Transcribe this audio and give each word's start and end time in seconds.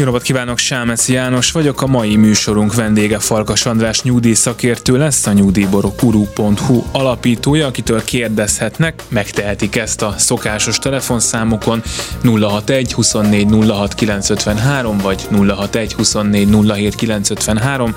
Jó 0.00 0.06
napot 0.06 0.22
kívánok, 0.22 0.58
Sámec 0.58 1.08
János 1.08 1.52
vagyok, 1.52 1.82
a 1.82 1.86
mai 1.86 2.16
műsorunk 2.16 2.74
vendége 2.74 3.18
Farkas 3.18 3.66
András 3.66 4.02
nyugdíj 4.02 4.32
szakértő 4.32 4.98
lesz, 4.98 5.26
a 5.26 5.32
nyugdíjborokuru.hu 5.32 6.82
alapítója, 6.92 7.66
akitől 7.66 8.04
kérdezhetnek, 8.04 9.02
megtehetik 9.08 9.76
ezt 9.76 10.02
a 10.02 10.14
szokásos 10.18 10.78
telefonszámukon 10.78 11.82
061 12.22 12.92
24 12.92 13.46
06 13.68 13.94
953 13.94 14.98
vagy 14.98 15.28
061 15.30 15.92
24 15.92 16.48
07 16.66 16.94
953. 16.94 17.94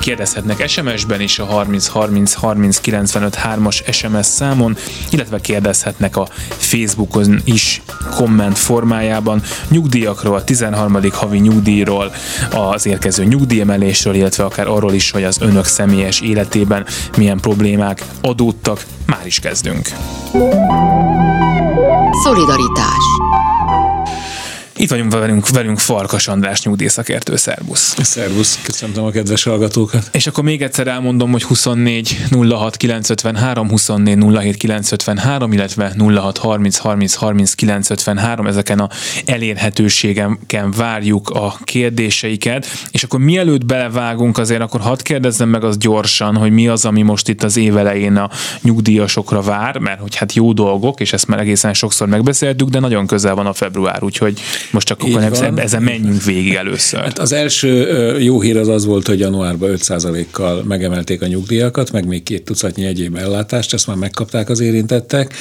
Kérdezhetnek 0.00 0.68
SMS-ben 0.68 1.20
is 1.20 1.38
a 1.38 1.44
30 1.44 1.86
30 1.86 2.32
30 2.32 2.80
95 2.80 3.38
3-as 3.44 3.92
SMS 3.94 4.26
számon, 4.26 4.76
illetve 5.10 5.40
kérdezhetnek 5.40 6.16
a 6.16 6.28
Facebookon 6.48 7.40
is 7.44 7.82
komment 8.16 8.58
formájában 8.58 9.42
nyugdíjakról 9.68 10.34
a 10.34 10.44
13. 10.44 10.98
havi 11.12 11.40
nyugdíjról, 11.42 12.12
az 12.50 12.86
érkező 12.86 13.24
nyugdíjemelésről, 13.24 14.14
illetve 14.14 14.44
akár 14.44 14.66
arról 14.66 14.92
is, 14.92 15.10
hogy 15.10 15.24
az 15.24 15.40
önök 15.40 15.64
személyes 15.64 16.20
életében 16.20 16.86
milyen 17.16 17.40
problémák 17.40 18.04
adódtak. 18.20 18.84
Már 19.06 19.26
is 19.26 19.38
kezdünk. 19.38 19.88
Szolidaritás 22.24 23.04
itt 24.82 24.90
vagyunk 24.90 25.12
velünk, 25.12 25.48
velünk 25.48 25.78
Farkas 25.78 26.28
András 26.28 26.62
nyugdíjszakértő, 26.62 27.36
szervusz. 27.36 27.96
Szervusz, 28.02 28.60
köszöntöm 28.62 29.04
a 29.04 29.10
kedves 29.10 29.42
hallgatókat. 29.42 30.08
És 30.12 30.26
akkor 30.26 30.44
még 30.44 30.62
egyszer 30.62 30.86
elmondom, 30.86 31.30
hogy 31.30 31.42
24 31.42 32.16
06 32.50 32.76
953, 32.76 33.68
24 33.68 34.18
07 34.36 34.56
953, 34.56 35.52
illetve 35.52 35.94
06 35.98 36.38
30 36.38 36.76
30 36.76 37.14
30 37.14 37.54
953, 37.54 38.46
ezeken 38.46 38.78
a 38.78 38.88
elérhetőségeken 39.24 40.70
várjuk 40.70 41.30
a 41.30 41.58
kérdéseiket, 41.64 42.66
és 42.90 43.02
akkor 43.02 43.20
mielőtt 43.20 43.66
belevágunk 43.66 44.38
azért, 44.38 44.60
akkor 44.60 44.80
hadd 44.80 45.02
kérdezzem 45.02 45.48
meg 45.48 45.64
az 45.64 45.78
gyorsan, 45.78 46.36
hogy 46.36 46.50
mi 46.50 46.68
az, 46.68 46.84
ami 46.84 47.02
most 47.02 47.28
itt 47.28 47.42
az 47.42 47.56
évelején 47.56 48.16
a 48.16 48.30
nyugdíjasokra 48.62 49.40
vár, 49.40 49.78
mert 49.78 50.00
hogy 50.00 50.16
hát 50.16 50.32
jó 50.32 50.52
dolgok, 50.52 51.00
és 51.00 51.12
ezt 51.12 51.26
már 51.26 51.40
egészen 51.40 51.74
sokszor 51.74 52.08
megbeszéltük, 52.08 52.68
de 52.68 52.78
nagyon 52.78 53.06
közel 53.06 53.34
van 53.34 53.46
a 53.46 53.52
február, 53.52 54.02
úgyhogy 54.02 54.40
most 54.72 54.86
csak 54.86 55.02
akkor 55.02 55.20
nem, 55.20 55.56
ezen 55.56 55.82
menjünk 55.82 56.24
végig 56.24 56.54
először. 56.54 57.00
Hát 57.00 57.18
az 57.18 57.32
első 57.32 57.86
jó 58.18 58.40
hír 58.40 58.56
az 58.56 58.68
az 58.68 58.84
volt, 58.84 59.06
hogy 59.06 59.18
januárban 59.18 59.70
5%-kal 59.76 60.62
megemelték 60.62 61.22
a 61.22 61.26
nyugdíjakat, 61.26 61.92
meg 61.92 62.06
még 62.06 62.22
két 62.22 62.44
tucatnyi 62.44 62.84
egyéb 62.84 63.16
ellátást, 63.16 63.72
ezt 63.72 63.86
már 63.86 63.96
megkapták 63.96 64.48
az 64.48 64.60
érintettek, 64.60 65.34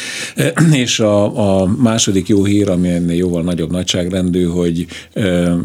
és 0.71 0.99
a, 0.99 1.61
a 1.61 1.65
második 1.65 2.27
jó 2.27 2.43
hír, 2.43 2.69
ami 2.69 2.89
ennél 2.89 3.15
jóval 3.15 3.41
nagyobb 3.43 3.71
nagyságrendű, 3.71 4.43
hogy 4.43 4.85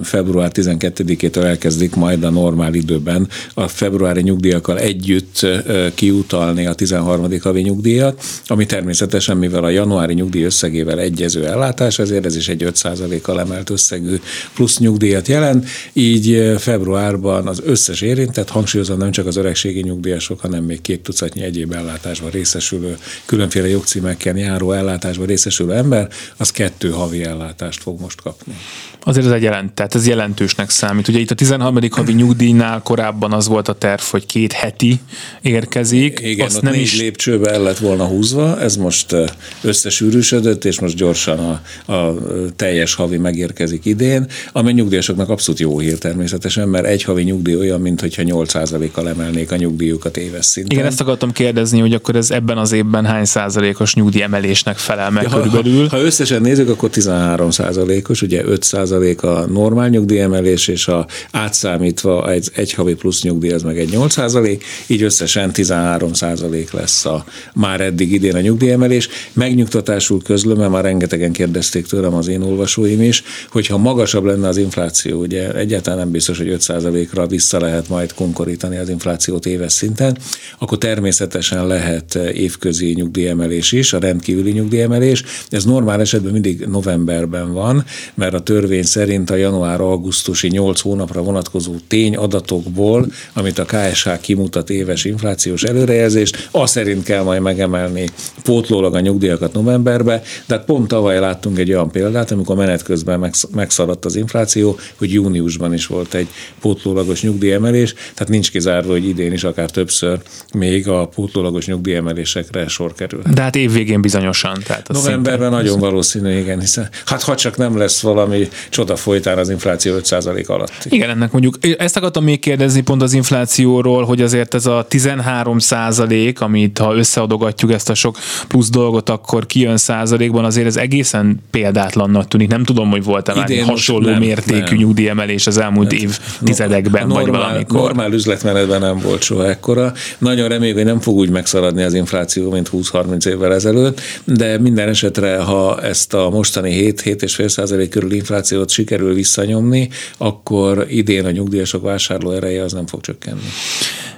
február 0.03 0.51
12-től 0.55 1.45
elkezdik 1.45 1.95
majd 1.95 2.25
a 2.25 2.31
normál 2.31 2.75
időben 2.75 3.29
a 3.55 3.69
februári 3.69 4.23
nyugdíjakkal 4.23 4.79
együtt 4.79 5.47
kiutalni 5.95 6.67
a 6.67 6.75
13. 6.75 7.41
havi 7.43 7.61
nyugdíjat, 7.61 8.23
ami 8.47 8.67
természetesen, 8.67 9.37
mivel 9.37 9.65
a 9.65 9.69
januári 9.69 10.15
nyugdíj 10.15 10.43
összegével 10.43 11.01
egyező 11.01 11.47
ellátás, 11.47 11.99
ezért 11.99 12.25
ez 12.25 12.37
is 12.37 12.49
egy 12.49 12.63
5%-kal 12.67 13.41
emel 13.41 13.46
kiemelt 13.47 13.71
összegű 13.71 14.21
plusz 14.55 14.79
nyugdíjat 14.79 15.29
jelent, 15.29 15.69
így 15.93 16.35
eh, 16.35 16.59
februárban 16.59 17.47
az 17.47 17.63
összes 17.65 18.01
érintett, 18.01 18.49
hangsúlyozom 18.49 18.99
nem 18.99 19.11
csak 19.11 19.27
az 19.27 19.37
öregségi 19.37 19.81
nyugdíjasok, 19.81 20.41
hanem 20.41 20.65
még 20.65 20.81
két 20.81 21.01
tucatnyi 21.01 21.43
egyéb 21.43 21.73
ellátásban 21.73 22.31
részesülő, 22.31 22.97
különféle 23.25 23.69
jogcímekkel 23.69 24.37
járó 24.37 24.73
ellátásban 24.73 25.27
részesülő 25.27 25.73
ember, 25.73 26.09
az 26.37 26.51
kettő 26.51 26.91
havi 26.91 27.25
ellátást 27.25 27.83
fog 27.83 28.01
most 28.01 28.21
kapni. 28.21 28.55
Azért 29.03 29.27
ez 29.27 29.33
egy 29.33 29.43
jelent, 29.43 29.73
tehát 29.73 29.95
ez 29.95 30.07
jelentősnek 30.07 30.71
számít. 30.71 31.09
Ugye 31.09 31.19
itt 31.19 31.31
a 31.31 31.35
13. 31.35 31.79
havi 31.91 32.13
nyugdíjnál 32.13 32.81
korábban 32.83 33.33
az 33.33 33.49
volt 33.49 33.69
a 33.69 33.73
terv, 33.73 34.01
hogy 34.01 34.27
két 34.27 34.53
heti 34.53 35.01
érkezik. 35.43 36.21
Igen, 36.23 36.47
Azt 36.47 36.63
nem 36.63 36.73
négy 36.73 36.83
is... 36.83 36.99
lépcsőbe 36.99 37.51
el 37.51 37.63
lett 37.63 37.79
volna 37.79 38.05
húzva, 38.05 38.61
ez 38.61 38.77
most 38.77 39.13
eh, 39.13 39.25
összesűrűsödött, 39.63 40.65
és 40.65 40.81
most 40.81 40.97
gyorsan 40.97 41.39
a, 41.87 41.93
a 41.93 42.15
teljes 42.57 42.95
havi 42.95 43.17
megérkezik 43.37 43.65
érkezik 43.67 43.85
idén, 43.85 44.27
ami 44.53 44.73
nyugdíjasoknak 44.73 45.29
abszolút 45.29 45.61
jó 45.61 45.79
hír 45.79 45.99
természetesen, 45.99 46.69
mert 46.69 46.87
egy 46.87 47.03
havi 47.03 47.23
nyugdíj 47.23 47.57
olyan, 47.57 47.81
mintha 47.81 48.07
8%-kal 48.09 49.09
emelnék 49.09 49.53
a 49.53 49.57
nyugdíjukat 49.57 50.17
éves 50.17 50.45
szinten. 50.45 50.77
Igen, 50.77 50.91
ezt 50.91 51.01
akartam 51.01 51.33
kérdezni, 51.33 51.81
hogy 51.81 51.93
akkor 51.93 52.17
ez 52.17 52.31
ebben 52.31 52.59
az 52.59 52.73
évben 52.73 53.05
hány 53.05 53.25
százalékos 53.25 53.95
nyugdíjemelésnek 53.95 54.77
felel 54.77 55.11
meg 55.11 55.23
ja, 55.23 55.29
körülbelül? 55.29 55.89
Ha, 55.89 55.97
ha 55.97 56.03
összesen 56.03 56.41
nézzük, 56.41 56.69
akkor 56.69 56.91
13 56.91 57.51
százalékos, 57.51 58.23
ugye 58.23 58.45
5 58.45 58.63
százalék 58.63 59.23
a 59.23 59.47
normál 59.47 59.89
nyugdíjemelés, 59.89 60.69
és 60.69 60.89
a 60.89 61.07
átszámítva 61.31 62.31
egy, 62.31 62.51
egy 62.55 62.73
havi 62.73 62.95
plusz 62.95 63.23
nyugdíj, 63.23 63.53
az 63.53 63.63
meg 63.63 63.79
egy 63.79 63.91
8 63.91 64.13
százalék, 64.13 64.65
így 64.87 65.03
összesen 65.03 65.53
13 65.53 66.13
százalék 66.13 66.73
lesz 66.73 67.05
a 67.05 67.25
már 67.55 67.81
eddig 67.81 68.13
idén 68.13 68.35
a 68.35 68.41
nyugdíjemelés. 68.41 69.09
Megnyugtatásul 69.33 70.23
közlöm, 70.23 70.57
mert 70.57 70.71
már 70.71 70.85
rengetegen 70.85 71.33
kérdezték 71.33 71.87
tőlem 71.87 72.15
az 72.15 72.29
én 72.29 72.43
olvasóim 72.43 73.03
is, 73.03 73.23
hogyha 73.51 73.77
magasabb 73.77 74.25
lenne 74.25 74.49
az 74.49 74.57
infláció, 74.57 75.21
ugye 75.21 75.53
egyáltalán 75.53 75.99
nem 75.99 76.11
biztos, 76.11 76.39
hogy 76.39 76.57
5%-ra 76.59 77.27
vissza 77.27 77.61
lehet 77.61 77.89
majd 77.89 78.15
konkorítani 78.15 78.77
az 78.77 78.89
inflációt 78.89 79.47
éves 79.47 79.73
szinten, 79.73 80.19
akkor 80.59 80.79
természetesen 80.79 81.67
lehet 81.67 82.15
évközi 82.15 82.93
nyugdíjemelés 82.93 83.73
is, 83.73 83.93
a 83.93 83.99
rendkívüli 83.99 84.51
nyugdíjemelés. 84.51 85.25
Ez 85.49 85.65
normál 85.65 86.01
esetben 86.01 86.33
mindig 86.33 86.67
novemberben 86.67 87.53
van, 87.53 87.85
mert 88.15 88.35
a 88.35 88.41
törvény 88.41 88.83
szerint 88.83 89.31
a 89.31 89.35
január-augusztusi 89.37 90.49
8 90.49 90.81
hónapra 90.81 91.23
vonatkozó 91.23 91.75
tényadatokból, 91.89 93.07
amit 93.33 93.59
a 93.59 93.65
KSH 93.65 94.21
kimutat 94.21 94.71
éves 94.71 95.05
inflációs 95.05 95.63
előrejelzést, 95.63 96.49
az 96.51 96.71
szerint 96.71 97.03
kell 97.03 97.23
majd 97.23 97.43
megemelni 97.43 98.09
pótlólag 98.43 98.95
a 98.95 99.01
nyugdíjakat 99.01 99.53
novemberbe, 99.53 100.23
de 100.47 100.55
hát 100.55 100.65
pont 100.65 100.89
tavaly 100.89 101.19
láttunk 101.19 101.59
egy 101.59 101.73
olyan 101.73 101.91
példát, 101.91 102.31
amikor 102.31 102.57
menet 102.57 102.83
közben 102.83 103.16
megszaladt 103.51 104.05
az 104.05 104.17
infláció, 104.17 104.79
hogy 104.95 105.13
júniusban 105.13 105.75
is 105.75 105.87
volt 105.87 106.15
egy 106.15 106.29
pótlólagos 106.61 107.23
nyugdíjemelés, 107.23 107.93
tehát 107.93 108.29
nincs 108.29 108.51
kizárva, 108.51 108.93
hogy 108.93 109.09
idén 109.09 109.33
is 109.33 109.45
akár 109.45 109.71
többször 109.71 110.19
még 110.55 110.89
a 110.89 111.07
pótlólagos 111.07 111.67
nyugdíjemelésekre 111.67 112.69
sor 112.69 112.95
kerül. 112.95 113.23
De 113.35 113.43
hát 113.43 113.57
évvégén 113.57 114.01
bizonyosan. 114.01 114.59
Tehát 114.65 114.89
Novemberben 114.89 115.51
nagyon 115.51 115.67
nagyon 115.67 115.91
valószínű, 115.91 116.39
igen, 116.39 116.61
hiszen 116.61 116.89
hát 117.05 117.23
ha 117.23 117.35
csak 117.35 117.57
nem 117.57 117.77
lesz 117.77 118.01
valami 118.01 118.49
csoda 118.69 118.97
folytán 118.97 119.39
az 119.39 119.51
infláció 119.51 119.97
5% 119.99 120.47
alatt. 120.47 120.73
Igen, 120.85 121.11
ennek 121.11 121.33
mondjuk, 121.33 121.59
ezt 121.79 121.97
akartam 121.97 122.25
még 122.25 122.41
kérdezni 122.41 122.81
pont 122.81 123.03
az 123.03 123.13
inflációról, 123.13 124.05
hogy 124.05 124.23
azért 124.23 124.55
ez 124.55 124.67
a 124.67 124.87
13 124.89 125.59
százalék, 125.59 126.41
amit 126.41 126.79
ha 126.79 126.95
összeadogatjuk 126.95 127.73
ezt 127.73 127.91
a 127.91 127.95
sok 127.95 128.19
plusz 128.49 128.71
dolgot, 128.71 129.09
akkor 129.09 129.47
kijön 129.47 129.77
százalékban, 129.77 130.45
azért 130.45 130.67
ez 130.67 130.77
egészen 130.77 131.43
példátlannak 131.51 132.29
tűnik. 132.29 132.49
Nem 132.49 132.65
tudom, 132.65 132.91
hogy 132.91 133.05
volt-e 133.07 133.35
már 133.35 133.49
hasonló 133.67 134.09
nem, 134.09 134.19
mértékű 134.19 134.61
nem. 134.61 134.75
nyugdíjemelés 134.75 135.47
az 135.47 135.59
elmúlt 135.59 135.93
hát, 135.93 136.01
évtizedekben, 136.01 137.07
normál, 137.07 137.25
vagy 137.25 137.41
valamikor. 137.41 137.81
Normál 137.81 138.13
üzletmenetben 138.13 138.81
nem 138.81 138.99
volt 138.99 139.23
soha 139.23 139.49
ekkora. 139.49 139.93
Nagyon 140.19 140.49
reméljük, 140.49 140.77
hogy 140.77 140.87
nem 140.87 141.01
fog 141.01 141.15
úgy 141.17 141.31
megszaladni 141.31 141.83
az 141.83 141.95
infláció, 141.95 142.51
mint 142.51 142.71
20-30 142.73 143.27
évvel 143.27 143.55
ezelőtt, 143.55 144.01
de 144.25 144.59
minden 144.59 144.89
esetre, 144.89 145.39
ha 145.39 145.81
ezt 145.83 146.15
a 146.15 146.31
mostani 146.31 146.93
7-7,5 146.93 147.49
százalék 147.49 147.91
körül 147.91 148.13
inflációt 148.13 148.71
sikerül 148.71 149.15
visszanyomni, 149.15 149.89
akkor 150.19 150.87
idén 150.89 151.25
a 151.25 151.31
nyugdíjasok 151.31 151.83
vásárló 151.83 152.31
ereje 152.31 152.63
az 152.63 152.73
nem 152.73 152.87
fog 152.87 153.01
csökkenni. 153.01 153.49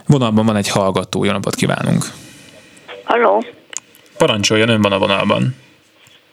Vonalban 0.07 0.47
van 0.47 0.57
egy 0.57 0.69
hallgató, 0.69 1.25
jó 1.25 1.33
napot 1.33 1.55
kívánunk! 1.55 2.05
Halló! 3.05 3.45
Parancsoljon, 4.17 4.69
ön 4.69 4.81
van 4.81 4.93
a 4.93 4.99
vonalban. 4.99 5.55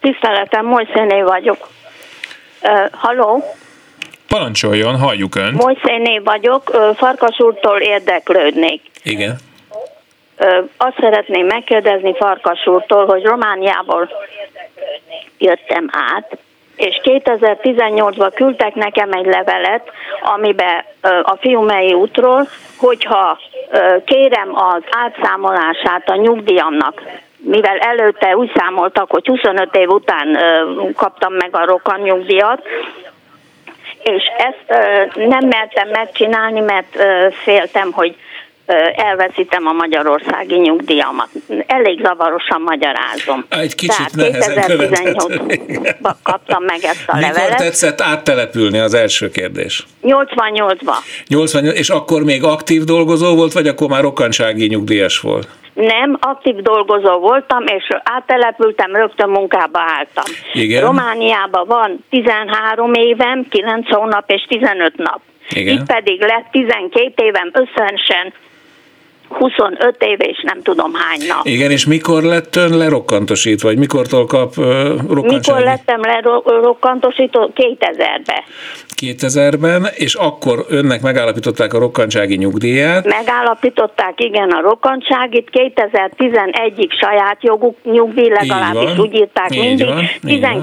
Tiszteletem, 0.02 0.66
Molyszéné 0.66 1.22
vagyok. 1.22 1.68
Uh, 2.68 2.90
halló? 2.92 3.44
Parancsoljon, 4.28 4.98
halljuk 4.98 5.36
Önt. 5.36 5.64
Molyszéné 5.64 6.18
vagyok, 6.18 6.94
Farkas 6.96 7.40
úrtól 7.40 7.80
érdeklődnék. 7.80 8.82
Igen. 9.04 9.36
Azt 10.78 10.98
szeretném 11.00 11.46
megkérdezni 11.46 12.16
Farkas 12.16 12.68
úrtól, 12.68 13.06
hogy 13.06 13.24
Romániából 13.24 14.10
jöttem 15.38 15.90
át, 15.92 16.38
és 16.76 17.00
2018-ban 17.04 18.32
küldtek 18.36 18.76
nekem 18.76 19.12
egy 19.12 19.26
levelet, 19.26 19.92
amiben 20.22 20.84
a 21.24 21.36
Fiumei 21.40 21.94
útról, 21.94 22.48
hogyha 22.78 23.40
kérem 24.06 24.56
az 24.56 24.84
átszámolását 24.90 26.10
a 26.10 26.16
nyugdíjamnak, 26.16 27.02
mivel 27.46 27.78
előtte 27.78 28.36
úgy 28.36 28.52
számoltak, 28.56 29.12
hogy 29.12 29.26
25 29.26 29.76
év 29.76 29.90
után 29.90 30.38
kaptam 30.96 31.34
meg 31.34 31.50
a 31.52 31.66
rokan 31.66 32.00
nyugdíjat, 32.00 32.62
és 34.04 34.24
ezt 34.38 34.80
nem 35.16 35.48
mertem 35.48 35.90
megcsinálni, 35.90 36.60
mert 36.60 36.98
féltem, 37.44 37.92
hogy 37.92 38.16
elveszítem 38.96 39.68
a 39.68 39.72
magyarországi 39.72 40.56
nyugdíjamat. 40.56 41.30
Elég 41.68 42.02
zavarosan 42.04 42.62
magyarázom. 42.62 43.46
Egy 43.50 43.76
kicsit 43.76 44.12
Tehát 44.16 44.32
2018-ban 44.34 46.14
kaptam 46.24 46.64
meg 46.64 46.80
ezt 46.84 47.04
a 47.08 47.16
Mikor 47.16 47.34
levelet. 47.34 47.58
tetszett 47.58 48.02
áttelepülni 48.02 48.80
az 48.80 48.94
első 48.94 49.30
kérdés? 49.30 49.86
88-ba. 50.04 50.94
88, 51.28 51.78
és 51.78 51.90
akkor 51.90 52.24
még 52.24 52.44
aktív 52.44 52.84
dolgozó 52.84 53.36
volt, 53.36 53.54
vagy 53.54 53.68
akkor 53.68 53.90
már 53.90 54.02
rokkantsági 54.02 54.68
nyugdíjas 54.68 55.20
volt? 55.20 55.48
Nem, 55.76 56.18
aktív 56.20 56.56
dolgozó 56.56 57.20
voltam, 57.20 57.66
és 57.66 57.88
áttelepültem, 58.04 58.96
rögtön 58.96 59.30
munkába 59.30 59.80
álltam. 59.80 60.24
Igen. 60.54 60.82
Romániában 60.82 61.68
van 61.68 62.04
13 62.10 62.94
évem, 62.94 63.48
9 63.50 63.90
hónap 63.90 64.32
és 64.32 64.46
15 64.48 64.98
nap. 64.98 65.20
Igen. 65.50 65.76
Itt 65.76 65.86
pedig 65.86 66.22
lett 66.22 66.48
12 66.52 67.24
évem 67.24 67.52
összesen 67.54 68.34
25 69.30 70.04
év 70.04 70.18
és 70.22 70.42
nem 70.44 70.62
tudom 70.62 70.94
hány 70.94 71.28
nap. 71.28 71.46
Igen, 71.46 71.72
és 71.72 71.86
mikor 71.86 72.24
lett 72.24 72.56
ön 72.56 72.78
lerokkantosítva, 72.78 73.68
vagy 73.68 73.78
mikortól 73.78 74.26
kap 74.26 74.58
uh, 74.58 74.66
rokkantsági? 75.10 75.36
Mikor 75.36 75.62
lettem 75.62 76.02
lerokkantosítva? 76.02 77.50
2000-ben. 77.56 78.44
2000-ben, 79.02 79.88
és 79.96 80.14
akkor 80.14 80.66
önnek 80.70 81.02
megállapították 81.02 81.74
a 81.74 81.80
rokkantsági 81.80 82.36
nyugdíját. 82.36 83.06
Megállapították, 83.06 84.14
igen, 84.22 84.50
a 84.50 84.62
rokkantságit. 84.62 85.50
2011-ig 85.52 86.90
saját 87.00 87.38
joguk 87.42 87.78
nyugdíj, 87.84 88.30
legalábbis 88.30 88.98
úgy 88.98 89.14
írták 89.16 89.56
így 89.56 89.62
mindig. 89.64 89.88
van, 89.88 90.06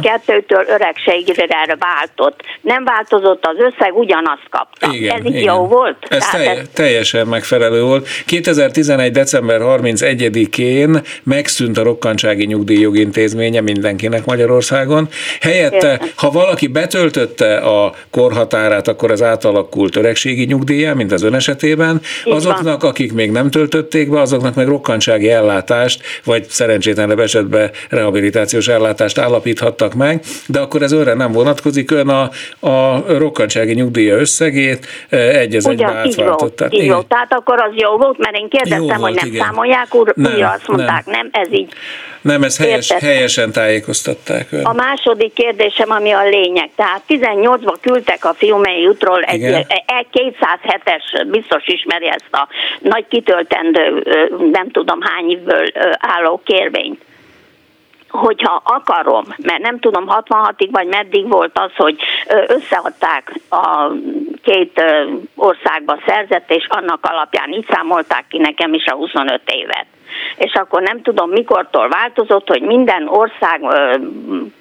12-től 0.02 0.68
öregségre 0.68 1.76
váltott. 1.78 2.40
Nem 2.60 2.84
változott 2.84 3.46
az 3.46 3.56
összeg, 3.58 3.94
ugyanazt 3.96 4.46
kapta. 4.50 4.88
Igen, 4.94 5.18
Ez 5.18 5.24
így 5.24 5.34
igen. 5.34 5.54
jó 5.54 5.66
volt? 5.66 5.96
Ez 6.08 6.28
telj- 6.30 6.68
teljesen 6.74 7.26
megfelelő 7.26 7.82
volt. 7.82 8.08
2011. 8.26 9.12
december 9.12 9.60
31-én 9.62 11.00
megszűnt 11.22 11.78
a 11.78 11.82
rokkantsági 11.82 12.44
nyugdíjjogintézménye 12.44 13.60
mindenkinek 13.60 14.24
Magyarországon. 14.24 15.08
Helyette, 15.40 15.90
Értem. 15.90 16.08
ha 16.16 16.30
valaki 16.30 16.66
betöltötte 16.66 17.56
a 17.56 17.94
korhatárát, 18.22 18.88
akkor 18.88 19.10
ez 19.10 19.22
átalakult 19.22 19.96
öregségi 19.96 20.44
nyugdíjá, 20.44 20.92
mint 20.92 21.12
az 21.12 21.22
ön 21.22 21.34
esetében. 21.34 21.94
Így 21.94 22.24
van. 22.24 22.34
Azoknak, 22.34 22.82
akik 22.82 23.12
még 23.12 23.30
nem 23.30 23.50
töltötték 23.50 24.10
be, 24.10 24.20
azoknak 24.20 24.54
meg 24.54 24.66
rokkantsági 24.66 25.30
ellátást, 25.30 26.02
vagy 26.24 26.44
szerencsétlenebb 26.44 27.18
esetben 27.18 27.70
rehabilitációs 27.88 28.68
ellátást 28.68 29.18
állapíthattak 29.18 29.94
meg, 29.94 30.20
de 30.46 30.60
akkor 30.60 30.82
ez 30.82 30.92
önre 30.92 31.14
nem 31.14 31.32
vonatkozik, 31.32 31.90
ön 31.90 32.08
a, 32.08 32.30
a 32.68 33.04
rokkantsági 33.18 33.72
nyugdíja 33.72 34.16
összegét 34.16 34.86
eh, 35.08 35.38
egy 35.38 35.54
az 35.54 35.66
egybe 35.68 35.84
átváltott. 35.86 36.38
volt, 36.40 36.52
Tehát 36.52 36.72
így 36.74 36.90
volt. 36.90 37.06
Tehát 37.06 37.32
akkor 37.32 37.60
az 37.60 37.72
jó 37.74 37.96
volt, 37.96 38.18
mert 38.18 38.36
én 38.36 38.48
kérdeztem, 38.48 38.82
Jó 38.82 38.88
hogy 38.88 38.98
volt, 39.00 39.14
nem 39.14 39.26
igen. 39.26 39.44
számolják, 39.44 39.94
úr, 39.94 40.12
Nem, 40.16 40.32
újra 40.32 40.48
azt 40.50 40.68
mondták, 40.68 41.06
nem. 41.06 41.28
ez 41.32 41.48
így. 41.52 41.72
Nem, 42.22 42.42
ez 42.42 42.58
helyes, 42.58 42.90
Értettem. 42.90 43.08
helyesen 43.14 43.52
tájékoztatták 43.52 44.52
ön. 44.52 44.64
A 44.64 44.72
második 44.72 45.32
kérdésem, 45.32 45.90
ami 45.90 46.10
a 46.10 46.28
lényeg. 46.28 46.70
Tehát 46.76 47.02
18-ban 47.08 47.74
küldtek 47.80 48.11
a 48.20 48.34
Fiumei 48.34 48.86
útról 48.86 49.22
egy, 49.22 49.42
egy 49.42 50.06
207-es, 50.12 51.26
biztos 51.30 51.66
ismeri 51.66 52.08
ezt 52.08 52.28
a 52.30 52.48
nagy 52.78 53.04
kitöltendő, 53.08 54.02
nem 54.52 54.70
tudom 54.70 55.00
hány 55.00 55.30
évből 55.30 55.66
álló 55.98 56.40
kérvényt 56.44 57.04
hogyha 58.12 58.62
akarom, 58.64 59.24
mert 59.36 59.62
nem 59.62 59.78
tudom 59.78 60.04
66-ig 60.08 60.68
vagy 60.70 60.86
meddig 60.86 61.28
volt 61.28 61.58
az, 61.58 61.70
hogy 61.76 61.96
összeadták 62.46 63.32
a 63.50 63.90
két 64.42 64.82
országba 65.34 65.98
szerzett, 66.06 66.50
és 66.50 66.66
annak 66.68 67.06
alapján 67.06 67.52
így 67.52 67.66
számolták 67.70 68.24
ki 68.28 68.38
nekem 68.38 68.74
is 68.74 68.86
a 68.86 68.94
25 68.94 69.40
évet. 69.44 69.86
És 70.42 70.54
akkor 70.54 70.82
nem 70.82 71.02
tudom, 71.02 71.30
mikortól 71.30 71.88
változott, 71.88 72.48
hogy 72.48 72.62
minden 72.62 73.08
ország 73.08 73.60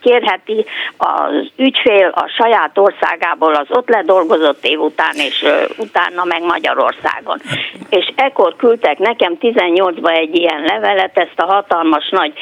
kérheti 0.02 0.66
az 0.98 1.52
ügyfél 1.58 2.12
a 2.16 2.28
saját 2.38 2.78
országából 2.78 3.54
az 3.54 3.68
ott 3.70 3.90
ledolgozott 3.90 4.66
év 4.66 4.80
után, 4.80 5.16
és 5.16 5.46
utána 5.78 6.24
meg 6.24 6.42
Magyarországon. 6.44 7.38
És 7.90 8.08
ekkor 8.16 8.56
küldtek 8.56 8.98
nekem 8.98 9.38
18-ba 9.42 10.18
egy 10.18 10.36
ilyen 10.36 10.62
levelet, 10.62 11.18
ezt 11.18 11.40
a 11.40 11.46
hatalmas 11.46 12.10
nagy 12.10 12.34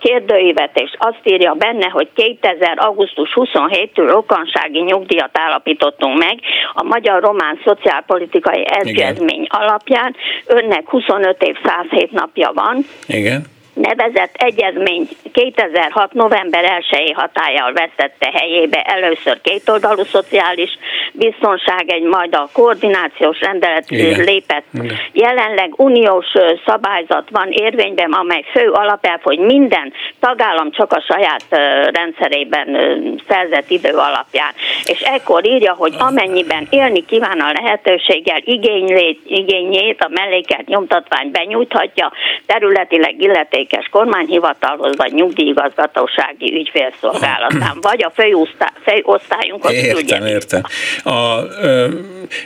kérdőívet, 0.00 0.80
és 0.80 0.90
azt 0.98 1.20
írja 1.22 1.52
benne, 1.52 1.88
hogy 1.88 2.08
2000. 2.14 2.74
augusztus 2.76 3.32
27-től 3.34 4.08
rokansági 4.10 4.80
nyugdíjat 4.80 5.38
állapítottunk 5.38 6.18
meg 6.18 6.38
a 6.74 6.82
Magyar-Román 6.82 7.60
Szociálpolitikai 7.64 8.64
Egyezmény 8.66 9.46
alapján. 9.48 10.16
Önnek 10.46 10.88
25 10.88 11.42
év 11.42 11.56
107 11.64 12.10
napja 12.10 12.50
van, 12.54 12.69
Igen. 13.06 13.46
Nevezett 13.74 14.34
egyezmény 14.36 15.08
2006. 15.32 16.12
november 16.12 16.82
1-i 16.90 17.12
hatállyal 17.14 17.72
vesztette 17.72 18.30
helyébe 18.32 18.82
először 18.82 19.40
kétoldalú 19.40 20.04
szociális 20.04 20.78
biztonság, 21.12 21.90
egy 21.90 22.02
majd 22.02 22.34
a 22.34 22.48
koordinációs 22.52 23.40
rendelet 23.40 23.90
Igen. 23.90 24.24
lépett. 24.24 24.64
Igen. 24.74 24.96
Jelenleg 25.12 25.72
uniós 25.76 26.26
szabályzat 26.66 27.28
van 27.30 27.48
érvényben, 27.50 28.12
amely 28.12 28.44
fő 28.52 28.70
alapelv, 28.70 29.20
hogy 29.22 29.38
minden 29.38 29.92
tagállam 30.20 30.70
csak 30.70 30.92
a 30.92 31.00
saját 31.00 31.44
rendszerében 31.92 32.68
szerzett 33.28 33.70
idő 33.70 33.92
alapján. 33.92 34.52
És 34.84 35.00
ekkor 35.00 35.46
írja, 35.46 35.72
hogy 35.72 35.94
amennyiben 35.98 36.66
élni 36.70 37.04
kíván 37.04 37.40
a 37.40 37.52
lehetőséggel, 37.52 38.40
igénylét, 38.44 39.20
igényét 39.24 40.00
a 40.00 40.08
mellékelt 40.08 40.66
nyomtatvány 40.66 41.30
benyújthatja 41.30 42.12
területileg 42.46 43.14
illetékes 43.60 43.88
kormányhivatalhoz, 43.90 44.96
vagy 44.96 45.12
nyugdíjigazgatósági 45.12 46.52
ügyfélszolgálatán, 46.54 47.78
vagy 47.90 48.04
a 48.04 48.10
főosztá- 48.14 48.72
főosztályunkhoz 48.84 49.72
Értem, 49.72 49.94
küldje. 49.94 50.28
értem. 50.28 50.62
A 51.04 51.38
ö, 51.62 51.86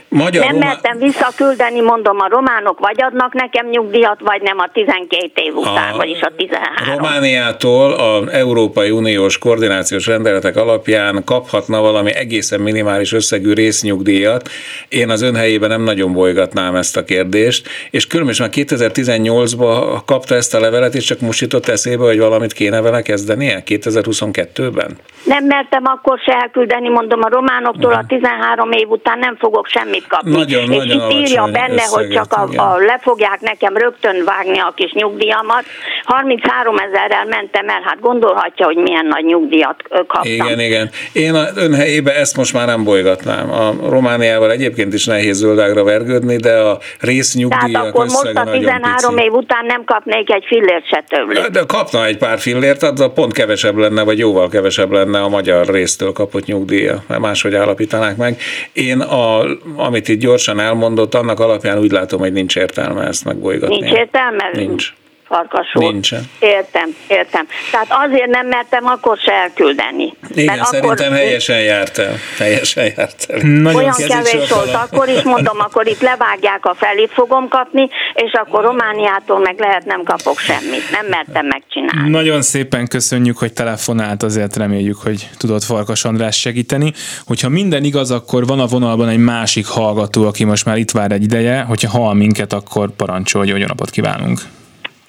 magyar 0.08 0.44
Nem 0.44 0.52
Roma- 0.52 0.66
mertem 0.66 0.98
visszaküldeni, 0.98 1.80
mondom, 1.80 2.20
a 2.20 2.28
románok 2.28 2.78
vagy 2.78 3.02
adnak 3.02 3.32
nekem 3.32 3.66
nyugdíjat, 3.66 4.20
vagy 4.20 4.42
nem 4.42 4.58
a 4.58 4.68
12 4.72 5.30
év 5.34 5.54
után, 5.56 5.92
A 5.92 5.96
vagyis 5.96 6.20
a 6.20 6.32
13. 6.36 6.96
Romániától 6.96 7.92
az 7.92 8.28
Európai 8.32 8.90
Uniós 8.90 9.38
koordinációs 9.38 10.06
rendeletek 10.06 10.56
alapján 10.56 11.22
kaphatna 11.24 11.80
valami 11.80 12.14
egészen 12.14 12.60
minimális 12.60 13.12
összegű 13.12 13.52
résznyugdíjat. 13.52 14.48
Én 14.88 15.10
az 15.10 15.22
ön 15.22 15.34
helyében 15.34 15.68
nem 15.68 15.82
nagyon 15.82 16.12
bolygatnám 16.12 16.74
ezt 16.74 16.96
a 16.96 17.04
kérdést, 17.04 17.68
és 17.90 18.06
különösen 18.06 18.42
már 18.46 18.54
2018-ban 18.66 20.00
kapta 20.06 20.34
ezt 20.34 20.54
a 20.54 20.60
levelet, 20.60 20.94
és 20.94 21.03
csak 21.04 21.20
most 21.20 21.40
jutott 21.40 21.68
eszébe, 21.68 22.04
hogy 22.04 22.18
valamit 22.18 22.52
kéne 22.52 22.80
vele 22.80 23.02
kezdenie 23.02 23.62
2022-ben? 23.66 24.96
Nem 25.24 25.44
mertem 25.44 25.82
akkor 25.84 26.18
se 26.18 26.32
elküldeni, 26.32 26.88
mondom, 26.88 27.20
a 27.22 27.28
románoktól 27.28 27.92
a 27.92 28.04
13 28.08 28.72
év 28.72 28.88
után 28.88 29.18
nem 29.18 29.36
fogok 29.36 29.66
semmit 29.66 30.06
kapni. 30.06 30.30
Nagyon, 30.30 30.62
és 30.62 30.68
nagyon 30.68 31.10
itt 31.10 31.16
írja 31.18 31.44
benne, 31.44 31.82
hogy 31.82 32.08
csak 32.08 32.32
a, 32.32 32.46
igen. 32.50 32.64
a, 32.64 32.76
le 32.76 32.98
fogják 33.02 33.40
nekem 33.40 33.76
rögtön 33.76 34.24
vágni 34.24 34.58
a 34.58 34.72
kis 34.74 34.92
nyugdíjamat. 34.92 35.64
33 36.04 36.76
ezerrel 36.76 37.24
mentem 37.24 37.68
el, 37.68 37.82
hát 37.84 38.00
gondolhatja, 38.00 38.66
hogy 38.66 38.76
milyen 38.76 39.06
nagy 39.06 39.24
nyugdíjat 39.24 39.82
kaptam. 39.88 40.32
Igen, 40.32 40.60
igen. 40.60 40.90
Én 41.12 41.34
a 41.34 41.44
ön 41.56 41.74
helyébe 41.74 42.14
ezt 42.14 42.36
most 42.36 42.52
már 42.52 42.66
nem 42.66 42.84
bolygatnám. 42.84 43.52
A 43.52 43.72
Romániával 43.88 44.50
egyébként 44.50 44.94
is 44.94 45.04
nehéz 45.04 45.36
zöldágra 45.36 45.84
vergődni, 45.84 46.36
de 46.36 46.52
a 46.58 46.78
Tehát 46.78 46.86
résznyugdíjak 47.00 47.84
akkor 47.84 48.04
most 48.04 48.24
a 48.24 48.32
nagyon 48.32 48.58
13 48.58 49.14
pici. 49.14 49.26
év 49.26 49.32
után 49.32 49.66
nem 49.66 49.84
kapnék 49.84 50.32
egy 50.32 50.44
fillért 50.46 50.86
se 50.94 51.04
tőlük. 51.08 51.46
De 51.46 51.62
kapna 51.66 52.06
egy 52.06 52.18
pár 52.18 52.38
fillért, 52.38 52.82
az 52.82 53.10
pont 53.14 53.32
kevesebb 53.32 53.76
lenne, 53.76 54.02
vagy 54.02 54.18
jóval 54.18 54.48
kevesebb 54.48 54.90
lenne 54.90 55.20
a 55.20 55.28
magyar 55.28 55.66
résztől 55.66 56.12
kapott 56.12 56.44
nyugdíja, 56.44 57.02
mert 57.06 57.20
máshogy 57.20 57.54
állapítanák 57.54 58.16
meg. 58.16 58.40
Én, 58.72 59.00
a, 59.00 59.44
amit 59.76 60.08
itt 60.08 60.20
gyorsan 60.20 60.60
elmondott, 60.60 61.14
annak 61.14 61.40
alapján 61.40 61.78
úgy 61.78 61.90
látom, 61.90 62.20
hogy 62.20 62.32
nincs 62.32 62.56
értelme 62.56 63.06
ezt 63.06 63.24
megbolygatni. 63.24 63.80
Nincs 63.80 63.96
értelme? 63.98 64.50
Nincs. 64.52 64.92
Farkas 65.28 65.74
úr. 65.74 65.92
Nincsen. 65.92 66.30
Értem, 66.38 66.96
értem. 67.08 67.46
Tehát 67.70 67.86
azért 68.06 68.30
nem 68.30 68.46
mertem 68.46 68.86
akkor 68.86 69.18
se 69.18 69.32
elküldeni. 69.32 70.14
Igen, 70.34 70.56
Mert 70.56 70.68
szerintem 70.68 71.12
helyesen 71.12 71.60
járt 71.60 71.98
el. 71.98 72.14
Helyesen 72.38 72.84
járt 72.96 73.26
el. 73.28 73.38
Nagyon 73.42 73.82
Olyan 73.82 73.94
kevés 74.08 74.48
volt, 74.48 74.74
akkor 74.74 75.08
is 75.08 75.22
mondom, 75.22 75.58
akkor 75.60 75.86
itt 75.86 76.00
levágják 76.00 76.66
a 76.66 76.74
felét 76.74 77.10
fogom 77.12 77.48
kapni, 77.48 77.88
és 78.14 78.32
akkor 78.32 78.64
Romániától 78.64 79.38
meg 79.38 79.58
lehet 79.58 79.84
nem 79.84 80.02
kapok 80.02 80.38
semmit. 80.38 80.90
Nem 80.90 81.06
mertem 81.06 81.46
megcsinálni. 81.46 82.10
Nagyon 82.10 82.42
szépen 82.42 82.86
köszönjük, 82.86 83.38
hogy 83.38 83.52
telefonált, 83.52 84.22
azért 84.22 84.56
reméljük, 84.56 84.96
hogy 84.96 85.28
tudott 85.38 85.62
Farkas 85.64 86.04
András 86.04 86.40
segíteni. 86.40 86.92
Hogyha 87.26 87.48
minden 87.48 87.84
igaz, 87.84 88.10
akkor 88.10 88.46
van 88.46 88.60
a 88.60 88.66
vonalban 88.66 89.08
egy 89.08 89.18
másik 89.18 89.66
hallgató, 89.66 90.26
aki 90.26 90.44
most 90.44 90.64
már 90.64 90.76
itt 90.76 90.90
vár 90.90 91.12
egy 91.12 91.22
ideje, 91.22 91.60
hogyha 91.60 91.90
hall 91.90 92.14
minket, 92.14 92.52
akkor 92.52 92.90
parancsolj, 92.96 93.50
hogy 93.50 93.60
jó 93.60 93.66
napot 93.66 93.90
kívánunk. 93.90 94.40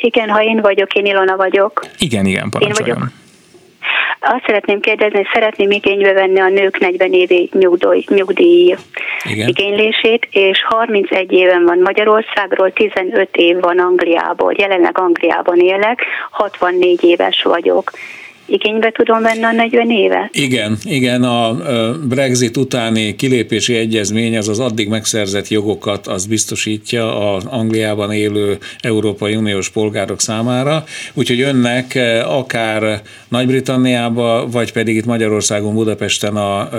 Igen, 0.05 0.29
ha 0.29 0.43
én 0.43 0.61
vagyok, 0.61 0.93
én 0.93 1.05
Ilona 1.05 1.35
vagyok. 1.35 1.85
Igen, 1.97 2.25
igen, 2.25 2.49
parancsoljon. 2.49 2.97
vagyok. 2.97 3.13
azt 4.21 4.43
szeretném 4.45 4.79
kérdezni, 4.79 5.17
hogy 5.17 5.29
szeretném 5.33 5.71
igénybe 5.71 6.13
venni 6.13 6.39
a 6.39 6.49
nők 6.49 6.79
40 6.79 7.13
évi 7.13 7.49
nyugdíj, 7.53 8.05
nyugdíj 8.07 8.75
Igen. 9.29 9.47
igénylését, 9.47 10.27
és 10.31 10.63
31 10.63 11.31
éven 11.31 11.63
van 11.63 11.79
Magyarországról, 11.79 12.71
15 12.71 13.29
év 13.35 13.59
van 13.59 13.79
Angliából. 13.79 14.53
Jelenleg 14.57 14.97
Angliában 14.97 15.59
élek, 15.59 16.01
64 16.31 17.03
éves 17.03 17.43
vagyok 17.43 17.91
igénybe 18.45 18.91
tudom 18.91 19.21
venni 19.21 19.43
a 19.43 19.51
40 19.51 19.91
évet? 19.91 20.29
Igen, 20.31 20.77
igen, 20.83 21.23
a 21.23 21.57
Brexit 22.07 22.57
utáni 22.57 23.15
kilépési 23.15 23.75
egyezmény 23.75 24.37
az 24.37 24.47
az 24.47 24.59
addig 24.59 24.87
megszerzett 24.87 25.47
jogokat 25.47 26.07
az 26.07 26.25
biztosítja 26.25 27.33
az 27.33 27.45
Angliában 27.45 28.11
élő 28.11 28.57
Európai 28.79 29.35
Uniós 29.35 29.69
polgárok 29.69 30.21
számára, 30.21 30.83
úgyhogy 31.13 31.41
önnek 31.41 31.99
akár 32.25 33.01
Nagy-Britanniába, 33.27 34.47
vagy 34.51 34.71
pedig 34.71 34.95
itt 34.95 35.05
Magyarországon 35.05 35.73
Budapesten 35.73 36.35
a 36.35 36.69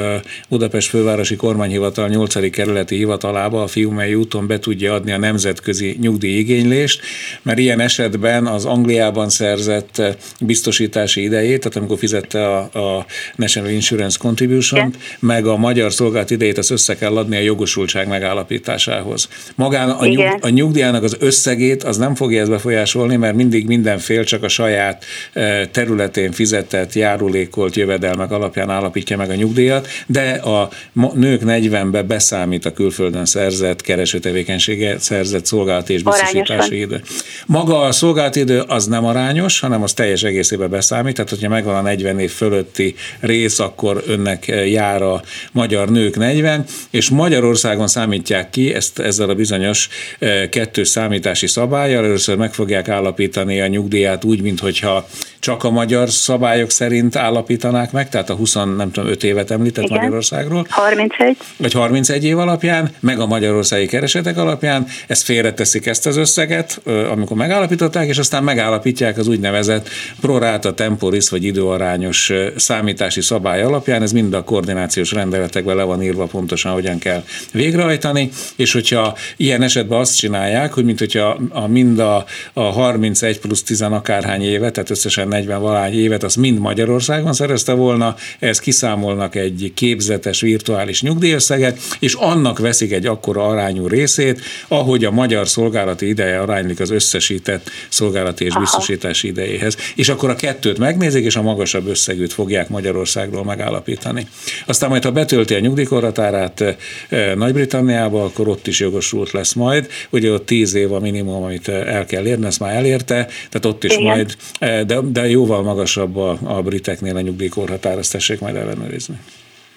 Budapest 0.48 0.88
Fővárosi 0.88 1.36
Kormányhivatal 1.36 2.08
8. 2.08 2.50
kerületi 2.50 2.96
hivatalába 2.96 3.62
a 3.62 3.66
Fiumei 3.66 4.14
úton 4.14 4.46
be 4.46 4.58
tudja 4.58 4.94
adni 4.94 5.12
a 5.12 5.18
nemzetközi 5.18 5.96
nyugdíjigénylést, 6.00 7.00
mert 7.42 7.58
ilyen 7.58 7.80
esetben 7.80 8.46
az 8.46 8.64
Angliában 8.64 9.28
szerzett 9.28 10.02
biztosítási 10.40 11.22
idejét 11.22 11.55
idejét, 11.56 11.62
tehát 11.62 11.76
amikor 11.76 11.98
fizette 11.98 12.46
a, 12.46 12.98
a 12.98 13.06
National 13.36 13.70
Insurance 13.70 14.18
Contribution, 14.20 14.94
meg 15.20 15.46
a 15.46 15.56
magyar 15.56 15.92
szolgált 15.92 16.30
idejét, 16.30 16.58
az 16.58 16.70
össze 16.70 16.96
kell 16.96 17.16
adni 17.16 17.36
a 17.36 17.40
jogosultság 17.40 18.08
megállapításához. 18.08 19.28
Magán 19.54 19.90
a, 19.90 20.06
nyug, 20.06 20.38
a 20.40 20.48
nyugdíjának 20.48 21.02
az 21.02 21.16
összegét 21.20 21.82
az 21.82 21.96
nem 21.96 22.14
fogja 22.14 22.40
ezt 22.40 22.50
befolyásolni, 22.50 23.16
mert 23.16 23.34
mindig 23.34 23.66
minden 23.66 23.98
fél 23.98 24.24
csak 24.24 24.42
a 24.42 24.48
saját 24.48 25.04
e, 25.32 25.66
területén 25.66 26.32
fizetett, 26.32 26.92
járulékolt 26.92 27.76
jövedelmek 27.76 28.30
alapján 28.30 28.70
állapítja 28.70 29.16
meg 29.16 29.30
a 29.30 29.34
nyugdíjat, 29.34 29.88
de 30.06 30.30
a 30.30 30.70
nők 31.14 31.40
40-be 31.44 32.02
beszámít 32.02 32.64
a 32.64 32.72
külföldön 32.72 33.24
szerzett 33.24 33.80
keresőtevékenysége, 33.80 34.98
szerzett 34.98 35.46
szolgálati 35.46 35.92
és 35.92 36.02
biztosítási 36.02 36.78
idő. 36.78 37.02
Maga 37.46 37.80
a 37.80 37.92
szolgálati 37.92 38.40
idő 38.40 38.60
az 38.60 38.86
nem 38.86 39.04
arányos, 39.04 39.60
hanem 39.60 39.82
az 39.82 39.92
teljes 39.92 40.22
egészében 40.22 40.70
beszámít, 40.70 41.14
tehát 41.14 41.30
hogyha 41.30 41.45
megvan 41.48 41.74
a 41.74 41.80
40 41.80 42.18
év 42.18 42.30
fölötti 42.30 42.94
rész, 43.20 43.58
akkor 43.58 44.02
önnek 44.06 44.46
jár 44.66 45.02
a 45.02 45.22
magyar 45.52 45.88
nők 45.88 46.16
40, 46.16 46.64
és 46.90 47.10
Magyarországon 47.10 47.86
számítják 47.86 48.50
ki 48.50 48.74
ezt 48.74 48.98
ezzel 48.98 49.28
a 49.28 49.34
bizonyos 49.34 49.88
e, 50.18 50.48
kettős 50.48 50.88
számítási 50.88 51.46
szabályjal, 51.46 52.04
először 52.04 52.36
meg 52.36 52.54
fogják 52.54 52.88
állapítani 52.88 53.60
a 53.60 53.66
nyugdíját 53.66 54.24
úgy, 54.24 54.42
mintha 54.42 55.06
csak 55.38 55.64
a 55.64 55.70
magyar 55.70 56.10
szabályok 56.10 56.70
szerint 56.70 57.16
állapítanák 57.16 57.92
meg, 57.92 58.08
tehát 58.08 58.30
a 58.30 58.34
20, 58.34 58.54
nem 58.54 58.90
tudom, 58.92 59.10
5 59.10 59.24
évet 59.24 59.50
említett 59.50 59.84
Igen. 59.84 59.96
Magyarországról. 59.96 60.66
31. 60.68 61.36
Vagy 61.56 61.72
31 61.72 62.24
év 62.24 62.38
alapján, 62.38 62.90
meg 63.00 63.20
a 63.20 63.26
magyarországi 63.26 63.86
keresetek 63.86 64.38
alapján, 64.38 64.86
ezt 65.06 65.22
félreteszik 65.22 65.86
ezt 65.86 66.06
az 66.06 66.16
összeget, 66.16 66.80
amikor 67.10 67.36
megállapították, 67.36 68.08
és 68.08 68.18
aztán 68.18 68.44
megállapítják 68.44 69.18
az 69.18 69.28
úgynevezett 69.28 69.88
prorata 70.20 70.74
temporis, 70.74 71.28
vagy 71.36 71.44
időarányos 71.44 72.32
számítási 72.56 73.20
szabály 73.20 73.62
alapján, 73.62 74.02
ez 74.02 74.12
mind 74.12 74.34
a 74.34 74.44
koordinációs 74.44 75.12
rendeletekben 75.12 75.76
le 75.76 75.82
van 75.82 76.02
írva 76.02 76.24
pontosan, 76.24 76.72
hogyan 76.72 76.98
kell 76.98 77.24
végrehajtani, 77.52 78.30
és 78.56 78.72
hogyha 78.72 79.16
ilyen 79.36 79.62
esetben 79.62 79.98
azt 79.98 80.16
csinálják, 80.16 80.72
hogy 80.72 80.84
mint 80.84 80.98
hogyha 80.98 81.38
a, 81.50 81.66
mind 81.66 81.98
a, 81.98 82.24
a 82.52 82.60
31 82.60 83.40
plusz 83.40 83.62
10 83.62 83.82
akárhány 83.82 84.42
éve, 84.42 84.70
tehát 84.70 84.90
összesen 84.90 85.28
40 85.28 85.60
valány 85.60 85.94
évet, 85.94 86.22
az 86.22 86.34
mind 86.34 86.58
Magyarországon 86.58 87.32
szerezte 87.32 87.72
volna, 87.72 88.14
ezt 88.38 88.60
kiszámolnak 88.60 89.34
egy 89.34 89.72
képzetes 89.74 90.40
virtuális 90.40 91.02
nyugdíjösszeget, 91.02 91.78
és 91.98 92.14
annak 92.14 92.58
veszik 92.58 92.92
egy 92.92 93.06
akkora 93.06 93.46
arányú 93.46 93.86
részét, 93.86 94.40
ahogy 94.68 95.04
a 95.04 95.10
magyar 95.10 95.48
szolgálati 95.48 96.08
ideje 96.08 96.40
aránylik 96.40 96.80
az 96.80 96.90
összesített 96.90 97.70
szolgálati 97.88 98.44
és 98.44 98.58
biztosítási 98.58 99.28
idejéhez. 99.28 99.76
És 99.94 100.08
akkor 100.08 100.30
a 100.30 100.34
kettőt 100.36 100.78
megnézik, 100.78 101.25
és 101.26 101.36
a 101.36 101.42
magasabb 101.42 101.86
összegűt 101.86 102.32
fogják 102.32 102.68
Magyarországról 102.68 103.44
megállapítani. 103.44 104.26
Aztán 104.66 104.90
majd, 104.90 105.04
ha 105.04 105.10
betölti 105.10 105.54
a 105.54 105.58
nyugdíjkorhatárát 105.58 106.60
eh, 107.08 107.34
Nagy-Britanniába, 107.34 108.24
akkor 108.24 108.48
ott 108.48 108.66
is 108.66 108.80
jogosult 108.80 109.30
lesz 109.30 109.52
majd. 109.52 109.88
Ugye 110.10 110.32
ott 110.32 110.46
10 110.46 110.74
év 110.74 110.92
a 110.92 111.00
minimum, 111.00 111.42
amit 111.42 111.68
eh, 111.68 111.94
el 111.94 112.04
kell 112.04 112.26
érni, 112.26 112.46
ezt 112.46 112.60
már 112.60 112.74
elérte, 112.74 113.24
tehát 113.24 113.64
ott 113.64 113.84
is 113.84 113.92
Igen. 113.92 114.04
majd, 114.04 114.34
eh, 114.58 114.80
de, 114.82 114.98
de 115.02 115.28
jóval 115.28 115.62
magasabb 115.62 116.16
a, 116.16 116.38
a 116.42 116.62
briteknél 116.62 117.16
a 117.16 117.20
nyugdíjkorhatár, 117.20 117.98
azt 117.98 118.12
tessék 118.12 118.40
majd 118.40 118.56
ellenőrizni. 118.56 119.16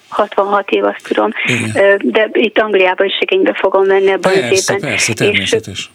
66 0.08 0.70
év, 0.70 0.84
azt 0.84 1.04
tudom, 1.08 1.30
Igen. 1.46 2.00
de 2.04 2.30
itt 2.34 2.58
Angliában 2.58 3.06
is 3.06 3.18
igénybe 3.20 3.54
fogom 3.54 3.86
venni 3.86 4.12
ebben 4.12 4.34
persze, 4.34 4.48
az 4.48 4.70
évben. 4.70 4.90
Persze, 4.90 5.14
természetes. 5.14 5.78
És 5.78 5.88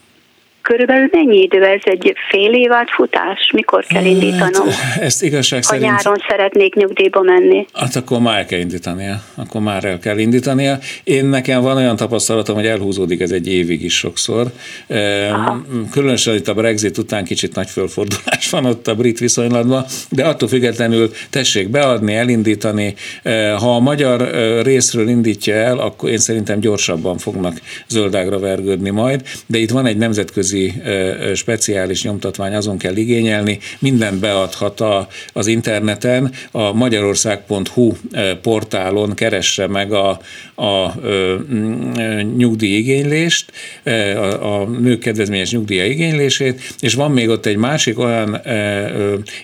Körülbelül 0.69 1.07
mennyi 1.11 1.41
idő 1.41 1.63
ez 1.63 1.81
egy 1.83 2.13
fél 2.29 2.53
év 2.53 2.69
futás? 2.95 3.49
Mikor 3.53 3.85
kell 3.85 4.01
hát, 4.01 4.11
indítanom? 4.11 4.67
Ezt 4.99 5.23
igazság 5.23 5.59
ha 5.59 5.65
szerint... 5.65 5.85
nyáron 5.85 6.15
szeretnék 6.27 6.75
nyugdíjba 6.75 7.21
menni. 7.21 7.65
Hát 7.73 7.95
akkor 7.95 8.19
már 8.19 8.37
el 8.37 8.45
kell 8.45 8.59
indítania. 8.59 9.21
Akkor 9.35 9.61
már 9.61 9.83
el 9.85 9.99
kell 9.99 10.17
indítania. 10.17 10.77
Én 11.03 11.25
nekem 11.25 11.61
van 11.61 11.77
olyan 11.77 11.95
tapasztalatom, 11.95 12.55
hogy 12.55 12.65
elhúzódik 12.65 13.21
ez 13.21 13.31
egy 13.31 13.47
évig 13.47 13.83
is 13.83 13.97
sokszor. 13.97 14.51
Aha. 15.31 15.65
Különösen 15.91 16.35
itt 16.35 16.47
a 16.47 16.53
Brexit 16.53 16.97
után 16.97 17.23
kicsit 17.23 17.55
nagy 17.55 17.69
fölfordulás 17.69 18.49
van 18.49 18.65
ott 18.65 18.87
a 18.87 18.95
brit 18.95 19.19
viszonylatban, 19.19 19.85
de 20.09 20.25
attól 20.25 20.47
függetlenül 20.47 21.11
tessék 21.29 21.69
beadni, 21.69 22.15
elindítani. 22.15 22.93
Ha 23.59 23.75
a 23.75 23.79
magyar 23.79 24.29
részről 24.63 25.07
indítja 25.09 25.53
el, 25.53 25.77
akkor 25.77 26.09
én 26.09 26.17
szerintem 26.17 26.59
gyorsabban 26.59 27.17
fognak 27.17 27.61
zöldágra 27.87 28.39
vergődni 28.39 28.89
majd, 28.89 29.21
de 29.45 29.57
itt 29.57 29.71
van 29.71 29.85
egy 29.85 29.97
nemzetközi 29.97 30.53
nemzetközi 30.55 31.35
speciális 31.35 32.03
nyomtatvány, 32.03 32.55
azon 32.55 32.77
kell 32.77 32.95
igényelni, 32.95 33.59
mindent 33.79 34.19
beadhat 34.19 34.81
a, 34.81 35.07
az 35.33 35.47
interneten, 35.47 36.31
a 36.51 36.73
magyarország.hu 36.73 37.93
portálon 38.41 39.13
keresse 39.13 39.67
meg 39.67 39.93
a, 39.93 40.19
a, 40.55 40.93
nyugdíj 42.37 42.77
igénylést, 42.77 43.51
a, 44.15 44.61
a 44.61 44.65
nők 44.65 44.99
kedvezményes 44.99 45.51
nyugdíja 45.51 45.85
igénylését, 45.85 46.75
és 46.79 46.93
van 46.93 47.11
még 47.11 47.29
ott 47.29 47.45
egy 47.45 47.57
másik 47.57 47.99
olyan 47.99 48.41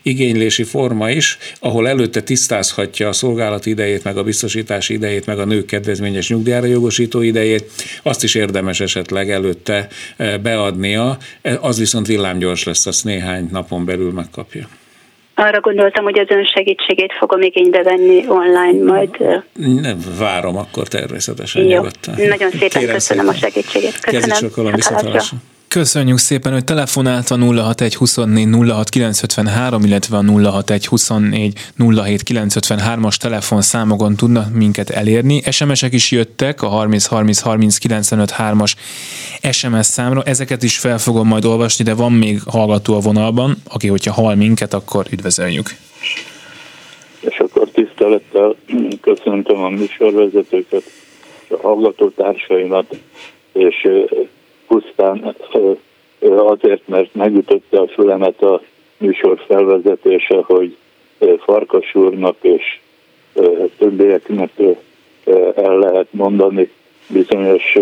igénylési 0.03 0.63
forma 0.63 1.09
is, 1.09 1.37
ahol 1.59 1.87
előtte 1.87 2.21
tisztázhatja 2.21 3.07
a 3.07 3.13
szolgálati 3.13 3.69
idejét, 3.69 4.03
meg 4.03 4.17
a 4.17 4.23
biztosítási 4.23 4.93
idejét, 4.93 5.25
meg 5.25 5.39
a 5.39 5.45
nők 5.45 5.65
kedvezményes 5.65 6.29
nyugdíjára 6.29 6.65
jogosító 6.65 7.21
idejét, 7.21 7.71
azt 8.03 8.23
is 8.23 8.35
érdemes 8.35 8.79
esetleg 8.79 9.31
előtte 9.31 9.87
beadnia, 10.17 11.00
az 11.61 11.79
viszont 11.79 12.07
villámgyors 12.07 12.63
lesz, 12.63 12.85
azt 12.85 13.03
néhány 13.03 13.47
napon 13.51 13.85
belül 13.85 14.11
megkapja. 14.11 14.67
Arra 15.35 15.59
gondoltam, 15.59 16.03
hogy 16.03 16.19
az 16.19 16.29
ön 16.29 16.45
segítségét 16.45 17.13
fogom 17.19 17.41
igénybe 17.41 17.83
venni 17.83 18.25
online 18.27 18.83
majd. 18.93 19.17
Nem, 19.81 19.97
várom 20.17 20.57
akkor 20.57 20.87
természetesen. 20.87 21.61
Jó, 21.61 21.67
nyugodtan. 21.67 22.15
nagyon 22.27 22.49
szépen 22.49 22.69
Kérem 22.69 22.93
köszönöm 22.93 23.25
szépen. 23.25 23.27
a 23.27 23.33
segítségét. 23.33 23.99
Köszönöm. 23.99 24.29
Kezdjük 24.29 24.51
sokkal 24.51 24.65
a 24.65 25.21
Köszönjük 25.73 26.17
szépen, 26.17 26.51
hogy 26.51 26.63
telefonált 26.63 27.29
a 27.29 27.37
061 27.37 27.95
24 27.95 28.47
06 28.69 28.89
953, 28.89 29.83
illetve 29.83 30.17
a 30.17 30.23
061 30.23 30.85
24 30.85 31.53
07 31.77 32.21
953-as 32.27 33.15
telefonszámokon 33.15 34.15
tudnak 34.15 34.53
minket 34.53 34.89
elérni. 34.89 35.41
SMS-ek 35.51 35.93
is 35.93 36.11
jöttek 36.11 36.61
a 36.61 36.67
30 36.67 37.05
30 37.05 37.39
30 37.39 37.77
95 37.77 38.33
3-as 38.37 38.73
SMS 39.51 39.85
számra. 39.85 40.21
Ezeket 40.25 40.63
is 40.63 40.77
fel 40.77 40.97
fogom 40.97 41.27
majd 41.27 41.45
olvasni, 41.45 41.83
de 41.83 41.93
van 41.93 42.11
még 42.11 42.41
hallgató 42.45 42.95
a 42.95 42.99
vonalban, 42.99 43.55
aki 43.69 43.87
hogyha 43.87 44.13
hall 44.13 44.35
minket, 44.35 44.73
akkor 44.73 45.05
üdvözöljük. 45.11 45.69
És 47.19 47.37
akkor 47.39 47.69
tisztelettel 47.69 48.55
köszöntöm 49.01 49.63
a 49.63 49.69
műsorvezetőket, 49.69 50.83
a 51.49 51.57
hallgatótársaimat, 51.61 52.97
és 53.53 53.87
pusztán 54.71 55.35
azért, 56.37 56.87
mert 56.87 57.13
megütötte 57.15 57.79
a 57.79 57.87
fülemet 57.87 58.41
a 58.41 58.61
műsor 58.97 59.43
felvezetése, 59.47 60.41
hogy 60.43 60.75
Farkas 61.39 61.95
úrnak 61.95 62.35
és 62.41 62.79
többieknek 63.77 64.49
el 65.55 65.77
lehet 65.77 66.07
mondani 66.09 66.71
bizonyos 67.07 67.77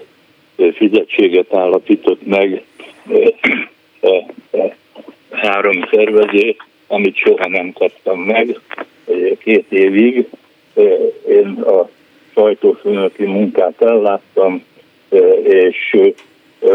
fizetséget 0.75 1.55
állapított 1.55 2.27
meg 2.27 2.65
három 5.31 5.89
szervező, 5.91 6.57
amit 6.87 7.17
soha 7.17 7.49
nem 7.49 7.73
kaptam 7.73 8.21
meg 8.21 8.61
két 9.39 9.73
évig. 9.73 10.27
Én 11.29 11.63
a 11.63 11.89
sajtófőnöki 12.35 13.25
munkát 13.25 13.83
elláttam, 13.83 14.65
és 15.43 15.97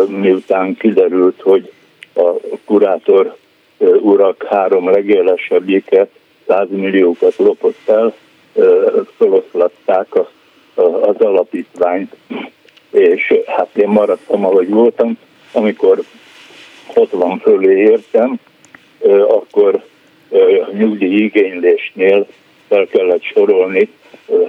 miután 0.07 0.75
kiderült, 0.77 1.41
hogy 1.41 1.71
a 2.15 2.31
kurátor 2.65 3.35
urak 3.79 4.43
három 4.43 4.89
legélesebbike 4.89 6.07
100 6.47 6.67
milliókat 6.69 7.35
lopott 7.37 7.89
el, 7.89 8.13
feloszlatták 9.17 10.07
az 11.01 11.15
alapítványt, 11.17 12.15
és 12.95 13.33
hát 13.45 13.69
én 13.73 13.87
maradtam, 13.87 14.45
ahogy 14.45 14.69
voltam. 14.69 15.17
Amikor 15.51 15.99
60 16.93 17.39
fölé 17.39 17.81
értem, 17.81 18.39
akkor 19.27 19.83
nyugdíj 20.73 21.23
igénylésnél 21.23 22.27
fel 22.67 22.87
kellett 22.87 23.23
sorolni 23.23 23.89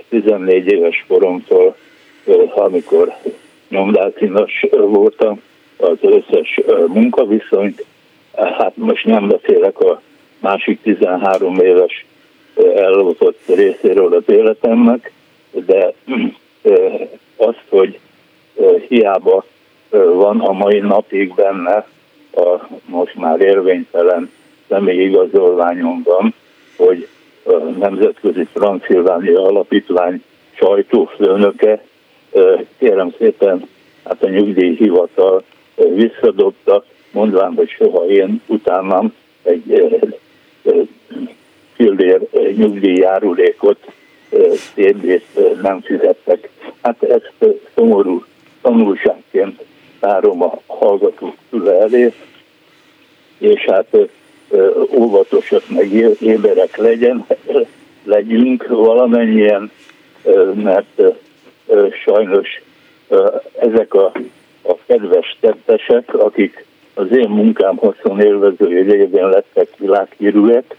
14 0.08 0.66
éves 0.66 1.04
koromtól, 1.08 1.76
amikor 2.54 3.12
nyomdácinas 3.68 4.66
voltam, 4.70 5.42
az 5.76 5.96
összes 6.00 6.60
munkaviszonyt. 6.86 7.84
Hát 8.34 8.76
most 8.76 9.04
nem 9.04 9.28
beszélek 9.28 9.80
a 9.80 10.00
másik 10.40 10.82
13 10.82 11.58
éves 11.60 12.06
ellopott 12.74 13.40
részéről 13.46 14.14
az 14.14 14.22
életemnek, 14.26 15.12
de 15.50 15.92
azt, 17.36 17.64
hogy 17.68 17.98
hiába 18.88 19.44
van 19.90 20.40
a 20.40 20.52
mai 20.52 20.78
napig 20.78 21.34
benne 21.34 21.86
a 22.32 22.68
most 22.86 23.14
már 23.14 23.40
érvénytelen 23.40 24.30
személyigazolványomban, 24.68 26.34
hogy 26.76 27.08
a 27.44 27.52
Nemzetközi 27.78 28.46
Transzilvánia 28.52 29.42
Alapítvány 29.42 30.22
sajtófőnöke, 30.52 31.84
kérem 32.78 33.14
szépen, 33.18 33.68
hát 34.04 34.22
a 34.22 34.28
nyugdíjhivatal 34.28 35.42
visszadobta, 35.74 36.84
mondván, 37.10 37.54
hogy 37.54 37.68
soha 37.68 38.06
én 38.06 38.42
utánam 38.46 39.14
egy 39.42 39.88
fillér 41.72 42.20
nyugdíjjárulékot 42.56 43.78
térdét 44.74 45.26
nem 45.62 45.80
fizettek. 45.80 46.50
Hát 46.82 47.02
ezt 47.02 47.32
szomorú 47.74 48.24
tanulságként 48.62 49.64
tárom 50.00 50.42
a 50.42 50.60
hallgatók 50.66 51.34
elé, 51.80 52.12
és 53.38 53.64
hát 53.64 53.96
óvatosak 54.94 55.62
meg 55.68 55.92
éberek 56.20 56.76
legyen, 56.76 57.26
legyünk 58.04 58.66
valamennyien, 58.68 59.70
mert 60.54 61.02
sajnos 62.04 62.62
ezek 63.58 63.94
a, 63.94 64.12
a 64.62 64.76
kedves 64.86 65.36
tettesek, 65.40 66.14
akik 66.14 66.64
az 66.94 67.10
én 67.10 67.28
munkám 67.28 67.76
hosszon 67.76 68.20
élvezői 68.20 68.80
révén 68.80 69.28
lettek 69.28 69.68
világhírűek, 69.76 70.76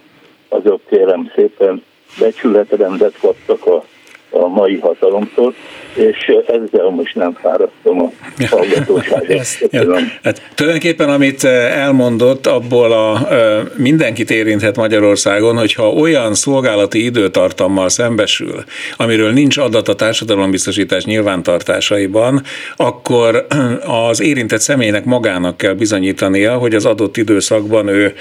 azok 0.49 0.81
kérem 0.89 1.31
szépen 1.35 1.83
becsületrendet 2.19 3.19
kaptak 3.19 3.65
a 3.65 3.83
a 4.29 4.47
mai 4.47 4.79
hatalomtól, 4.79 5.53
és 5.93 6.31
ezzel 6.47 6.89
most 6.89 7.15
nem 7.15 7.37
fárasztom 7.41 8.01
a 8.01 8.11
hallgatóságot. 8.49 9.47
hát, 10.23 10.41
tulajdonképpen 10.55 11.09
amit 11.09 11.43
elmondott, 11.43 12.47
abból 12.47 12.91
a 12.91 13.27
mindenkit 13.75 14.31
érinthet 14.31 14.75
Magyarországon, 14.75 15.57
hogyha 15.57 15.91
olyan 15.91 16.33
szolgálati 16.33 17.03
időtartammal 17.03 17.89
szembesül, 17.89 18.63
amiről 18.97 19.31
nincs 19.31 19.57
adat 19.57 19.87
a 19.87 19.95
társadalombiztosítás 19.95 21.05
nyilvántartásaiban, 21.05 22.41
akkor 22.75 23.47
az 24.09 24.21
érintett 24.21 24.61
személynek 24.61 25.05
magának 25.05 25.57
kell 25.57 25.73
bizonyítania, 25.73 26.57
hogy 26.57 26.75
az 26.75 26.85
adott 26.85 27.17
időszakban 27.17 27.87
ő 27.87 28.13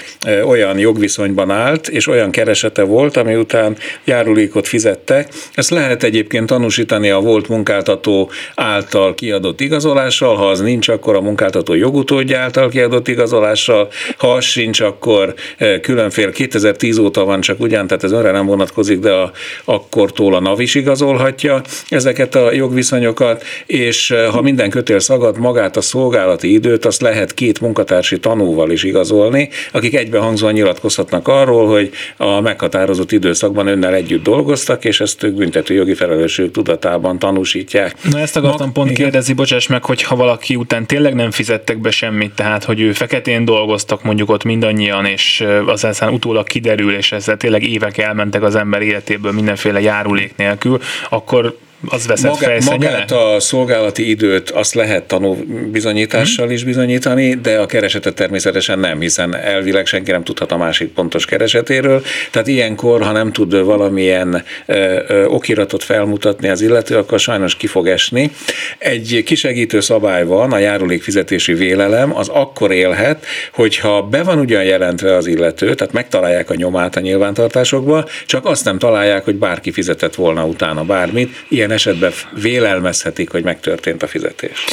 olyan 0.45 0.79
jogviszonyban 0.79 1.51
állt, 1.51 1.87
és 1.87 2.07
olyan 2.07 2.31
keresete 2.31 2.83
volt, 2.83 3.17
ami 3.17 3.35
után 3.35 3.77
járulékot 4.03 4.67
fizettek. 4.67 5.29
Ezt 5.53 5.69
lehet 5.69 5.96
lehet 5.97 6.15
egyébként 6.15 6.47
tanúsítani 6.47 7.09
a 7.09 7.19
volt 7.19 7.47
munkáltató 7.47 8.31
által 8.55 9.15
kiadott 9.15 9.61
igazolással, 9.61 10.35
ha 10.35 10.49
az 10.49 10.59
nincs, 10.59 10.87
akkor 10.87 11.15
a 11.15 11.21
munkáltató 11.21 11.73
jogutódja 11.73 12.39
által 12.39 12.69
kiadott 12.69 13.07
igazolással, 13.07 13.87
ha 14.17 14.33
az 14.33 14.43
sincs, 14.43 14.79
akkor 14.79 15.33
eh, 15.57 15.79
különféle 15.79 16.31
2010 16.31 16.97
óta 16.97 17.25
van 17.25 17.41
csak 17.41 17.59
ugyan, 17.59 17.87
tehát 17.87 18.03
ez 18.03 18.11
önre 18.11 18.31
nem 18.31 18.45
vonatkozik, 18.45 18.99
de 18.99 19.11
a, 19.11 19.31
akkortól 19.65 20.35
a 20.35 20.39
NAV 20.39 20.59
is 20.59 20.75
igazolhatja 20.75 21.61
ezeket 21.89 22.35
a 22.35 22.51
jogviszonyokat, 22.51 23.43
és 23.65 24.11
eh, 24.11 24.27
ha 24.31 24.41
minden 24.41 24.69
kötél 24.69 24.99
szagad 24.99 25.37
magát 25.37 25.77
a 25.77 25.81
szolgálati 25.81 26.53
időt, 26.53 26.85
azt 26.85 27.01
lehet 27.01 27.33
két 27.33 27.61
munkatársi 27.61 28.19
tanúval 28.19 28.71
is 28.71 28.83
igazolni, 28.83 29.49
akik 29.71 29.95
egybehangzóan 29.95 30.53
nyilatkozhatnak 30.53 31.27
arról, 31.27 31.67
hogy 31.67 31.91
a 32.17 32.41
meghatározott 32.41 33.11
időszakban 33.11 33.67
önnel 33.67 33.93
együtt 33.93 34.23
dolgoztak, 34.23 34.85
és 34.85 34.99
ezt 34.99 35.23
ők 35.23 35.33
büntető 35.33 35.73
jogi 35.87 35.99
felelősség 35.99 36.51
tudatában 36.51 37.19
tanúsítják. 37.19 37.95
Na 38.11 38.19
ezt 38.19 38.37
akartam 38.37 38.65
Ma, 38.67 38.71
pont 38.73 38.89
igen. 38.89 39.01
kérdezni, 39.01 39.33
bocsáss 39.33 39.67
meg, 39.67 39.85
hogy 39.85 40.03
ha 40.03 40.15
valaki 40.15 40.55
után 40.55 40.85
tényleg 40.85 41.13
nem 41.13 41.31
fizettek 41.31 41.77
be 41.77 41.91
semmit, 41.91 42.33
tehát 42.35 42.63
hogy 42.63 42.79
ő 42.79 42.91
feketén 42.91 43.45
dolgoztak 43.45 44.03
mondjuk 44.03 44.29
ott 44.29 44.43
mindannyian, 44.43 45.05
és 45.05 45.45
az 45.65 45.83
aztán 45.83 46.13
utólag 46.13 46.47
kiderül, 46.47 46.95
és 46.95 47.11
ezzel 47.11 47.37
tényleg 47.37 47.63
évek 47.63 47.97
elmentek 47.97 48.43
az 48.43 48.55
ember 48.55 48.81
életéből 48.81 49.31
mindenféle 49.31 49.81
járulék 49.81 50.33
nélkül, 50.35 50.79
akkor 51.09 51.57
az 51.85 52.07
veszett 52.07 52.31
Maga, 52.31 52.53
Magát 52.65 53.11
a 53.11 53.39
szolgálati 53.39 54.09
időt 54.09 54.49
azt 54.49 54.73
lehet 54.73 55.03
tanúbizonyítással 55.03 56.45
hmm. 56.45 56.53
is 56.53 56.63
bizonyítani, 56.63 57.33
de 57.33 57.59
a 57.59 57.65
keresetet 57.65 58.13
természetesen 58.13 58.79
nem, 58.79 58.99
hiszen 58.99 59.35
elvileg 59.35 59.85
senki 59.85 60.11
nem 60.11 60.23
tudhat 60.23 60.51
a 60.51 60.57
másik 60.57 60.87
pontos 60.87 61.25
keresetéről. 61.25 62.03
Tehát 62.31 62.47
ilyenkor, 62.47 63.01
ha 63.01 63.11
nem 63.11 63.31
tud 63.31 63.63
valamilyen 63.63 64.43
ö, 64.65 64.99
ö, 65.07 65.25
okiratot 65.25 65.83
felmutatni 65.83 66.47
az 66.47 66.61
illető, 66.61 66.97
akkor 66.97 67.19
sajnos 67.19 67.55
ki 67.55 67.67
fog 67.67 67.87
esni. 67.87 68.31
Egy 68.77 69.23
kisegítő 69.25 69.79
szabály 69.79 70.25
van, 70.25 70.51
a 70.51 70.57
járulékfizetési 70.57 71.53
vélelem, 71.53 72.15
az 72.15 72.27
akkor 72.27 72.71
élhet, 72.71 73.25
hogyha 73.53 74.01
be 74.01 74.23
van 74.23 74.39
ugyan 74.39 74.63
jelentve 74.63 75.15
az 75.15 75.27
illető, 75.27 75.73
tehát 75.73 75.93
megtalálják 75.93 76.49
a 76.49 76.55
nyomát 76.55 76.95
a 76.95 76.99
nyilvántartásokba, 76.99 78.05
csak 78.25 78.45
azt 78.45 78.65
nem 78.65 78.77
találják, 78.77 79.23
hogy 79.23 79.35
bárki 79.35 79.71
fizetett 79.71 80.15
volna 80.15 80.45
utána 80.45 80.83
bármit. 80.83 81.45
Ilyen 81.49 81.66
ilyen 81.67 81.79
esetben 81.79 82.11
vélelmezhetik, 82.41 83.31
hogy 83.31 83.43
megtörtént 83.43 84.03
a 84.03 84.07
fizetés. 84.07 84.65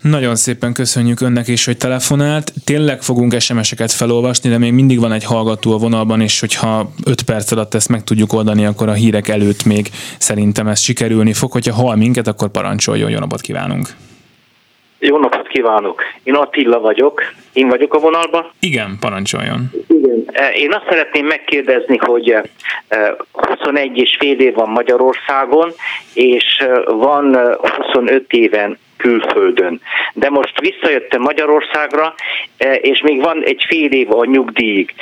Nagyon 0.00 0.36
szépen 0.36 0.72
köszönjük 0.72 1.20
önnek 1.20 1.48
is, 1.48 1.64
hogy 1.64 1.76
telefonált. 1.76 2.52
Tényleg 2.64 3.02
fogunk 3.02 3.40
SMS-eket 3.40 3.92
felolvasni, 3.92 4.50
de 4.50 4.58
még 4.58 4.72
mindig 4.72 5.00
van 5.00 5.12
egy 5.12 5.24
hallgató 5.24 5.72
a 5.72 5.78
vonalban, 5.78 6.20
és 6.20 6.40
hogyha 6.40 6.90
5 7.04 7.22
perc 7.22 7.52
alatt 7.52 7.74
ezt 7.74 7.88
meg 7.88 8.04
tudjuk 8.04 8.32
oldani, 8.32 8.66
akkor 8.66 8.88
a 8.88 8.92
hírek 8.92 9.28
előtt 9.28 9.64
még 9.64 9.88
szerintem 10.18 10.66
ez 10.66 10.80
sikerülni 10.80 11.32
fog. 11.32 11.52
Hogyha 11.52 11.74
hal 11.74 11.96
minket, 11.96 12.26
akkor 12.26 12.48
parancsoljon, 12.48 13.10
jó 13.10 13.18
napot 13.18 13.40
kívánunk! 13.40 13.88
Jó 14.98 15.18
napot 15.18 15.48
kívánok! 15.48 16.02
Én 16.22 16.34
Attila 16.34 16.80
vagyok. 16.80 17.22
Én 17.54 17.68
vagyok 17.68 17.94
a 17.94 17.98
vonalban? 17.98 18.50
Igen, 18.60 18.96
parancsoljon. 19.00 19.70
Igen. 19.88 20.24
E, 20.32 20.48
én 20.48 20.72
azt 20.72 20.86
szeretném 20.88 21.26
megkérdezni, 21.26 21.96
hogy 21.96 22.36
21 23.32 23.98
e, 23.98 24.00
és 24.00 24.16
fél 24.18 24.40
év 24.40 24.54
van 24.54 24.68
Magyarországon, 24.68 25.72
és 26.14 26.58
e, 26.58 26.80
van 26.90 27.38
25 27.92 28.32
éven 28.32 28.78
külföldön. 28.96 29.80
De 30.14 30.28
most 30.30 30.60
visszajöttem 30.60 31.20
Magyarországra, 31.20 32.14
és 32.80 33.00
még 33.00 33.20
van 33.20 33.42
egy 33.44 33.64
fél 33.68 33.90
év 33.90 34.12
a 34.12 34.24
nyugdíjig. 34.24 34.94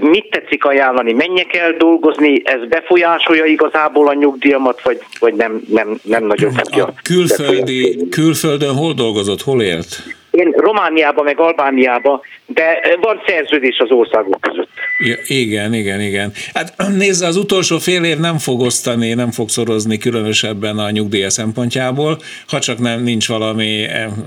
Mit 0.00 0.30
tetszik 0.30 0.64
ajánlani? 0.64 1.12
Menjek 1.12 1.54
el 1.54 1.72
dolgozni? 1.72 2.42
Ez 2.44 2.68
befolyásolja 2.68 3.44
igazából 3.44 4.08
a 4.08 4.14
nyugdíjamat, 4.14 4.82
vagy, 4.82 4.98
vagy 5.18 5.34
nem, 5.34 5.62
nem, 5.68 5.98
nem 6.02 6.24
nagyon 6.24 6.52
fogja? 6.52 6.84
A 6.84 6.94
külföldi, 7.02 8.08
külföldön 8.10 8.74
hol 8.74 8.92
dolgozott, 8.92 9.42
hol 9.42 9.62
élt? 9.62 10.02
Én 10.30 10.52
Romániába 10.56 11.22
meg 11.22 11.40
Albániába, 11.40 12.20
de 12.46 12.96
van 13.00 13.22
szerződés 13.26 13.78
az 13.78 13.90
országok 13.90 14.40
között. 14.40 14.68
Ja, 14.98 15.16
igen, 15.26 15.74
igen, 15.74 16.00
igen. 16.00 16.32
Hát 16.54 16.74
nézze, 16.98 17.26
az 17.26 17.36
utolsó 17.36 17.78
fél 17.78 18.04
év 18.04 18.18
nem 18.18 18.38
fog 18.38 18.60
osztani, 18.60 19.14
nem 19.14 19.30
fog 19.30 19.48
szorozni 19.48 19.98
különösebben 19.98 20.78
a 20.78 20.90
nyugdíja 20.90 21.30
szempontjából, 21.30 22.18
ha 22.48 22.58
csak 22.58 22.78
nem 22.78 23.02
nincs 23.02 23.28
valami 23.28 23.86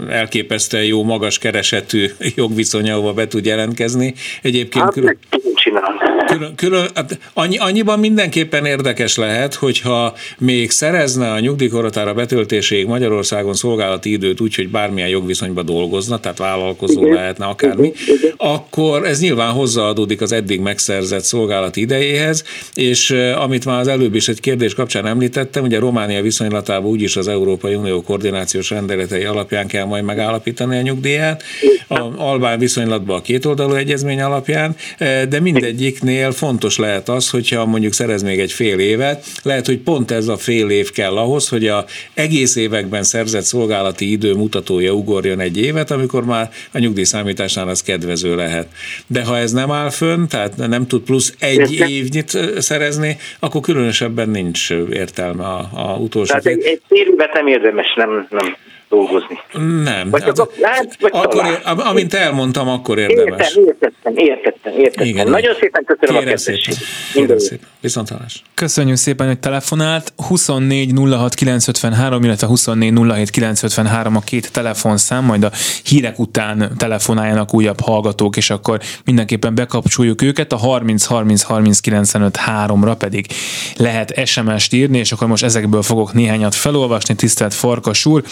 elképesztően 0.09 0.83
jó, 0.83 1.03
magas 1.03 1.39
keresetű 1.39 2.05
jogviszonya, 2.35 2.93
ahova 2.93 3.13
be 3.13 3.27
tud 3.27 3.45
jelentkezni. 3.45 4.13
Egyébként 4.41 4.83
hát, 4.83 4.93
külön... 4.93 5.17
Külön, 6.25 6.55
külön, 6.55 6.87
hát 6.95 7.19
annyi, 7.33 7.57
annyiban 7.57 7.99
mindenképpen 7.99 8.65
érdekes 8.65 9.17
lehet, 9.17 9.53
hogyha 9.53 10.13
még 10.37 10.71
szerezne 10.71 11.31
a 11.31 11.39
nyugdíjkorotára 11.39 12.13
betöltéséig 12.13 12.87
Magyarországon 12.87 13.53
szolgálati 13.53 14.11
időt 14.11 14.41
úgy, 14.41 14.55
hogy 14.55 14.69
bármilyen 14.69 15.09
jogviszonyban 15.09 15.65
dolgozna, 15.89 16.19
tehát 16.19 16.37
vállalkozó 16.37 17.01
Igen. 17.01 17.13
lehetne 17.13 17.45
akármi, 17.45 17.91
Igen. 18.07 18.33
akkor 18.37 19.05
ez 19.05 19.21
nyilván 19.21 19.51
hozzáadódik 19.51 20.21
az 20.21 20.31
eddig 20.31 20.59
megszerzett 20.59 21.23
szolgálati 21.23 21.81
idejéhez, 21.81 22.43
és 22.73 23.11
amit 23.35 23.65
már 23.65 23.79
az 23.79 23.87
előbb 23.87 24.15
is 24.15 24.27
egy 24.27 24.39
kérdés 24.39 24.73
kapcsán 24.73 25.05
említettem, 25.05 25.63
ugye 25.63 25.79
Románia 25.79 26.21
viszonylatában 26.21 26.89
úgyis 26.89 27.15
az 27.15 27.27
Európai 27.27 27.75
Unió 27.75 28.01
koordinációs 28.01 28.69
rendeletei 28.69 29.23
alapján 29.23 29.67
kell 29.67 29.85
majd 29.85 30.03
megállapítani 30.03 30.77
a 30.77 30.81
nyugdíját, 30.81 31.43
a 31.87 31.99
Albán 32.17 32.59
viszonylatban 32.59 33.17
a 33.17 33.21
kétoldalú 33.21 33.73
egyezmény 33.73 34.21
alapján, 34.21 34.75
de 35.29 35.39
mindegyiknél 35.39 36.31
fontos 36.31 36.77
lehet 36.77 37.09
az, 37.09 37.29
hogyha 37.29 37.65
mondjuk 37.65 37.93
szerez 37.93 38.23
még 38.23 38.39
egy 38.39 38.51
fél 38.51 38.79
évet, 38.79 39.25
lehet, 39.43 39.65
hogy 39.65 39.77
pont 39.77 40.11
ez 40.11 40.27
a 40.27 40.37
fél 40.37 40.69
év 40.69 40.91
kell 40.91 41.17
ahhoz, 41.17 41.47
hogy 41.47 41.67
a 41.67 41.85
egész 42.13 42.55
években 42.55 43.03
szerzett 43.03 43.43
szolgálati 43.43 44.11
idő 44.11 44.33
mutatója 44.33 44.91
ugorjon 44.91 45.39
egy 45.39 45.57
évet, 45.57 45.78
amikor 45.87 46.25
már 46.25 46.49
a 46.73 46.79
nyugdíjszámításnál 46.79 47.67
az 47.67 47.83
kedvező 47.83 48.35
lehet. 48.35 48.67
De 49.07 49.23
ha 49.23 49.37
ez 49.37 49.51
nem 49.51 49.71
áll 49.71 49.89
fönn, 49.89 50.25
tehát 50.27 50.57
nem 50.57 50.87
tud 50.87 51.01
plusz 51.01 51.35
egy 51.39 51.73
évnyit 51.89 52.37
szerezni, 52.57 53.17
akkor 53.39 53.61
különösebben 53.61 54.29
nincs 54.29 54.69
értelme 54.91 55.43
a, 55.43 55.69
a 55.73 55.97
utolsó. 55.97 56.27
Tehát 56.27 56.45
egy, 56.45 56.63
egy 56.63 56.81
évet 56.87 57.33
nem 57.33 57.47
érdemes, 57.47 57.93
nem, 57.95 58.27
nem 58.29 58.55
dolgozni. 58.89 59.39
Nem. 59.83 60.09
Vagy 60.09 60.23
hát, 60.23 60.47
hát, 60.61 60.97
vagy 60.99 61.11
akkor, 61.13 61.45
ér, 61.45 61.61
amint 61.63 62.13
elmondtam, 62.13 62.67
akkor 62.67 62.97
érdemes. 62.97 63.55
Értem, 63.55 63.63
értettem, 63.65 64.13
értettem, 64.15 64.73
értettem. 64.79 65.07
Igen, 65.07 65.29
Nagyon 65.29 65.55
szépen 65.59 65.83
köszönöm 65.85 66.21
Kérem 66.21 66.33
a 66.33 66.37
szépen. 66.37 66.75
Kérem 67.13 67.37
szépen. 67.37 67.67
Viszontlátás. 67.81 68.43
Köszönjük 68.53 68.97
szépen, 68.97 69.27
hogy 69.27 69.39
telefonált. 69.39 70.13
24 70.27 70.91
06 71.11 71.33
953, 71.33 72.23
illetve 72.23 72.47
24 72.47 72.93
07 73.11 73.29
953 73.29 74.15
a 74.15 74.19
két 74.19 74.51
telefonszám, 74.51 75.25
majd 75.25 75.43
a 75.43 75.51
hírek 75.83 76.19
után 76.19 76.71
telefonáljanak 76.77 77.53
újabb 77.53 77.79
hallgatók, 77.79 78.37
és 78.37 78.49
akkor 78.49 78.79
mindenképpen 79.05 79.55
bekapcsoljuk 79.55 80.21
őket. 80.21 80.53
A 80.53 80.57
30 80.57 81.05
30 81.05 81.41
30 81.41 81.79
95 81.79 82.39
3-ra 82.47 82.95
pedig 82.99 83.25
lehet 83.75 84.25
SMS-t 84.25 84.73
írni, 84.73 84.97
és 84.97 85.11
akkor 85.11 85.27
most 85.27 85.43
ezekből 85.43 85.81
fogok 85.81 86.13
néhányat 86.13 86.55
felolvasni, 86.55 87.15
tisztelt 87.15 87.53
Farkas 87.53 88.05
úr. 88.05 88.23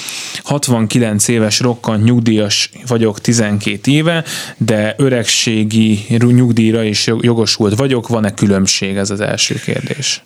69 0.48 1.28
éves 1.28 1.60
rokkant 1.60 2.04
nyugdíjas 2.04 2.72
vagyok 2.88 3.22
12 3.22 3.92
éve, 3.92 4.24
de 4.58 4.96
öregségi 4.98 6.00
nyugdíjra 6.20 6.84
is 6.84 7.10
jogosult 7.22 7.78
vagyok. 7.78 8.08
Van-e 8.08 8.34
különbség? 8.34 8.96
Ez 8.96 9.10
az 9.10 9.20
első 9.20 9.56
kérdés. 9.66 10.24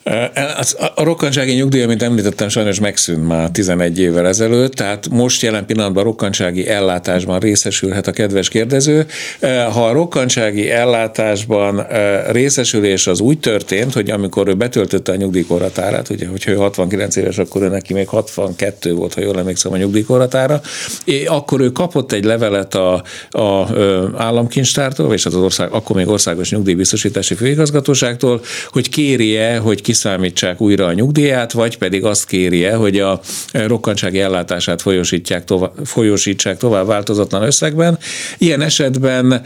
A 0.95 1.03
rokkantsági 1.03 1.53
nyugdíj, 1.53 1.84
amit 1.84 2.01
említettem, 2.01 2.49
sajnos 2.49 2.79
megszűnt 2.79 3.27
már 3.27 3.49
11 3.49 3.99
évvel 3.99 4.27
ezelőtt, 4.27 4.73
tehát 4.73 5.10
most 5.10 5.41
jelen 5.41 5.65
pillanatban 5.65 6.03
rokkantsági 6.03 6.67
ellátásban 6.67 7.39
részesülhet 7.39 8.07
a 8.07 8.12
kedves 8.12 8.49
kérdező. 8.49 9.05
Ha 9.71 9.86
a 9.86 9.91
rokkantsági 9.91 10.69
ellátásban 10.69 11.86
részesülés 12.31 13.07
az 13.07 13.19
úgy 13.19 13.39
történt, 13.39 13.93
hogy 13.93 14.10
amikor 14.10 14.47
ő 14.47 14.53
betöltötte 14.53 15.12
a 15.12 15.15
nyugdíjkorhatárát, 15.15 16.10
ugye, 16.10 16.27
hogyha 16.27 16.51
ő 16.51 16.55
69 16.55 17.15
éves, 17.15 17.38
akkor 17.38 17.62
ő 17.62 17.67
neki 17.67 17.93
még 17.93 18.07
62 18.07 18.93
volt, 18.93 19.13
ha 19.13 19.21
jól 19.21 19.39
emlékszem 19.39 19.71
a 19.71 19.77
nyugdíj 19.77 20.10
koratára, 20.12 20.62
akkor 21.26 21.62
ő 21.62 21.71
kapott 21.71 22.12
egy 22.12 22.24
levelet 22.24 22.76
a, 22.76 23.04
a 23.30 23.67
államkincstártól, 24.17 25.13
és 25.13 25.26
az 25.26 25.36
ország, 25.36 25.71
akkor 25.71 25.95
még 25.95 26.08
országos 26.08 26.52
nyugdíjbiztosítási 26.52 27.36
főigazgatóságtól, 27.36 28.41
hogy 28.67 28.89
kérje, 28.89 29.58
hogy 29.58 29.82
kiszámítsák 29.82 30.62
újra 30.62 30.86
a 30.86 30.93
nyugdíját, 30.93 31.52
vagy 31.52 31.78
pedig 31.78 32.06
azt 32.06 32.26
kérje, 32.26 32.76
hogy 32.76 33.00
a 33.00 33.19
rokkantsági 33.52 34.19
ellátását 34.19 34.82
folyosítják 34.82 35.43
tovább, 35.43 35.71
folyosítsák 35.86 36.58
tovább 36.58 36.88
változatlan 36.88 37.43
összegben. 37.43 37.97
Ilyen 38.38 38.62
esetben 38.62 39.41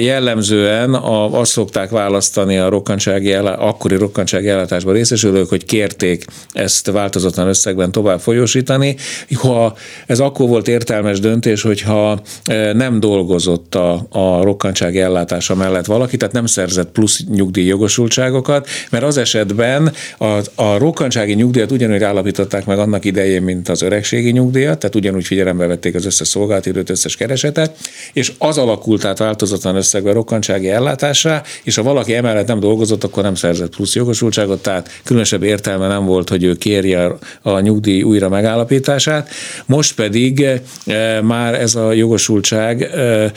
jellemzően 0.00 0.94
a, 0.94 1.38
azt 1.40 1.50
szokták 1.50 1.90
választani 1.90 2.58
a 2.58 2.68
rokkantsági, 2.68 3.32
akkori 3.32 3.96
rokkantsági 3.96 4.48
ellátásban 4.48 4.94
részesülők, 4.94 5.48
hogy 5.48 5.64
kérték 5.64 6.24
ezt 6.52 6.90
változatlan 6.90 7.48
összegben 7.48 7.92
tovább 7.92 8.20
folyosítani. 8.20 8.96
Ha 9.34 9.76
ez 10.06 10.20
akkor 10.20 10.48
volt 10.48 10.68
értelmes 10.68 11.20
döntés, 11.20 11.62
hogyha 11.62 12.20
e, 12.44 12.72
nem 12.72 13.00
dolgozott 13.00 13.74
a, 13.74 14.06
a 14.10 14.42
rokkantsági 14.42 15.00
ellátása 15.00 15.54
mellett 15.54 15.86
valaki, 15.86 16.16
tehát 16.16 16.34
nem 16.34 16.46
szerzett 16.46 16.90
plusz 16.90 17.24
nyugdíjjogosultságokat, 17.28 18.68
mert 18.90 19.04
az 19.04 19.16
esetben 19.16 19.92
a, 20.18 20.24
a 20.54 20.78
rokkantsági 20.78 21.34
nyugdíjat 21.34 21.70
ugyanúgy 21.70 22.02
állapították 22.02 22.66
meg 22.66 22.78
annak 22.78 23.04
idején, 23.04 23.42
mint 23.42 23.68
az 23.68 23.82
öregségi 23.82 24.30
nyugdíjat, 24.30 24.78
tehát 24.78 24.94
ugyanúgy 24.94 25.24
figyelembe 25.24 25.66
vették 25.66 25.94
az 25.94 26.04
összes 26.04 26.28
szolgáltatőt, 26.28 26.90
összes 26.90 27.16
keresetet, 27.16 27.76
és 28.12 28.32
az 28.38 28.58
alakult 28.58 29.04
át 29.04 29.18
változatlan 29.18 29.76
összegben 29.76 30.14
rokkantsági 30.14 30.68
ellátásra, 30.68 31.42
és 31.62 31.74
ha 31.74 31.82
valaki 31.82 32.14
emellett 32.14 32.46
nem 32.46 32.60
dolgozott, 32.60 33.04
akkor 33.04 33.22
nem 33.22 33.34
szerzett 33.34 33.74
plusz 33.76 33.94
jogosultságot, 33.94 34.62
tehát 34.62 35.00
különösebb 35.04 35.42
értelme 35.42 35.88
nem 35.88 36.04
volt, 36.04 36.28
hogy 36.28 36.44
ő 36.44 36.54
kérje 36.54 37.12
a 37.42 37.60
nyugdíj 37.60 38.02
újra 38.02 38.28
megállapítását. 38.28 39.28
Most 39.66 39.89
pedig 39.92 40.40
eh, 40.84 41.20
már 41.22 41.54
ez 41.54 41.74
a 41.74 41.92
jogosultság 41.92 42.82
eh, 42.82 43.24
eh, 43.24 43.30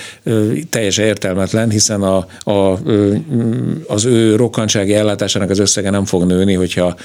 teljesen 0.69 1.05
értelmetlen, 1.05 1.69
hiszen 1.69 2.01
a, 2.01 2.25
a, 2.51 2.79
az 3.87 4.05
ő 4.05 4.35
rokkantsági 4.35 4.93
ellátásának 4.93 5.49
az 5.49 5.59
összege 5.59 5.89
nem 5.89 6.05
fog 6.05 6.25
nőni, 6.25 6.53
hogyha 6.53 6.95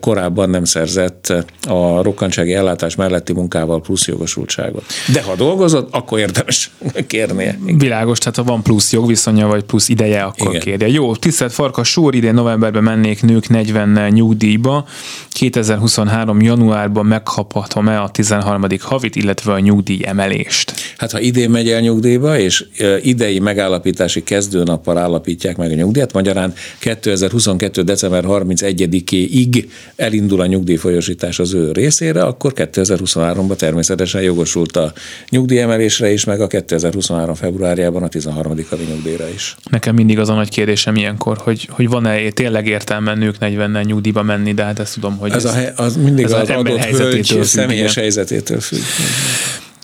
korábban 0.00 0.50
nem 0.50 0.64
szerzett 0.64 1.32
a 1.68 2.02
rokkantsági 2.02 2.52
ellátás 2.52 2.94
melletti 2.94 3.32
munkával 3.32 3.80
plusz 3.80 4.06
jogosultságot. 4.06 4.84
De 5.12 5.22
ha 5.22 5.34
dolgozott, 5.34 5.94
akkor 5.94 6.18
érdemes 6.18 6.70
kérnie. 7.06 7.58
Világos, 7.64 8.18
tehát 8.18 8.36
ha 8.36 8.42
van 8.42 8.62
plusz 8.62 8.92
jogviszonya, 8.92 9.46
vagy 9.46 9.62
plusz 9.62 9.88
ideje, 9.88 10.22
akkor 10.22 10.48
Igen. 10.48 10.60
kérje. 10.60 10.88
Jó, 10.88 11.16
tisztelt 11.16 11.52
Farkas 11.52 11.88
Sór, 11.88 12.14
idén 12.14 12.34
novemberben 12.34 12.82
mennék 12.82 13.22
nők 13.22 13.48
40 13.48 14.10
nyugdíjba. 14.10 14.86
2023. 15.28 16.40
januárban 16.40 17.06
megkaphatom-e 17.06 18.02
a 18.02 18.08
13 18.08 18.62
havit, 18.90 19.16
illetve 19.16 19.52
a 19.52 19.58
nyugdíj 19.58 20.00
emelést? 20.04 20.72
Hát 20.96 21.10
ha 21.10 21.20
idén 21.20 21.50
megy 21.50 21.70
el 21.70 21.80
nyugdíjba, 21.80 22.38
és 22.38 22.64
idei 23.02 23.38
megállapítási 23.38 24.22
kezdőnappal 24.22 24.98
állapítják 24.98 25.56
meg 25.56 25.70
a 25.70 25.74
nyugdíjat, 25.74 26.12
magyarán 26.12 26.54
2022. 26.78 27.82
december 27.82 28.24
31-ig 28.26 29.64
elindul 29.96 30.40
a 30.40 30.46
nyugdíjfolyosítás 30.46 31.38
az 31.38 31.54
ő 31.54 31.72
részére, 31.72 32.22
akkor 32.22 32.52
2023-ban 32.56 33.56
természetesen 33.56 34.22
jogosult 34.22 34.76
a 34.76 34.92
nyugdíjemelésre 35.28 36.12
is, 36.12 36.24
meg 36.24 36.40
a 36.40 36.46
2023. 36.46 37.34
februárjában 37.34 38.02
a 38.02 38.08
13. 38.08 38.52
havi 38.68 38.84
nyugdíjra 38.84 39.28
is. 39.34 39.56
Nekem 39.70 39.94
mindig 39.94 40.18
az 40.18 40.28
a 40.28 40.34
nagy 40.34 40.48
kérdésem 40.48 40.96
ilyenkor, 40.96 41.36
hogy, 41.38 41.68
hogy 41.70 41.88
van-e 41.88 42.30
tényleg 42.30 42.66
értelme 42.66 43.14
nők 43.14 43.38
40 43.38 43.84
nyugdíjba 43.84 44.22
menni, 44.22 44.54
de 44.54 44.64
hát 44.64 44.78
ezt 44.78 44.94
tudom, 44.94 45.16
hogy 45.16 45.30
ez, 45.30 45.44
ez, 45.44 45.54
a, 45.76 45.82
az 45.82 45.96
mindig 45.96 46.24
ez 46.24 46.32
az, 46.32 46.40
az 46.40 46.48
adott 46.50 46.84
hölgy 46.84 47.38
személyes 47.42 47.94
helyzetétől 47.94 48.60
függ. 48.60 48.79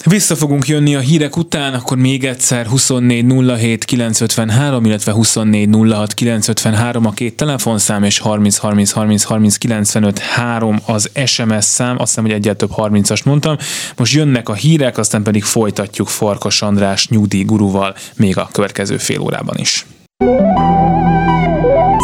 Vissza 0.09 0.37
fogunk 0.37 0.68
jönni 0.68 0.94
a 0.94 0.98
hírek 0.98 1.37
után, 1.37 1.74
akkor 1.74 1.96
még 1.96 2.24
egyszer 2.24 2.66
24 2.66 3.24
07 3.59 3.85
953, 3.85 4.85
illetve 4.85 5.12
24 5.12 5.68
06 5.90 6.14
953 6.14 7.06
a 7.06 7.11
két 7.11 7.37
telefonszám, 7.37 8.02
és 8.02 8.18
30 8.18 8.56
30 8.56 8.90
30 8.90 9.22
30 9.22 9.56
95 9.56 10.18
3 10.18 10.80
az 10.85 11.11
SMS 11.24 11.64
szám, 11.64 11.98
azt 11.98 12.09
hiszem, 12.09 12.24
hogy 12.24 12.32
egyet 12.32 12.56
több 12.56 12.70
30-as 12.76 13.24
mondtam. 13.24 13.56
Most 13.96 14.14
jönnek 14.14 14.48
a 14.48 14.54
hírek, 14.54 14.98
aztán 14.98 15.22
pedig 15.22 15.44
folytatjuk 15.44 16.09
Farkas 16.09 16.62
András 16.62 17.09
nyugdíjguruval 17.09 17.94
még 18.16 18.38
a 18.38 18.48
következő 18.52 18.96
fél 18.96 19.20
órában 19.20 19.56
is. 19.59 19.87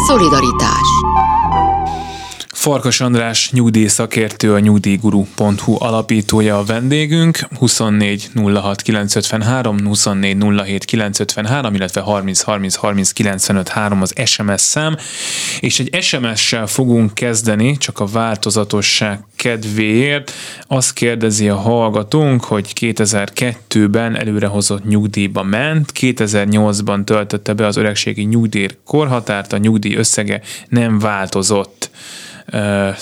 Szolidaritás 0.07 0.87
Farkas 2.63 3.01
András 3.01 3.51
nyugdíj 3.51 3.87
szakértő, 3.87 4.53
a 4.53 4.59
nyugdíjguru.hu 4.59 5.75
alapítója 5.79 6.57
a 6.57 6.63
vendégünk, 6.63 7.39
24 7.57 8.29
06 8.53 8.81
953, 8.81 9.85
24 9.85 10.37
07 10.63 10.85
953, 10.85 11.75
illetve 11.75 12.01
30 12.01 12.41
30 12.41 12.75
30 12.75 13.11
95 13.11 13.67
3 13.67 14.01
az 14.01 14.13
SMS 14.25 14.61
szám, 14.61 14.97
és 15.59 15.79
egy 15.79 16.01
SMS-sel 16.01 16.67
fogunk 16.67 17.13
kezdeni, 17.13 17.77
csak 17.77 17.99
a 17.99 18.05
változatosság 18.05 19.19
kedvéért. 19.35 20.31
Azt 20.67 20.93
kérdezi 20.93 21.49
a 21.49 21.55
hallgatónk, 21.55 22.43
hogy 22.43 22.73
2002-ben 22.79 24.17
előrehozott 24.17 24.85
nyugdíjba 24.85 25.43
ment, 25.43 25.91
2008-ban 25.99 27.03
töltötte 27.03 27.53
be 27.53 27.65
az 27.65 27.77
öregségi 27.77 28.23
nyugdíj 28.23 28.67
korhatárt, 28.85 29.53
a 29.53 29.57
nyugdíj 29.57 29.95
összege 29.95 30.41
nem 30.69 30.99
változott 30.99 31.91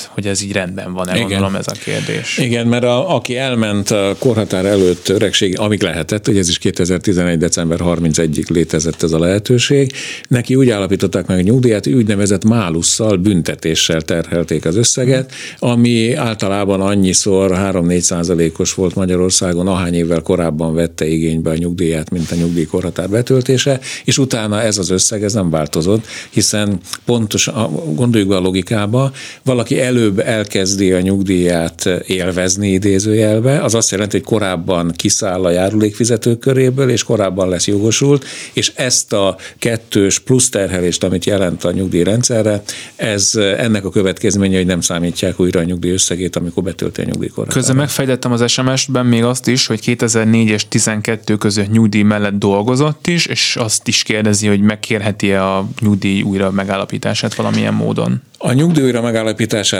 hogy 0.07 0.27
ez 0.27 0.43
így 0.43 0.51
rendben 0.51 0.93
van-e, 0.93 1.15
Igen. 1.15 1.27
gondolom 1.27 1.55
ez 1.55 1.67
a 1.67 1.71
kérdés. 1.71 2.37
Igen, 2.37 2.67
mert 2.67 2.83
a, 2.83 3.15
aki 3.15 3.37
elment 3.37 3.91
a 3.91 4.15
korhatár 4.19 4.65
előtt 4.65 5.09
öregség, 5.09 5.59
amíg 5.59 5.81
lehetett, 5.81 6.25
hogy 6.25 6.37
ez 6.37 6.49
is 6.49 6.57
2011. 6.57 7.37
december 7.37 7.79
31-ig 7.83 8.49
létezett 8.49 9.03
ez 9.03 9.11
a 9.11 9.19
lehetőség, 9.19 9.93
neki 10.27 10.55
úgy 10.55 10.69
állapították 10.69 11.27
meg 11.27 11.37
a 11.37 11.41
nyugdíját, 11.41 11.83
hogy 11.83 11.93
úgynevezett 11.93 12.43
málusszal, 12.43 13.17
büntetéssel 13.17 14.01
terhelték 14.01 14.65
az 14.65 14.75
összeget, 14.75 15.31
ami 15.59 16.13
általában 16.13 16.81
annyiszor 16.81 17.51
3-4 17.53 17.99
százalékos 17.99 18.73
volt 18.73 18.95
Magyarországon, 18.95 19.67
ahány 19.67 19.93
évvel 19.93 20.21
korábban 20.21 20.73
vette 20.73 21.07
igénybe 21.07 21.49
a 21.49 21.55
nyugdíját, 21.55 22.09
mint 22.09 22.31
a 22.31 22.35
nyugdíjkorhatár 22.35 23.09
betöltése, 23.09 23.79
és 24.03 24.17
utána 24.17 24.61
ez 24.61 24.77
az 24.77 24.89
összeg 24.89 25.23
ez 25.23 25.33
nem 25.33 25.49
változott, 25.49 26.05
hiszen 26.29 26.79
pontos, 27.05 27.49
gondoljuk 27.95 28.29
be 28.29 28.35
a 28.35 28.39
logikába, 28.39 29.11
valaki 29.43 29.81
előbb 29.81 30.19
elkezdi 30.19 30.91
a 30.91 31.01
nyugdíját 31.01 31.89
élvezni 32.05 32.71
idézőjelbe, 32.71 33.63
az 33.63 33.75
azt 33.75 33.91
jelenti, 33.91 34.17
hogy 34.17 34.25
korábban 34.25 34.91
kiszáll 34.95 35.45
a 35.45 35.49
járulékfizetők 35.49 36.39
köréből, 36.39 36.89
és 36.89 37.03
korábban 37.03 37.49
lesz 37.49 37.67
jogosult, 37.67 38.25
és 38.53 38.71
ezt 38.75 39.13
a 39.13 39.37
kettős 39.59 40.19
plusz 40.19 40.49
terhelést, 40.49 41.03
amit 41.03 41.25
jelent 41.25 41.63
a 41.63 41.71
nyugdíjrendszerre, 41.71 42.63
ez 42.95 43.35
ennek 43.35 43.85
a 43.85 43.89
következménye, 43.89 44.57
hogy 44.57 44.65
nem 44.65 44.81
számítják 44.81 45.39
újra 45.39 45.59
a 45.59 45.63
nyugdíj 45.63 45.91
összegét, 45.91 46.35
amikor 46.35 46.63
betölti 46.63 47.01
a 47.01 47.03
nyugdíjkorát. 47.03 47.53
Közben 47.53 47.75
megfejtettem 47.75 48.31
az 48.31 48.51
SMS-ben 48.51 49.05
még 49.05 49.23
azt 49.23 49.47
is, 49.47 49.67
hogy 49.67 49.79
2004 49.79 50.47
és 50.47 50.67
12 50.67 51.35
között 51.35 51.71
nyugdíj 51.71 52.01
mellett 52.01 52.37
dolgozott 52.37 53.07
is, 53.07 53.25
és 53.25 53.55
azt 53.55 53.87
is 53.87 54.03
kérdezi, 54.03 54.47
hogy 54.47 54.61
megkérheti-e 54.61 55.45
a 55.45 55.67
nyugdíj 55.79 56.21
újra 56.21 56.51
megállapítását 56.51 57.35
valamilyen 57.35 57.73
módon. 57.73 58.21
A 58.37 58.51
nyugdíj 58.51 58.83
újra 58.83 59.01
megállapítását 59.01 59.20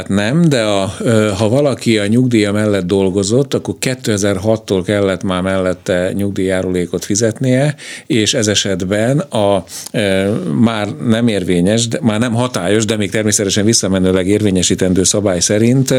nem, 0.08 0.41
de 0.49 0.62
a, 0.62 0.93
ha 1.38 1.49
valaki 1.49 1.97
a 1.97 2.08
nyugdíja 2.08 2.51
mellett 2.51 2.86
dolgozott, 2.86 3.54
akkor 3.54 3.75
2006-tól 3.82 4.82
kellett 4.86 5.23
már 5.23 5.41
mellette 5.41 6.12
nyugdíjjárulékot 6.13 7.06
fizetnie, 7.06 7.75
és 8.08 8.34
ez 8.34 8.47
esetben 8.47 9.19
a 9.19 9.63
e, 9.91 10.30
már 10.60 10.88
nem 10.88 11.27
érvényes, 11.27 11.88
de, 11.88 11.99
már 12.01 12.19
nem 12.19 12.34
hatályos, 12.34 12.86
de 12.86 12.97
még 12.97 13.12
természetesen 13.12 13.65
visszamenőleg 13.65 14.27
érvényesítendő 14.27 15.04
szabály 15.04 15.39
szerint, 15.39 15.93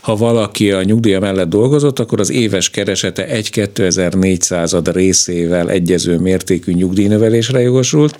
ha 0.00 0.16
valaki 0.16 0.72
a 0.72 0.82
nyugdíja 0.82 1.20
mellett 1.20 1.48
dolgozott, 1.48 1.98
akkor 1.98 2.20
az 2.20 2.30
éves 2.30 2.70
keresete 2.70 3.26
1-2400 3.30 4.90
részével 4.92 5.70
egyező 5.70 6.18
mértékű 6.18 6.72
nyugdíjnövelésre 6.72 7.60
jogosult, 7.60 8.18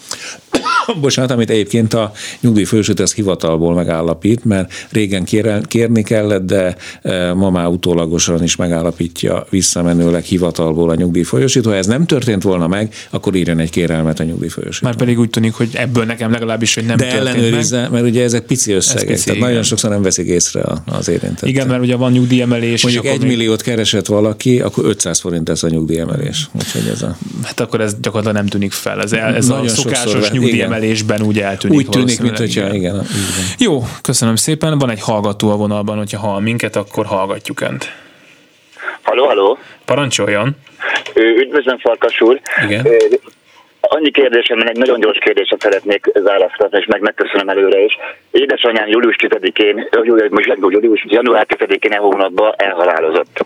bocsánat, 1.00 1.30
amit 1.30 1.50
egyébként 1.50 1.94
a 1.94 2.12
nyugdíjfősült 2.40 3.00
ez 3.00 3.14
hivatalból 3.14 3.74
megállapít, 3.74 4.44
mert 4.44 4.72
régen 4.90 5.24
kérni 5.68 6.02
kellett, 6.02 6.42
de 6.42 6.76
e, 7.02 7.32
ma 7.32 7.50
már 7.50 7.66
utólagosan 7.66 8.42
is 8.42 8.56
megállapítja 8.56 9.46
visszamenőleg 9.50 10.22
hivatalból 10.22 10.90
a 10.90 10.94
nyugdíjfolyosító. 10.94 11.70
Ha 11.70 11.76
ez 11.76 11.86
nem 11.86 12.06
történt 12.06 12.42
volna 12.42 12.66
meg, 12.66 12.94
akkor 13.10 13.34
írjon 13.34 13.58
egy 13.58 13.70
kérelmet 13.70 14.20
a 14.20 14.24
nyugdíjfolyosító. 14.24 14.86
Már 14.86 14.96
pedig 14.96 15.18
úgy 15.18 15.30
tűnik, 15.30 15.52
hogy 15.52 15.68
ebből 15.72 16.04
nekem 16.04 16.30
legalábbis, 16.30 16.74
hogy 16.74 16.84
nem 16.84 16.96
de 16.96 17.12
ellenőrizze, 17.12 17.80
meg. 17.80 17.90
mert 17.90 18.04
ugye 18.04 18.22
ezek 18.22 18.42
pici 18.42 18.72
összegek, 18.72 19.06
pici, 19.06 19.24
tehát 19.24 19.36
igen. 19.36 19.48
nagyon 19.48 19.62
sokszor 19.62 19.90
nem 19.90 20.02
veszik 20.02 20.26
észre 20.26 20.62
az 20.86 21.08
érintett. 21.08 21.48
Igen, 21.48 21.66
mert 21.66 21.82
ugye 21.82 21.96
van 21.96 22.12
nyugdíjemelés. 22.12 22.82
Mondjuk 22.82 23.06
egy 23.06 23.24
milliót 23.24 23.62
keresett 23.62 24.06
valaki, 24.06 24.60
akkor 24.60 24.84
500 24.84 25.20
forint 25.20 25.48
ez 25.48 25.62
a 25.62 25.68
nyugdíjemelés. 25.68 26.48
Úgyhogy 26.52 26.90
ez 26.92 27.02
a... 27.02 27.16
Hát 27.42 27.60
akkor 27.60 27.80
ez 27.80 27.94
gyakorlatilag 28.00 28.36
nem 28.36 28.46
tűnik 28.46 28.72
fel. 28.72 29.00
Ez, 29.02 29.12
ez 29.12 29.48
a 29.48 29.68
szokásos 29.68 30.30
nyugdíjemelésben 30.72 31.22
úgy 31.22 31.38
eltűnik. 31.38 31.78
Úgy 31.78 31.88
tűnik, 31.88 32.20
mint 32.20 32.38
hogyha 32.38 32.60
igen. 32.60 32.74
igen. 32.74 33.06
Jó, 33.58 33.82
köszönöm 34.02 34.36
szépen. 34.36 34.78
Van 34.78 34.90
egy 34.90 35.00
hallgató 35.00 35.50
a 35.50 35.56
vonalban, 35.56 35.96
hogyha 35.96 36.18
hall 36.18 36.40
minket, 36.40 36.76
akkor 36.76 37.06
hallgatjuk 37.06 37.60
Önt. 37.60 37.92
Haló, 39.02 39.26
haló. 39.26 39.58
Parancsoljon. 39.84 40.56
Üdvözlöm, 41.14 41.78
Farkas 41.78 42.20
úr. 42.20 42.40
Igen. 42.64 42.86
Annyi 43.80 44.10
kérdésem, 44.10 44.60
egy 44.60 44.76
nagyon 44.76 45.00
gyors 45.00 45.18
kérdésre 45.18 45.56
szeretnék 45.60 46.06
választani, 46.22 46.78
és 46.78 46.86
meg 46.86 47.00
megköszönöm 47.00 47.48
előre 47.48 47.84
is. 47.84 47.98
Édesanyám 48.30 48.88
július 48.88 49.16
10-én, 49.18 49.88
július, 50.02 51.04
január 51.08 51.46
10-én 51.48 51.92
e 51.92 51.96
hónapban 51.96 52.54
elhalálozott. 52.56 53.44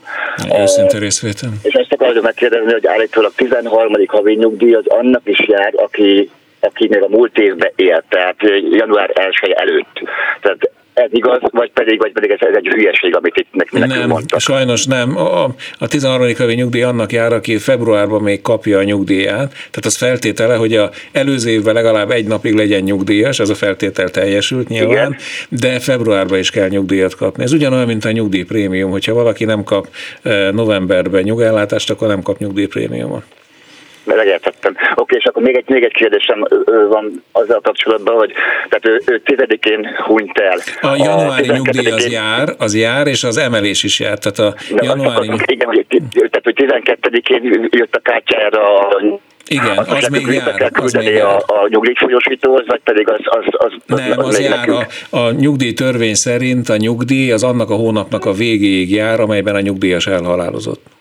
Őszinte 0.62 0.98
részvétel. 0.98 1.50
És 1.62 1.74
ezt 1.74 1.92
akarom 1.92 2.22
megkérdezni, 2.22 2.72
hogy 2.72 2.86
állítólag 2.86 3.32
13. 3.34 3.92
havi 4.06 4.34
nyugdíj 4.34 4.74
az 4.74 4.86
annak 4.86 5.22
is 5.24 5.48
jár, 5.48 5.72
aki 5.76 6.30
aki 6.60 6.88
még 6.88 7.02
a 7.02 7.08
múlt 7.08 7.38
évben 7.38 7.72
élt, 7.76 8.04
tehát 8.08 8.36
január 8.70 9.10
1 9.14 9.54
előtt. 9.56 10.02
Tehát 10.40 10.70
ez 10.96 11.08
igaz, 11.10 11.38
vagy 11.50 11.70
pedig, 11.70 11.98
vagy 11.98 12.12
pedig 12.12 12.30
ez, 12.30 12.38
ez 12.40 12.54
egy 12.54 12.66
hülyeség, 12.66 13.16
amit 13.16 13.36
itt 13.36 13.48
nekünk 13.52 13.86
nem, 13.86 14.08
mondtak. 14.08 14.40
sajnos 14.40 14.86
nem. 14.86 15.16
A, 15.16 15.44
a 15.78 15.88
13. 15.88 16.34
havi 16.36 16.54
nyugdíj 16.54 16.82
annak 16.82 17.12
jár, 17.12 17.32
aki 17.32 17.58
februárban 17.58 18.22
még 18.22 18.42
kapja 18.42 18.78
a 18.78 18.82
nyugdíját, 18.82 19.48
tehát 19.48 19.84
az 19.84 19.96
feltétele, 19.96 20.54
hogy 20.54 20.76
a 20.76 20.90
előző 21.12 21.50
évben 21.50 21.74
legalább 21.74 22.10
egy 22.10 22.26
napig 22.26 22.54
legyen 22.54 22.82
nyugdíjas, 22.82 23.38
ez 23.38 23.48
a 23.48 23.54
feltétel 23.54 24.08
teljesült 24.08 24.68
nyilván, 24.68 24.90
Igen. 24.90 25.16
de 25.48 25.78
februárban 25.80 26.38
is 26.38 26.50
kell 26.50 26.68
nyugdíjat 26.68 27.14
kapni. 27.14 27.42
Ez 27.42 27.52
ugyanolyan, 27.52 27.86
mint 27.86 28.04
a 28.04 28.10
nyugdíjprémium, 28.10 28.90
hogyha 28.90 29.14
valaki 29.14 29.44
nem 29.44 29.64
kap 29.64 29.86
novemberben 30.52 31.22
nyugellátást, 31.22 31.90
akkor 31.90 32.08
nem 32.08 32.22
kap 32.22 32.38
nyugdíjprémiumot 32.38 33.24
megértettem. 34.06 34.76
Oké, 34.94 35.16
és 35.16 35.24
akkor 35.24 35.42
még 35.42 35.56
egy, 35.56 35.68
még 35.68 35.82
egy 35.82 35.92
kérdésem 35.92 36.44
van 36.88 37.22
azzal 37.32 37.60
kapcsolatban, 37.60 38.14
hogy 38.14 38.32
tehát 38.68 38.88
ő, 38.88 39.02
ő 39.06 39.20
tizedikén 39.20 39.88
hunyt 39.96 40.38
el. 40.38 40.58
A 40.80 40.96
januári 40.96 41.48
a 41.48 41.52
nyugdíj 41.52 41.90
az 41.90 42.10
jár, 42.12 42.48
az 42.58 42.76
jár, 42.76 43.06
és 43.06 43.24
az 43.24 43.36
emelés 43.36 43.82
is 43.82 44.00
jár. 44.00 44.18
Tehát 44.18 44.38
a 44.38 44.54
januári... 44.84 45.28
Akkor, 45.28 45.42
igen, 45.46 45.86
tehát 46.12 46.40
hogy 46.42 46.54
12-én 46.56 47.68
jött 47.70 47.94
a 47.94 48.00
kártyára 48.00 48.78
a 48.78 49.00
igen, 49.48 49.78
az, 49.78 49.86
az 49.88 50.08
még 50.08 50.26
jár. 50.26 50.70
Az 50.72 50.92
még 50.92 51.14
jár. 51.14 51.24
A, 51.24 51.52
a 51.52 51.68
nyugdíjfolyosítóhoz, 51.68 52.64
vagy 52.66 52.80
pedig 52.84 53.10
az... 53.10 53.18
az, 53.22 53.44
az 53.50 53.72
Nem, 53.86 54.18
az, 54.18 54.26
az 54.26 54.40
jár. 54.40 54.68
A, 54.68 54.86
a 55.16 55.30
nyugdíjtörvény 55.30 56.14
szerint 56.14 56.68
a 56.68 56.76
nyugdíj 56.76 57.32
az 57.32 57.42
annak 57.42 57.70
a 57.70 57.74
hónapnak 57.74 58.24
a 58.24 58.32
végéig 58.32 58.90
jár, 58.90 59.20
amelyben 59.20 59.54
a 59.54 59.60
nyugdíjas 59.60 60.06
elhalálozott. 60.06 60.95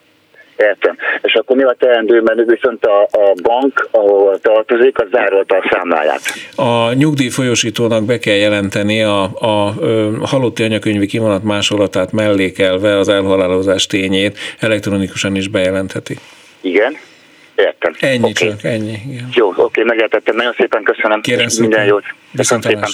Értem. 0.57 0.97
És 1.21 1.33
akkor 1.33 1.55
mi 1.55 1.63
a 1.63 1.75
teendő, 1.79 2.21
mert 2.21 2.49
viszont 2.49 2.85
a, 2.85 3.01
a 3.01 3.33
bank, 3.41 3.87
ahol 3.91 4.39
tartozik, 4.39 4.99
az 4.99 5.07
zárolta 5.11 5.55
a 5.55 5.67
számláját. 5.71 6.21
A 6.55 6.93
nyugdíjfolyosítónak 6.93 8.05
be 8.05 8.19
kell 8.19 8.35
jelenteni 8.35 9.03
a, 9.03 9.23
a, 9.39 9.67
a 10.21 10.27
halotti 10.27 10.63
anyakönyvi 10.63 11.05
kivonat 11.05 11.43
másolatát 11.43 12.11
mellékelve 12.11 12.97
az 12.97 13.09
elhalálozás 13.09 13.87
tényét, 13.87 14.37
elektronikusan 14.59 15.35
is 15.35 15.47
bejelentheti. 15.47 16.17
Igen. 16.61 16.97
Értem. 17.55 17.93
Ennyi 17.99 18.17
okay. 18.17 18.31
csak, 18.33 18.63
ennyi. 18.63 18.97
Igen. 19.09 19.29
Jó, 19.33 19.53
oké, 19.55 19.83
megértettem. 19.83 20.35
Nagyon 20.35 20.53
szépen 20.57 20.83
köszönöm. 20.83 21.21
Kérem 21.21 21.47
Minden 21.59 21.85
jót. 21.85 22.03
Köszönöm 22.35 22.61
szépen. 22.61 22.89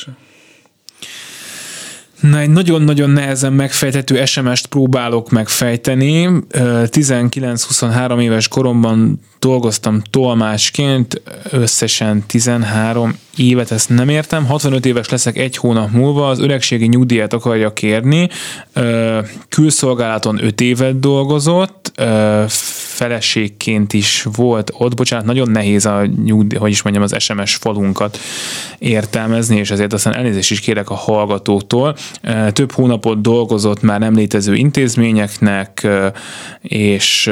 Na, 2.22 2.40
egy 2.40 2.50
nagyon-nagyon 2.50 3.10
nehezen 3.10 3.54
megfejthető 3.54 4.26
SMS-t 4.26 4.66
próbálok 4.66 5.30
megfejteni. 5.30 6.30
19-23 6.52 8.22
éves 8.22 8.48
koromban 8.48 9.20
dolgoztam 9.40 10.02
tolmásként, 10.10 11.22
összesen 11.50 12.24
13 12.28 13.18
évet, 13.38 13.72
ezt 13.72 13.90
nem 13.90 14.10
értem. 14.10 14.46
65 14.46 14.86
éves 14.86 15.10
leszek 15.10 15.38
egy 15.38 15.58
hónap 15.58 15.92
múlva, 15.92 16.28
az 16.28 16.40
öregségi 16.40 16.88
nyugdíjat 16.88 17.34
akarja 17.34 17.74
kérni. 17.74 18.30
Külszolgálaton 19.50 20.44
5 20.44 20.62
évet 20.62 21.00
dolgozott, 21.00 21.81
feleségként 22.48 23.94
is 23.94 24.28
volt 24.36 24.72
ott, 24.78 24.96
bocsánat, 24.96 25.26
nagyon 25.26 25.50
nehéz 25.50 25.86
a 25.86 26.06
nyugdíj, 26.06 26.58
hogy 26.60 26.70
is 26.72 26.82
mondjam, 26.82 27.04
az 27.04 27.16
SMS 27.20 27.56
falunkat 27.56 28.20
értelmezni, 28.80 29.58
és 29.58 29.72
ezért 29.72 29.94
aztán 29.94 30.16
elnézést 30.16 30.52
is 30.52 30.60
kérek 30.60 30.90
a 30.90 30.96
hallgatóktól. 30.96 31.96
Több 32.52 32.72
hónapot 32.72 33.22
dolgozott 33.22 33.82
már 33.82 34.00
nem 34.00 34.16
létező 34.16 34.56
intézményeknek, 34.56 35.88
és 36.62 37.32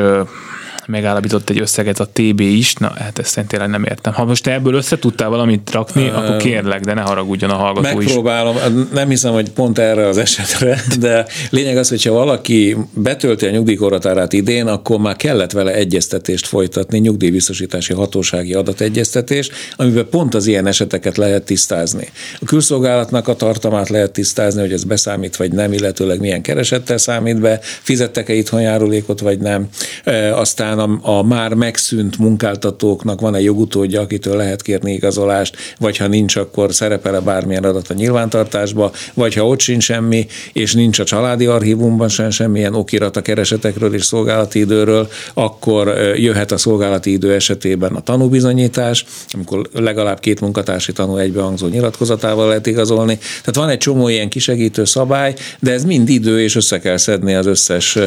megállapított 0.89 1.49
egy 1.49 1.59
összeget 1.59 1.99
a 1.99 2.05
TB 2.13 2.39
is, 2.39 2.73
na 2.73 2.93
hát 2.97 3.19
ezt 3.19 3.43
tényleg 3.47 3.69
nem 3.69 3.83
értem. 3.83 4.13
Ha 4.13 4.25
most 4.25 4.47
ebből 4.47 4.73
össze 4.73 4.99
tudtál 4.99 5.29
valamit 5.29 5.71
rakni, 5.71 6.07
uh, 6.07 6.17
akkor 6.17 6.37
kérlek, 6.37 6.81
de 6.81 6.93
ne 6.93 7.01
haragudjon 7.01 7.49
a 7.49 7.55
hallgató 7.55 7.95
megpróbálom, 7.95 8.55
is. 8.55 8.61
Megpróbálom, 8.61 8.89
nem 8.93 9.09
hiszem, 9.09 9.33
hogy 9.33 9.49
pont 9.51 9.79
erre 9.79 10.07
az 10.07 10.17
esetre, 10.17 10.81
de 10.99 11.25
lényeg 11.49 11.77
az, 11.77 11.89
hogyha 11.89 12.13
valaki 12.13 12.77
betölti 12.93 13.45
a 13.45 13.49
nyugdíjkorhatárát 13.49 14.33
idén, 14.33 14.67
akkor 14.67 14.99
már 14.99 15.15
kellett 15.15 15.51
vele 15.51 15.73
egyeztetést 15.73 16.47
folytatni, 16.47 16.97
nyugdíjbiztosítási 16.97 17.93
hatósági 17.93 18.53
adategyeztetés, 18.53 19.49
amiben 19.75 20.07
pont 20.09 20.35
az 20.35 20.47
ilyen 20.47 20.67
eseteket 20.67 21.17
lehet 21.17 21.43
tisztázni. 21.43 22.09
A 22.41 22.45
külszolgálatnak 22.45 23.27
a 23.27 23.35
tartalmát 23.35 23.89
lehet 23.89 24.11
tisztázni, 24.11 24.61
hogy 24.61 24.73
ez 24.73 24.83
beszámít 24.83 25.35
vagy 25.35 25.51
nem, 25.51 25.73
illetőleg 25.73 26.19
milyen 26.19 26.41
keresettel 26.41 26.97
számít 26.97 27.39
be, 27.39 27.59
fizettek-e 27.61 28.33
itthon 28.33 28.61
járulékot 28.61 29.19
vagy 29.19 29.39
nem. 29.39 29.67
E, 30.03 30.37
aztán 30.37 30.78
a, 30.79 30.99
a 31.01 31.23
már 31.23 31.53
megszűnt 31.53 32.17
munkáltatóknak 32.17 33.21
van 33.21 33.35
egy 33.35 33.43
jogutódja, 33.43 34.01
akitől 34.01 34.35
lehet 34.35 34.61
kérni 34.61 34.93
igazolást, 34.93 35.57
vagy 35.79 35.97
ha 35.97 36.07
nincs, 36.07 36.35
akkor 36.35 36.73
szerepel-e 36.73 37.19
bármilyen 37.19 37.63
adat 37.63 37.89
a 37.89 37.93
nyilvántartásba, 37.93 38.91
vagy 39.13 39.33
ha 39.33 39.47
ott 39.47 39.59
sincs 39.59 39.83
semmi, 39.83 40.27
és 40.53 40.73
nincs 40.73 40.99
a 40.99 41.03
családi 41.03 41.45
archívumban 41.45 42.09
sem 42.09 42.29
semmilyen 42.29 42.75
okirat 42.75 43.17
a 43.17 43.21
keresetekről 43.21 43.93
és 43.93 44.05
szolgálati 44.05 44.59
időről, 44.59 45.07
akkor 45.33 45.87
jöhet 46.15 46.51
a 46.51 46.57
szolgálati 46.57 47.11
idő 47.11 47.33
esetében 47.33 47.95
a 47.95 48.01
tanúbizonyítás, 48.01 49.05
amikor 49.31 49.69
legalább 49.73 50.19
két 50.19 50.41
munkatársi 50.41 50.91
tanú 50.91 51.17
egybehangzó 51.17 51.67
nyilatkozatával 51.67 52.47
lehet 52.47 52.67
igazolni. 52.67 53.17
Tehát 53.17 53.55
van 53.55 53.69
egy 53.69 53.77
csomó 53.77 54.07
ilyen 54.07 54.29
kisegítő 54.29 54.85
szabály, 54.85 55.33
de 55.59 55.71
ez 55.71 55.83
mind 55.83 56.09
idő, 56.09 56.41
és 56.41 56.55
össze 56.55 56.79
kell 56.79 56.97
szedni 56.97 57.35
az 57.35 57.45
összes 57.45 57.97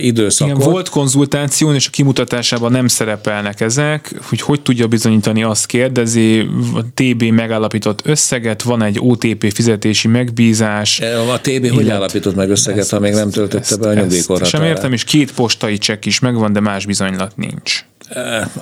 időszakot. 0.00 0.56
Igen, 0.56 0.70
volt 0.70 0.88
konzultáció, 0.88 1.72
és 1.72 1.86
a 1.86 1.90
kimutatásában 2.04 2.72
nem 2.72 2.88
szerepelnek 2.88 3.60
ezek, 3.60 4.14
hogy 4.22 4.40
hogy 4.40 4.62
tudja 4.62 4.86
bizonyítani, 4.86 5.42
azt 5.42 5.66
kérdezi, 5.66 6.48
TB 6.94 7.22
megállapított 7.22 8.00
összeget, 8.04 8.62
van 8.62 8.82
egy 8.82 8.98
OTP 9.00 9.52
fizetési 9.52 10.08
megbízás. 10.08 11.00
A 11.00 11.40
TB 11.40 11.48
illet... 11.48 11.74
hogy 11.74 11.88
állapított 11.88 12.34
meg 12.34 12.50
összeget, 12.50 12.80
ezt, 12.80 12.90
ha 12.90 12.98
még 12.98 13.12
nem 13.12 13.30
töltötte 13.30 13.58
ezt, 13.58 13.80
be 13.80 13.88
a 13.88 13.94
nyugdíjkorhatárát? 13.94 14.60
Sem 14.60 14.62
értem, 14.62 14.92
és 14.92 15.04
két 15.04 15.32
postai 15.32 15.78
csekk 15.78 16.04
is 16.04 16.18
megvan, 16.18 16.52
de 16.52 16.60
más 16.60 16.86
bizonylat 16.86 17.36
nincs. 17.36 17.84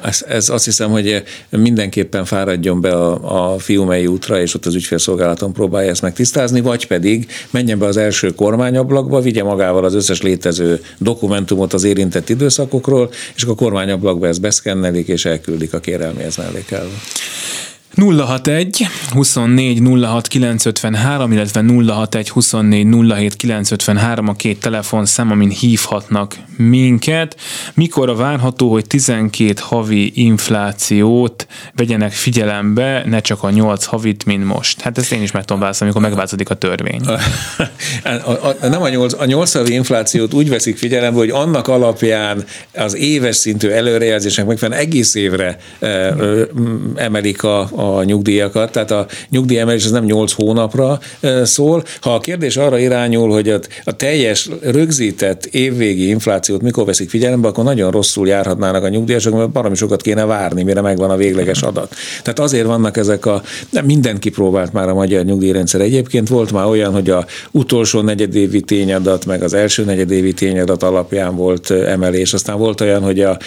Ez, 0.02 0.24
ez 0.28 0.48
azt 0.48 0.64
hiszem, 0.64 0.90
hogy 0.90 1.22
mindenképpen 1.50 2.24
fáradjon 2.24 2.80
be 2.80 2.92
a, 2.92 3.52
a 3.54 3.58
fiumei 3.58 4.06
útra, 4.06 4.40
és 4.40 4.54
ott 4.54 4.66
az 4.66 4.74
ügyfélszolgálaton 4.74 5.52
próbálja 5.52 5.90
ezt 5.90 6.02
megtisztázni, 6.02 6.60
vagy 6.60 6.86
pedig 6.86 7.26
menjen 7.50 7.78
be 7.78 7.86
az 7.86 7.96
első 7.96 8.34
kormányablakba, 8.34 9.20
vigye 9.20 9.42
magával 9.42 9.84
az 9.84 9.94
összes 9.94 10.22
létező 10.22 10.80
dokumentumot 10.98 11.72
az 11.72 11.84
érintett 11.84 12.28
időszakokról, 12.28 13.10
és 13.34 13.42
akkor 13.42 13.54
a 13.54 13.64
kormányablakba 13.64 14.26
ezt 14.26 14.40
beszkennelik, 14.40 15.08
és 15.08 15.24
elküldik 15.24 15.74
a 15.74 15.80
kérelméhez 15.80 16.36
mellékelve. 16.36 16.94
061 17.96 18.86
24 19.10 19.80
06 20.04 20.28
953, 20.28 21.32
illetve 21.32 21.62
061 21.62 22.28
24 22.28 22.86
07 23.08 23.36
953 23.36 24.28
a 24.28 24.32
két 24.34 24.60
telefonszám, 24.60 25.30
amin 25.30 25.48
hívhatnak 25.48 26.36
minket. 26.56 27.36
Mikor 27.74 28.08
a 28.08 28.14
várható, 28.14 28.70
hogy 28.70 28.86
12 28.86 29.54
havi 29.60 30.12
inflációt 30.14 31.46
vegyenek 31.74 32.12
figyelembe, 32.12 33.02
ne 33.06 33.20
csak 33.20 33.42
a 33.42 33.50
8 33.50 33.84
havit, 33.84 34.24
mint 34.24 34.44
most? 34.44 34.80
Hát 34.80 34.98
ezt 34.98 35.12
én 35.12 35.22
is 35.22 35.30
meg 35.30 35.44
tudom 35.44 35.60
válaszolni, 35.60 35.92
amikor 35.92 36.10
megváltozik 36.10 36.50
a 36.50 36.54
törvény. 36.54 37.00
A, 37.04 37.18
a, 38.08 38.56
a, 38.60 38.66
nem 38.68 38.82
a 38.82 38.88
8, 38.88 39.12
a 39.20 39.24
8 39.24 39.52
havi 39.52 39.72
inflációt 39.72 40.34
úgy 40.34 40.48
veszik 40.48 40.78
figyelembe, 40.78 41.18
hogy 41.18 41.30
annak 41.30 41.68
alapján 41.68 42.44
az 42.74 42.96
éves 42.96 43.36
szintű 43.36 43.68
előrejelzések 43.68 44.46
megfelelően 44.46 44.86
egész 44.86 45.14
évre 45.14 45.56
e, 45.78 45.86
e, 45.86 46.14
emelik 46.94 47.42
a, 47.42 47.68
a 47.82 48.02
nyugdíjakat, 48.04 48.72
tehát 48.72 48.90
a 48.90 49.06
nyugdíjemelés 49.30 49.84
az 49.84 49.90
nem 49.90 50.04
8 50.04 50.32
hónapra 50.32 50.98
szól. 51.42 51.84
Ha 52.00 52.14
a 52.14 52.20
kérdés 52.20 52.56
arra 52.56 52.78
irányul, 52.78 53.30
hogy 53.30 53.48
a, 53.48 53.58
a 53.84 53.92
teljes 53.92 54.48
rögzített 54.60 55.44
évvégi 55.46 56.08
inflációt 56.08 56.62
mikor 56.62 56.84
veszik 56.84 57.10
figyelembe, 57.10 57.48
akkor 57.48 57.64
nagyon 57.64 57.90
rosszul 57.90 58.28
járhatnának 58.28 58.84
a 58.84 58.88
nyugdíjasok, 58.88 59.34
mert 59.34 59.50
baromi 59.50 59.74
sokat 59.74 60.02
kéne 60.02 60.24
várni, 60.24 60.62
mire 60.62 60.80
megvan 60.80 61.10
a 61.10 61.16
végleges 61.16 61.62
adat. 61.62 61.94
Tehát 62.22 62.38
azért 62.38 62.66
vannak 62.66 62.96
ezek 62.96 63.26
a, 63.26 63.42
nem 63.70 63.84
minden 63.84 64.18
kipróbált 64.18 64.72
már 64.72 64.88
a 64.88 64.94
magyar 64.94 65.24
nyugdíjrendszer. 65.24 65.80
Egyébként 65.80 66.28
volt 66.28 66.52
már 66.52 66.66
olyan, 66.66 66.92
hogy 66.92 67.10
a 67.10 67.26
utolsó 67.50 68.00
negyedévi 68.00 68.60
tényadat, 68.60 69.26
meg 69.26 69.42
az 69.42 69.54
első 69.54 69.84
negyedévi 69.84 70.32
tényadat 70.32 70.82
alapján 70.82 71.36
volt 71.36 71.70
emelés. 71.70 72.32
Aztán 72.32 72.58
volt 72.58 72.80
olyan, 72.80 73.02
hogy 73.02 73.20
a 73.20 73.38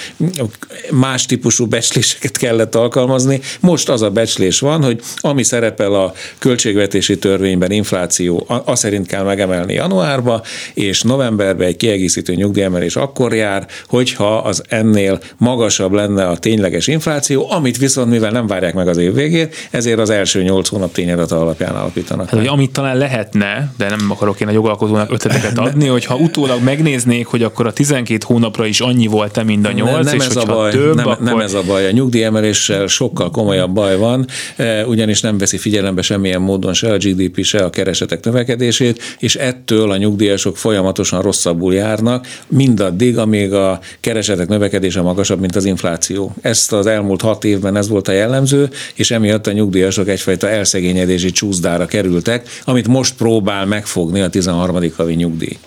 más 0.91 1.25
típusú 1.25 1.65
becsléseket 1.65 2.37
kellett 2.37 2.75
alkalmazni. 2.75 3.41
Most 3.59 3.89
az 3.89 4.01
a 4.01 4.09
becslés 4.09 4.24
van, 4.59 4.83
hogy 4.83 5.01
ami 5.17 5.43
szerepel 5.43 5.93
a 5.93 6.13
költségvetési 6.39 7.17
törvényben, 7.17 7.71
infláció, 7.71 8.45
az 8.65 8.79
szerint 8.79 9.07
kell 9.07 9.23
megemelni 9.23 9.73
januárba, 9.73 10.41
és 10.73 11.01
novemberben 11.01 11.67
egy 11.67 11.75
kiegészítő 11.75 12.33
nyugdíjemelés 12.33 12.95
akkor 12.95 13.33
jár, 13.33 13.67
hogyha 13.87 14.37
az 14.37 14.63
ennél 14.69 15.19
magasabb 15.37 15.91
lenne 15.91 16.27
a 16.27 16.37
tényleges 16.37 16.87
infláció, 16.87 17.51
amit 17.51 17.77
viszont 17.77 18.09
mivel 18.09 18.31
nem 18.31 18.47
várják 18.47 18.73
meg 18.73 18.87
az 18.87 18.97
év 18.97 19.13
végét, 19.13 19.55
ezért 19.71 19.99
az 19.99 20.09
első 20.09 20.43
nyolc 20.43 20.67
hónap 20.67 20.91
tényadata 20.91 21.39
alapján 21.41 21.75
alapítanak. 21.75 22.29
Hát, 22.29 22.39
hogy 22.39 22.47
amit 22.47 22.71
talán 22.71 22.97
lehetne, 22.97 23.73
de 23.77 23.89
nem 23.89 24.11
akarok 24.11 24.39
én 24.39 24.47
a 24.47 24.51
jogalkotónak 24.51 25.11
ötleteket 25.11 25.57
adni, 25.67 25.87
hogy 25.87 26.05
ha 26.05 26.15
utólag 26.15 26.63
megnéznék, 26.63 27.27
hogy 27.27 27.43
akkor 27.43 27.67
a 27.67 27.73
12 27.73 28.23
hónapra 28.27 28.65
is 28.65 28.79
annyi 28.79 29.07
volt-e, 29.07 29.43
mint 29.43 29.67
a 29.67 29.71
8, 29.71 29.91
nem, 29.91 30.03
nem 30.03 30.15
és 30.15 30.25
ez 30.25 30.35
a 30.35 30.45
baj, 30.45 30.71
több, 30.71 30.95
nem, 30.95 31.07
akkor... 31.07 31.25
nem 31.25 31.39
ez 31.39 31.53
a 31.53 31.61
baj. 31.67 31.87
A 31.87 31.91
nyugdíjemeléssel 31.91 32.87
sokkal 32.87 33.31
komolyabb 33.31 33.71
baj 33.71 33.97
van, 33.97 34.14
van, 34.15 34.27
e, 34.67 34.85
ugyanis 34.85 35.21
nem 35.21 35.37
veszi 35.37 35.57
figyelembe 35.57 36.01
semmilyen 36.01 36.41
módon 36.41 36.73
se 36.73 36.91
a 36.91 36.97
GDP, 36.97 37.43
se 37.43 37.63
a 37.63 37.69
keresetek 37.69 38.23
növekedését, 38.23 39.01
és 39.19 39.35
ettől 39.35 39.91
a 39.91 39.97
nyugdíjasok 39.97 40.57
folyamatosan 40.57 41.21
rosszabbul 41.21 41.73
járnak, 41.73 42.27
mindaddig, 42.47 43.17
amíg 43.17 43.53
a 43.53 43.79
keresetek 43.99 44.47
növekedése 44.47 45.01
magasabb, 45.01 45.39
mint 45.39 45.55
az 45.55 45.65
infláció. 45.65 46.35
Ezt 46.41 46.73
az 46.73 46.85
elmúlt 46.85 47.21
hat 47.21 47.43
évben 47.43 47.75
ez 47.75 47.87
volt 47.87 48.07
a 48.07 48.11
jellemző, 48.11 48.69
és 48.93 49.11
emiatt 49.11 49.47
a 49.47 49.51
nyugdíjasok 49.51 50.07
egyfajta 50.07 50.49
elszegényedési 50.49 51.31
csúszdára 51.31 51.85
kerültek, 51.85 52.49
amit 52.65 52.87
most 52.87 53.15
próbál 53.15 53.65
megfogni 53.65 54.21
a 54.21 54.29
13. 54.29 54.91
havi 54.95 55.13
nyugdíj. 55.13 55.57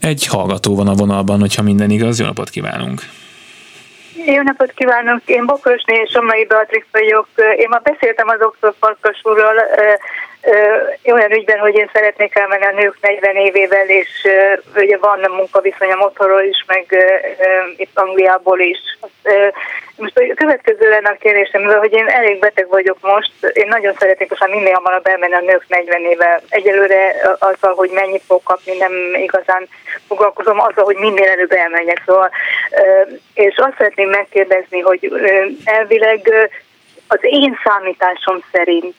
Egy 0.00 0.26
hallgató 0.26 0.74
van 0.74 0.88
a 0.88 0.94
vonalban, 0.94 1.40
hogyha 1.40 1.62
minden 1.62 1.90
igaz. 1.90 2.18
Jó 2.18 2.26
napot 2.26 2.50
kívánunk! 2.50 3.21
Jó 4.26 4.42
napot 4.42 4.72
kívánok! 4.72 5.20
Én 5.24 5.46
Bokosné 5.46 6.00
és 6.04 6.10
Somai 6.10 6.44
Beatrix 6.44 6.86
vagyok. 6.92 7.26
Én 7.56 7.68
már 7.68 7.82
beszéltem 7.82 8.28
az 8.28 8.40
Oxford 8.42 8.74
Farkas 8.80 9.20
úrral 9.22 9.56
olyan 11.04 11.32
ügyben, 11.32 11.58
hogy 11.58 11.74
én 11.74 11.90
szeretnék 11.92 12.34
elmenni 12.34 12.64
a 12.64 12.72
nők 12.72 12.96
40 13.00 13.36
évével, 13.36 13.88
és 13.88 14.08
ugye 14.74 14.98
van 14.98 15.18
munkaviszonyom 15.30 16.00
otthonról 16.00 16.42
is, 16.42 16.64
meg 16.66 16.86
itt 17.76 17.98
Angliából 17.98 18.60
is. 18.60 18.78
Most 20.02 20.18
a 20.18 20.34
következő 20.34 20.88
lenne 20.88 21.08
a 21.08 21.16
kérdésem, 21.20 21.60
mivel 21.60 21.78
hogy 21.78 21.92
én 21.92 22.06
elég 22.06 22.38
beteg 22.38 22.68
vagyok 22.68 22.96
most, 23.00 23.32
én 23.52 23.66
nagyon 23.68 23.94
szeretnék 23.98 24.28
most 24.28 24.40
már 24.40 24.50
minél 24.50 24.74
hamarabb 24.74 25.06
elmenni 25.06 25.34
a 25.34 25.40
nők 25.40 25.64
40 25.68 26.04
éve. 26.04 26.40
Egyelőre 26.48 27.14
azzal, 27.38 27.74
hogy 27.74 27.90
mennyit 27.90 28.22
fog 28.26 28.42
kapni, 28.42 28.76
nem 28.76 28.92
igazán 29.14 29.68
foglalkozom 30.08 30.60
azzal, 30.60 30.84
hogy 30.84 30.96
minél 30.96 31.28
előbb 31.28 31.52
elmenjek. 31.52 32.02
Szóval, 32.06 32.30
és 33.34 33.56
azt 33.56 33.76
szeretném 33.76 34.08
megkérdezni, 34.08 34.80
hogy 34.80 35.12
elvileg 35.64 36.50
az 37.08 37.18
én 37.20 37.58
számításom 37.64 38.38
szerint 38.52 38.94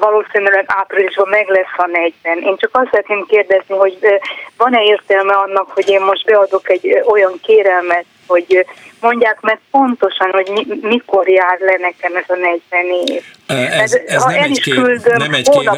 valószínűleg 0.00 0.64
áprilisban 0.66 1.28
meg 1.28 1.48
lesz 1.48 1.76
a 1.76 1.86
40. 1.86 2.38
Én 2.38 2.56
csak 2.56 2.70
azt 2.72 2.88
szeretném 2.90 3.26
kérdezni, 3.28 3.76
hogy 3.76 3.98
van-e 4.56 4.82
értelme 4.82 5.34
annak, 5.34 5.70
hogy 5.70 5.88
én 5.88 6.00
most 6.00 6.24
beadok 6.24 6.70
egy 6.70 7.02
olyan 7.06 7.40
kérelmet, 7.42 8.04
hogy 8.32 8.66
mondják 9.00 9.40
meg 9.40 9.60
pontosan, 9.70 10.30
hogy 10.30 10.66
mikor 10.80 11.28
jár 11.28 11.58
le 11.60 11.76
nekem 11.80 12.16
ez 12.16 12.24
a 12.26 12.36
40 12.36 12.60
év. 13.06 13.22
Ez, 13.46 13.98
ez 14.06 14.24
nem, 14.24 14.42
egy 14.42 14.60
kér, 14.60 14.74
küldöm, 14.74 15.16
nem 15.16 15.32
egy 15.32 15.48
kér, 15.48 15.70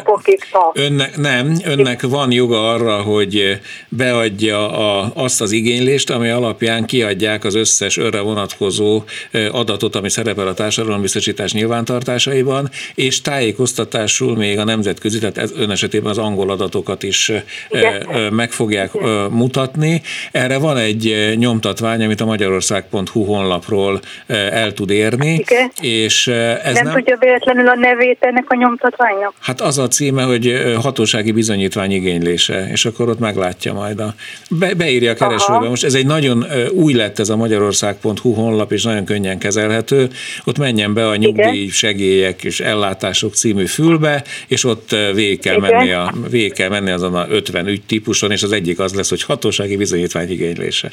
önnek, 0.73 1.17
nem, 1.17 1.55
önnek 1.65 2.01
van 2.01 2.31
joga 2.31 2.73
arra, 2.73 3.01
hogy 3.01 3.59
beadja 3.89 4.77
a, 4.77 5.11
azt 5.15 5.41
az 5.41 5.51
igénylést, 5.51 6.09
ami 6.09 6.29
alapján 6.29 6.85
kiadják 6.85 7.43
az 7.43 7.55
összes 7.55 7.97
örre 7.97 8.19
vonatkozó 8.21 9.03
adatot, 9.51 9.95
ami 9.95 10.09
szerepel 10.09 10.47
a 10.47 10.53
társadalombiztosítás 10.53 11.53
nyilvántartásaiban, 11.53 12.69
és 12.95 13.21
tájékoztatásul 13.21 14.35
még 14.35 14.59
a 14.59 14.63
nemzetközi, 14.63 15.19
tehát 15.19 15.37
ez 15.37 15.51
ön 15.57 15.71
esetében 15.71 16.09
az 16.09 16.17
angol 16.17 16.49
adatokat 16.49 17.03
is 17.03 17.31
Igen. 17.69 18.33
meg 18.33 18.51
fogják 18.51 18.89
Igen. 18.93 19.09
mutatni. 19.31 20.01
Erre 20.31 20.57
van 20.57 20.77
egy 20.77 21.33
nyomtatvány, 21.35 22.03
amit 22.03 22.21
a 22.21 22.25
Magyar 22.25 22.44
magyarország.hu 22.45 23.23
honlapról 23.23 23.99
el 24.27 24.73
tud 24.73 24.89
érni. 24.89 25.33
Igen. 25.33 25.71
És 25.81 26.27
ez 26.27 26.73
nem, 26.73 26.83
nem 26.83 26.93
tudja 26.93 27.17
véletlenül 27.19 27.67
a 27.67 27.75
nevét 27.75 28.17
ennek 28.19 28.45
a 28.47 28.55
nyomtatványnak? 28.55 29.33
Hát 29.39 29.61
az 29.61 29.77
a 29.77 29.87
címe, 29.87 30.23
hogy 30.23 30.75
hatósági 30.81 31.31
bizonyítvány 31.31 31.91
igénylése, 31.91 32.69
és 32.71 32.85
akkor 32.85 33.09
ott 33.09 33.19
meglátja 33.19 33.73
majd 33.73 33.99
a... 33.99 34.13
Be, 34.49 34.73
beírja 34.73 35.11
a 35.11 35.13
keresőbe. 35.13 35.57
Aha. 35.57 35.69
Most 35.69 35.83
ez 35.83 35.93
egy 35.93 36.05
nagyon 36.05 36.45
új 36.71 36.93
lett 36.93 37.19
ez 37.19 37.29
a 37.29 37.35
magyarország.hu 37.35 38.33
honlap, 38.33 38.71
és 38.71 38.83
nagyon 38.83 39.05
könnyen 39.05 39.37
kezelhető. 39.37 40.09
Ott 40.43 40.57
menjen 40.57 40.93
be 40.93 41.07
a 41.07 41.15
nyugdíj 41.15 41.67
segélyek 41.67 42.43
és 42.43 42.59
ellátások 42.59 43.33
című 43.33 43.65
fülbe, 43.65 44.23
és 44.47 44.63
ott 44.63 44.95
végig 45.13 45.39
kell, 45.39 45.59
menni, 45.59 45.91
a, 45.91 46.13
végig 46.29 46.53
kell 46.53 46.69
menni 46.69 46.91
azon 46.91 47.15
a 47.15 47.27
50 47.29 47.67
ügy 47.67 47.81
típuson, 47.81 48.31
és 48.31 48.43
az 48.43 48.51
egyik 48.51 48.79
az 48.79 48.93
lesz, 48.93 49.09
hogy 49.09 49.23
hatósági 49.23 49.75
bizonyítvány 49.75 50.31
igénylése. 50.31 50.91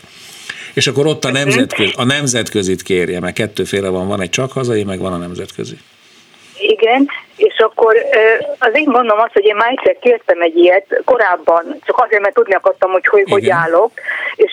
És 0.74 0.86
akkor 0.86 1.06
ott 1.06 1.24
a, 1.24 1.30
nemzetközi, 1.30 1.92
a 1.96 2.04
nemzetközit 2.04 2.82
kérje, 2.82 3.20
mert 3.20 3.34
kettőféle 3.34 3.88
van, 3.88 4.06
van 4.06 4.20
egy 4.20 4.30
csak 4.30 4.52
hazai, 4.52 4.84
meg 4.84 4.98
van 4.98 5.12
a 5.12 5.16
nemzetközi. 5.16 5.76
Igen, 6.58 7.08
és 7.43 7.59
akkor 7.59 7.97
az 8.59 8.70
én 8.72 8.88
mondom 8.88 9.18
azt, 9.18 9.32
hogy 9.32 9.45
én 9.45 9.57
már 9.57 9.70
egyszer 9.70 9.97
kértem 10.01 10.40
egy 10.40 10.57
ilyet 10.57 11.03
korábban, 11.05 11.78
csak 11.84 11.99
azért, 11.99 12.22
mert 12.22 12.34
tudni 12.34 12.55
akartam, 12.55 12.90
hogy 12.90 13.07
hogy, 13.07 13.24
hogy 13.30 13.49
állok, 13.49 13.90
és 14.36 14.53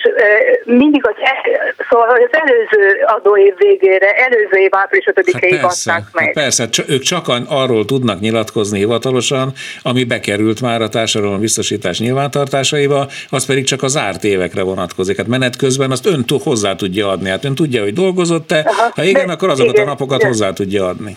mindig 0.64 1.06
az, 1.06 1.14
el, 1.22 1.74
szóval 1.90 2.08
az 2.08 2.28
előző 2.30 3.02
adóév 3.06 3.54
végére, 3.56 4.12
előző 4.12 4.56
év 4.56 4.70
április 4.70 5.04
5-ig 5.10 5.60
hát 5.60 5.72
adták 5.72 6.02
meg. 6.12 6.24
Hát 6.24 6.34
persze, 6.34 6.68
ők 6.88 7.02
csak 7.02 7.26
arról 7.48 7.84
tudnak 7.84 8.20
nyilatkozni 8.20 8.78
hivatalosan, 8.78 9.52
ami 9.82 10.04
bekerült 10.04 10.60
már 10.60 10.82
a 10.82 10.88
társadalom 10.88 11.40
biztosítás 11.40 11.98
nyilvántartásaiba, 11.98 13.06
az 13.30 13.46
pedig 13.46 13.64
csak 13.64 13.82
az 13.82 13.92
zárt 13.92 14.24
évekre 14.24 14.62
vonatkozik. 14.62 15.16
Hát 15.16 15.26
menet 15.26 15.56
közben 15.56 15.90
azt 15.90 16.06
ön 16.06 16.24
hozzá 16.44 16.74
tudja 16.74 17.08
adni. 17.08 17.28
Hát 17.28 17.44
ön 17.44 17.54
tudja, 17.54 17.82
hogy 17.82 17.92
dolgozott-e, 17.92 18.70
ha 18.94 19.02
igen, 19.02 19.28
akkor 19.28 19.48
azokat 19.48 19.72
igen, 19.72 19.86
a 19.86 19.90
napokat 19.90 20.18
igen. 20.18 20.30
hozzá 20.30 20.52
tudja 20.52 20.86
adni. 20.86 21.16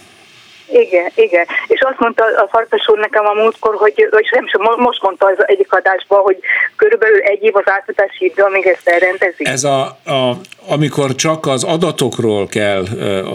Igen, 0.67 1.11
igen. 1.15 1.45
És 1.67 1.81
azt 1.81 1.99
mondta 1.99 2.23
a 2.23 2.47
Farkas 2.51 2.87
úr 2.87 2.97
nekem 2.97 3.25
a 3.25 3.33
múltkor, 3.33 3.75
hogy, 3.75 4.07
és 4.17 4.29
nem 4.29 4.45
is 4.45 4.53
most 4.77 5.01
mondta 5.01 5.25
az 5.25 5.47
egyik 5.47 5.73
adásban, 5.73 6.21
hogy 6.21 6.37
körülbelül 6.75 7.19
egy 7.19 7.43
év 7.43 7.55
az 7.55 7.67
átfutási 7.69 8.25
idő, 8.25 8.43
amíg 8.43 8.65
ezt 8.65 8.87
elrendezik. 8.87 9.47
Ez 9.47 9.63
a, 9.63 9.81
a, 10.05 10.29
amikor 10.67 11.15
csak 11.15 11.45
az 11.45 11.63
adatokról 11.63 12.47
kell, 12.47 12.85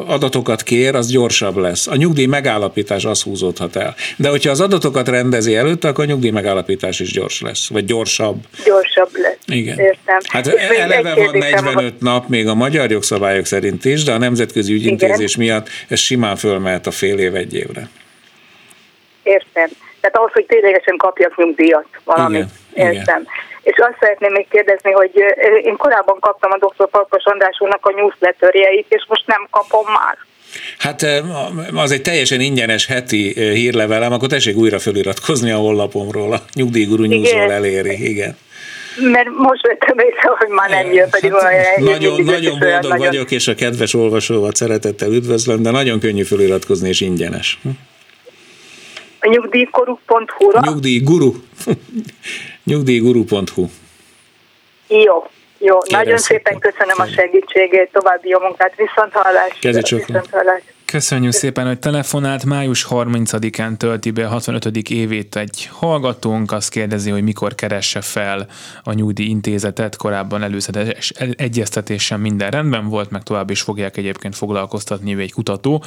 adatokat 0.06 0.62
kér, 0.62 0.94
az 0.94 1.10
gyorsabb 1.10 1.56
lesz. 1.56 1.86
A 1.86 1.96
nyugdíj 1.96 2.26
megállapítás 2.26 3.04
az 3.04 3.22
húzódhat 3.22 3.76
el. 3.76 3.94
De 4.16 4.28
hogyha 4.28 4.50
az 4.50 4.60
adatokat 4.60 5.08
rendezi 5.08 5.56
előtte, 5.56 5.88
akkor 5.88 6.04
a 6.04 6.06
nyugdíj 6.06 6.30
megállapítás 6.30 7.00
is 7.00 7.12
gyors 7.12 7.40
lesz, 7.40 7.68
vagy 7.68 7.84
gyorsabb. 7.84 8.36
Gyorsabb 8.64 9.10
lesz. 9.12 9.38
Igen. 9.46 9.78
Értem. 9.78 10.18
Hát 10.24 10.46
és 10.46 10.52
eleve 10.78 11.14
van 11.14 11.38
45 11.38 12.00
nap 12.00 12.28
még 12.28 12.46
a 12.48 12.54
magyar 12.54 12.90
jogszabályok 12.90 13.44
szerint 13.44 13.84
is, 13.84 14.04
de 14.04 14.12
a 14.12 14.18
nemzetközi 14.18 14.72
ügyintézés 14.72 15.34
Igen. 15.34 15.46
miatt 15.46 15.68
ez 15.88 15.98
simán 15.98 16.36
fölmehet 16.36 16.86
a 16.86 16.90
fél 16.90 17.18
év 17.18 17.34
egy 17.34 17.54
évre. 17.54 17.88
Értem. 19.22 19.68
Tehát 20.00 20.16
ahhoz, 20.16 20.32
hogy 20.32 20.46
ténylegesen 20.46 20.96
kapjak 20.96 21.36
nyugdíjat 21.36 21.86
valamit. 22.04 22.46
Igen. 22.72 22.92
Értem. 22.92 23.20
Igen. 23.20 23.26
És 23.70 23.76
azt 23.78 23.96
szeretném 24.00 24.32
még 24.32 24.48
kérdezni, 24.48 24.90
hogy 24.90 25.10
én 25.62 25.76
korábban 25.76 26.18
kaptam 26.20 26.50
a 26.50 26.56
dr. 26.56 26.88
Farkas 26.90 27.24
András 27.24 27.56
úrnak 27.60 27.86
a 27.86 27.92
newsletterjeit, 27.96 28.86
és 28.88 29.04
most 29.08 29.26
nem 29.26 29.46
kapom 29.50 29.86
már. 29.92 30.16
Hát 30.78 31.02
az 31.74 31.90
egy 31.90 32.02
teljesen 32.02 32.40
ingyenes 32.40 32.86
heti 32.86 33.32
hírlevelem, 33.34 34.12
akkor 34.12 34.28
tessék 34.28 34.56
újra 34.56 34.78
feliratkozni 34.78 35.50
a 35.50 35.56
honlapomról, 35.56 36.32
a 36.32 36.40
nyugdíjguru 36.54 37.04
newsról 37.04 37.52
eléri, 37.52 38.08
igen. 38.10 38.36
Mert 39.00 39.28
most 39.28 39.66
vettem 39.66 39.98
észre, 39.98 40.28
hogy 40.38 40.48
már 40.48 40.70
nem 40.70 40.92
jön, 40.92 41.10
pedig 41.10 41.32
hát 41.32 41.42
olyan 41.42 41.92
Nagyon, 41.92 42.24
nagyon 42.24 42.58
boldog 42.58 42.90
nagyon... 42.90 42.98
vagyok, 42.98 43.30
és 43.30 43.48
a 43.48 43.54
kedves 43.54 43.94
olvasóval 43.94 44.50
szeretettel 44.54 45.12
üdvözlöm, 45.12 45.62
de 45.62 45.70
nagyon 45.70 46.00
könnyű 46.00 46.22
feliratkozni, 46.22 46.88
és 46.88 47.00
ingyenes. 47.00 47.58
A 49.20 49.28
nyugdíjguru.hu-ra? 49.28 50.60
Nyugdíjguru. 50.64 51.34
nyugdíjguru.hu. 52.64 53.66
Jó, 54.88 55.26
jó. 55.58 55.78
Kérem 55.78 56.02
Nagyon 56.02 56.18
szépen 56.18 56.58
köszönöm 56.58 56.96
a 56.98 57.06
segítségét, 57.06 57.90
további 57.92 58.28
jó 58.28 58.38
munkát, 58.38 58.74
viszont 58.76 59.12
hallás. 59.12 59.58
Viszont 59.60 60.30
hallás. 60.30 60.62
Köszönjük 60.90 61.32
szépen, 61.32 61.66
hogy 61.66 61.78
telefonált. 61.78 62.44
Május 62.44 62.86
30-án 62.90 63.76
tölti 63.76 64.10
be 64.10 64.26
a 64.26 64.28
65. 64.28 64.66
évét 64.88 65.36
egy 65.36 65.68
hallgatónk. 65.72 66.52
Azt 66.52 66.70
kérdezi, 66.70 67.10
hogy 67.10 67.22
mikor 67.22 67.54
keresse 67.54 68.00
fel 68.00 68.46
a 68.82 68.92
nyugdíj 68.92 69.26
intézetet. 69.26 69.96
Korábban 69.96 70.42
előzetes 70.42 71.12
egyeztetésen 71.36 72.20
minden 72.20 72.50
rendben 72.50 72.88
volt, 72.88 73.10
meg 73.10 73.22
tovább 73.22 73.50
is 73.50 73.60
fogják 73.60 73.96
egyébként 73.96 74.36
foglalkoztatni 74.36 75.22
egy 75.22 75.32
kutató. 75.32 75.82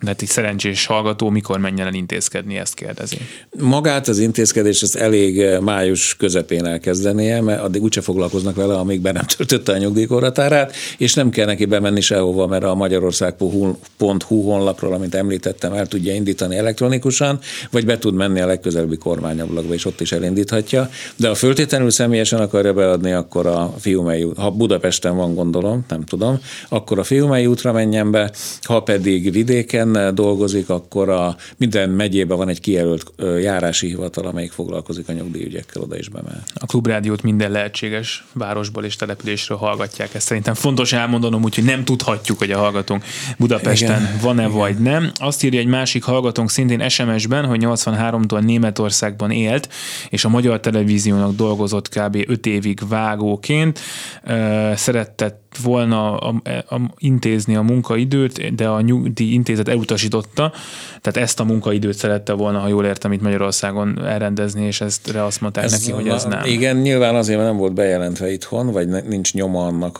De 0.00 0.14
egy 0.18 0.28
szerencsés 0.28 0.86
hallgató 0.86 1.30
mikor 1.30 1.58
menjen 1.58 1.86
el 1.86 1.94
intézkedni, 1.94 2.56
ezt 2.56 2.74
kérdezi. 2.74 3.16
Magát 3.60 4.08
az 4.08 4.18
intézkedés 4.18 4.82
az 4.82 4.96
elég 4.96 5.40
eh, 5.40 5.60
május 5.60 6.16
közepén 6.16 6.66
elkezdenie, 6.66 7.40
mert 7.40 7.60
addig 7.60 7.82
úgyse 7.82 8.00
foglalkoznak 8.00 8.54
vele, 8.54 8.74
amíg 8.74 9.00
be 9.00 9.12
nem 9.12 9.24
töltötte 9.36 9.72
a 9.72 9.76
nyugdíjkorhatárát, 9.76 10.74
és 10.98 11.14
nem 11.14 11.30
kell 11.30 11.46
neki 11.46 11.64
bemenni 11.64 12.00
sehova, 12.00 12.46
mert 12.46 12.64
a 12.64 12.74
magyarország.hu 12.74 14.40
honlapról, 14.42 14.92
amit 14.92 15.14
említettem, 15.14 15.72
el 15.72 15.86
tudja 15.86 16.14
indítani 16.14 16.56
elektronikusan, 16.56 17.38
vagy 17.70 17.84
be 17.84 17.98
tud 17.98 18.14
menni 18.14 18.40
a 18.40 18.46
legközelebbi 18.46 18.96
kormányablakba, 18.96 19.74
és 19.74 19.84
ott 19.84 20.00
is 20.00 20.12
elindíthatja. 20.12 20.90
De 21.16 21.28
ha 21.28 21.34
föltétlenül 21.34 21.90
személyesen 21.90 22.40
akarja 22.40 22.72
beadni, 22.72 23.12
akkor 23.12 23.46
a 23.46 23.74
Fiumei 23.78 24.22
út, 24.22 24.36
ha 24.36 24.50
Budapesten 24.50 25.16
van, 25.16 25.34
gondolom, 25.34 25.84
nem 25.88 26.04
tudom, 26.04 26.40
akkor 26.68 26.98
a 26.98 27.04
Fiumei 27.04 27.46
útra 27.46 27.72
menjen 27.72 28.10
be, 28.10 28.30
ha 28.62 28.80
pedig 28.80 29.32
vidéken 29.32 29.85
dolgozik, 30.14 30.68
akkor 30.68 31.08
a 31.08 31.36
minden 31.56 31.90
megyében 31.90 32.36
van 32.36 32.48
egy 32.48 32.60
kijelölt 32.60 33.12
járási 33.40 33.86
hivatal, 33.86 34.26
amelyik 34.26 34.52
foglalkozik 34.52 35.08
a 35.08 35.12
nyugdíjügyekkel, 35.12 35.82
oda 35.82 35.98
is 35.98 36.08
bemehet. 36.08 36.50
A 36.54 36.66
klubrádiót 36.66 37.22
minden 37.22 37.50
lehetséges 37.50 38.24
városból 38.32 38.84
és 38.84 38.96
településről 38.96 39.58
hallgatják. 39.58 40.14
Ezt 40.14 40.26
szerintem 40.26 40.54
fontos 40.54 40.92
elmondanom, 40.92 41.42
úgyhogy 41.42 41.64
nem 41.64 41.84
tudhatjuk, 41.84 42.38
hogy 42.38 42.50
a 42.50 42.58
hallgatónk 42.58 43.04
Budapesten 43.38 44.00
Igen. 44.00 44.18
van 44.22 44.36
van-e 44.36 44.48
vagy 44.48 44.78
nem. 44.78 45.10
Azt 45.14 45.44
írja 45.44 45.60
egy 45.60 45.66
másik 45.66 46.02
hallgatónk 46.02 46.50
szintén 46.50 46.88
SMS-ben, 46.88 47.44
hogy 47.44 47.60
83-tól 47.64 48.40
Németországban 48.40 49.30
élt, 49.30 49.68
és 50.08 50.24
a 50.24 50.28
magyar 50.28 50.60
televíziónak 50.60 51.34
dolgozott 51.34 51.88
kb. 51.88 52.24
5 52.26 52.46
évig 52.46 52.80
vágóként. 52.88 53.80
Szeretett 54.74 55.45
volna 55.62 56.16
a, 56.16 56.34
a, 56.68 56.80
intézni 56.98 57.56
a 57.56 57.62
munkaidőt, 57.62 58.54
de 58.54 58.68
a 58.68 58.80
nyugdíj 58.80 59.32
intézet 59.32 59.68
elutasította, 59.68 60.52
tehát 61.00 61.28
ezt 61.28 61.40
a 61.40 61.44
munkaidőt 61.44 61.96
szerette 61.96 62.32
volna, 62.32 62.58
ha 62.58 62.68
jól 62.68 62.84
értem, 62.84 63.12
itt 63.12 63.22
Magyarországon 63.22 64.04
elrendezni, 64.04 64.66
és 64.66 64.80
ezt 64.80 65.14
azt 65.16 65.40
mondták 65.40 65.64
ez 65.64 65.72
neki, 65.72 65.90
hogy 65.90 66.08
ez 66.08 66.24
nem. 66.24 66.44
Igen, 66.44 66.76
nyilván 66.76 67.14
azért, 67.14 67.38
mert 67.38 67.50
nem 67.50 67.58
volt 67.58 67.74
bejelentve 67.74 68.32
itthon, 68.32 68.72
vagy 68.72 68.88
nincs 68.88 69.34
nyoma 69.34 69.66
annak. 69.66 69.98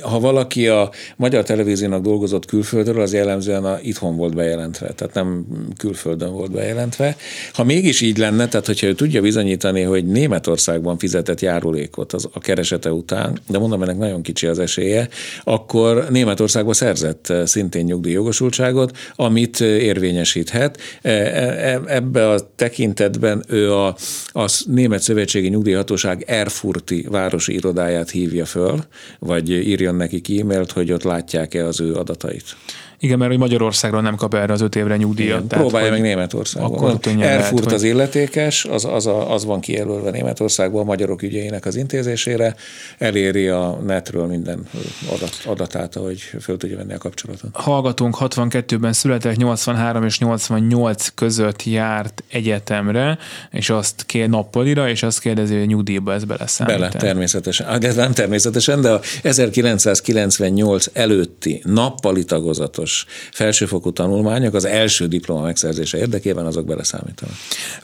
Ha 0.00 0.20
valaki 0.20 0.68
a 0.68 0.90
magyar 1.16 1.44
televíziónak 1.44 2.02
dolgozott 2.02 2.44
külföldről, 2.44 3.00
az 3.00 3.12
jellemzően 3.12 3.64
a, 3.64 3.78
itthon 3.82 4.16
volt 4.16 4.34
bejelentve, 4.34 4.92
tehát 4.92 5.14
nem 5.14 5.46
külföldön 5.76 6.32
volt 6.32 6.50
bejelentve. 6.50 7.16
Ha 7.52 7.64
mégis 7.64 8.00
így 8.00 8.18
lenne, 8.18 8.48
tehát 8.48 8.66
hogyha 8.66 8.86
ő 8.86 8.94
tudja 8.94 9.20
bizonyítani, 9.20 9.82
hogy 9.82 10.06
Németországban 10.06 10.98
fizetett 10.98 11.40
járulékot 11.40 12.12
az, 12.12 12.28
a 12.32 12.38
keresete 12.38 12.92
után, 12.92 13.38
de 13.48 13.58
mondom, 13.58 13.82
ennek 13.82 13.98
nagyon 13.98 14.22
kicsi 14.22 14.46
az 14.46 14.58
esélye, 14.58 14.97
esélye, 14.98 15.08
akkor 15.44 16.06
Németországban 16.10 16.74
szerzett 16.74 17.28
eh, 17.28 17.46
szintén 17.46 17.84
nyugdíjjogosultságot, 17.84 18.96
amit 19.14 19.60
eh, 19.60 19.68
érvényesíthet. 19.68 20.78
E, 21.02 21.80
ebbe 21.86 22.30
a 22.30 22.52
tekintetben 22.56 23.44
ő 23.48 23.74
a, 23.74 23.96
a 24.32 24.62
Német 24.66 25.02
Szövetségi 25.02 25.48
Nyugdíjhatóság 25.48 26.24
Erfurti 26.26 27.06
városi 27.10 27.54
irodáját 27.54 28.10
hívja 28.10 28.44
föl, 28.44 28.84
vagy 29.18 29.50
írjon 29.50 29.94
neki 29.94 30.40
e-mailt, 30.40 30.72
hogy 30.72 30.92
ott 30.92 31.02
látják-e 31.02 31.66
az 31.66 31.80
ő 31.80 31.94
adatait. 31.94 32.56
Igen, 33.00 33.18
mert 33.18 33.30
hogy 33.30 33.40
Magyarországról 33.40 34.00
nem 34.00 34.16
kap 34.16 34.34
erre 34.34 34.52
az 34.52 34.60
öt 34.60 34.76
évre 34.76 34.96
nyugdíjat. 34.96 35.36
Igen, 35.36 35.48
tehát, 35.48 35.64
próbálja 35.64 35.90
meg 35.90 36.00
Németországban. 36.00 36.78
Akkor 36.78 36.98
Erfurt 37.20 37.64
lehet, 37.64 37.72
az 37.72 37.82
illetékes, 37.82 38.64
az, 38.64 38.84
az, 38.84 39.06
a, 39.06 39.32
az 39.32 39.44
van 39.44 39.60
kijelölve 39.60 40.10
Németországban 40.10 40.80
a 40.80 40.84
magyarok 40.84 41.22
ügyeinek 41.22 41.66
az 41.66 41.76
intézésére, 41.76 42.54
eléri 42.98 43.46
a 43.46 43.78
netről 43.86 44.26
minden 44.26 44.66
adat, 45.14 45.40
adatát, 45.46 45.94
hogy 45.94 46.20
föl 46.40 46.56
tudja 46.56 46.76
venni 46.76 46.92
a 46.92 46.98
kapcsolatot. 46.98 47.50
Hallgatónk 47.52 48.16
62-ben 48.20 48.92
született, 48.92 49.36
83 49.36 50.04
és 50.04 50.18
88 50.18 51.08
között 51.14 51.64
járt 51.64 52.22
egyetemre, 52.30 53.18
és 53.50 53.70
azt 53.70 54.04
kér 54.06 54.28
nappalira, 54.28 54.88
és 54.88 55.02
azt 55.02 55.20
kérdezi, 55.20 55.58
hogy 55.58 55.66
nyugdíjba 55.66 56.12
ez 56.12 56.24
beleszámít. 56.24 56.74
Bele, 56.74 56.88
természetesen. 56.88 57.66
Hát 57.66 57.84
ez 57.84 57.94
nem 57.94 58.12
természetesen, 58.12 58.80
de 58.80 58.90
a 58.90 59.00
1998 59.22 60.86
előtti 60.92 61.62
nappali 61.64 62.24
tagozatos 62.24 62.87
kapcsolatos 62.88 63.04
felsőfokú 63.32 63.92
tanulmányok 63.92 64.54
az 64.54 64.64
első 64.64 65.06
diploma 65.06 65.42
megszerzése 65.42 65.98
érdekében 65.98 66.46
azok 66.46 66.66
beleszámítanak. 66.66 67.34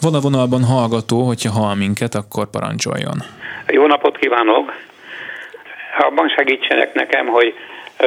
Van 0.01 0.15
a 0.15 0.21
vonalban 0.21 0.65
hallgató, 0.65 1.23
hogyha 1.23 1.51
hall 1.51 1.75
minket, 1.75 2.15
akkor 2.15 2.51
parancsoljon. 2.51 3.23
Jó 3.67 3.87
napot 3.87 4.19
kívánok! 4.19 4.73
abban 5.99 6.29
segítsenek 6.29 6.95
nekem, 6.95 7.27
hogy 7.27 7.55
ö, 7.99 8.07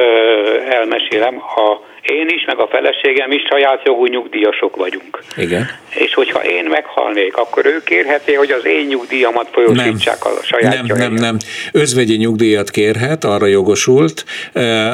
elmesélem, 0.70 1.34
a 1.36 1.80
én 2.10 2.28
is, 2.28 2.44
meg 2.46 2.58
a 2.58 2.68
feleségem 2.70 3.30
is 3.30 3.42
saját 3.50 3.82
jogú 3.84 4.06
nyugdíjasok 4.06 4.76
vagyunk. 4.76 5.22
Igen. 5.36 5.66
És 5.94 6.14
hogyha 6.14 6.44
én 6.44 6.64
meghalnék, 6.64 7.36
akkor 7.36 7.66
ő 7.66 7.82
kérheti, 7.84 8.34
hogy 8.34 8.50
az 8.50 8.66
én 8.66 8.86
nyugdíjamat 8.86 9.48
folyosítsák 9.52 10.24
a 10.24 10.30
saját 10.42 10.86
Nem, 10.86 10.96
nem, 10.98 11.14
nem. 11.14 11.36
Özvegyi 11.72 12.16
nyugdíjat 12.16 12.70
kérhet, 12.70 13.24
arra 13.24 13.46
jogosult. 13.46 14.24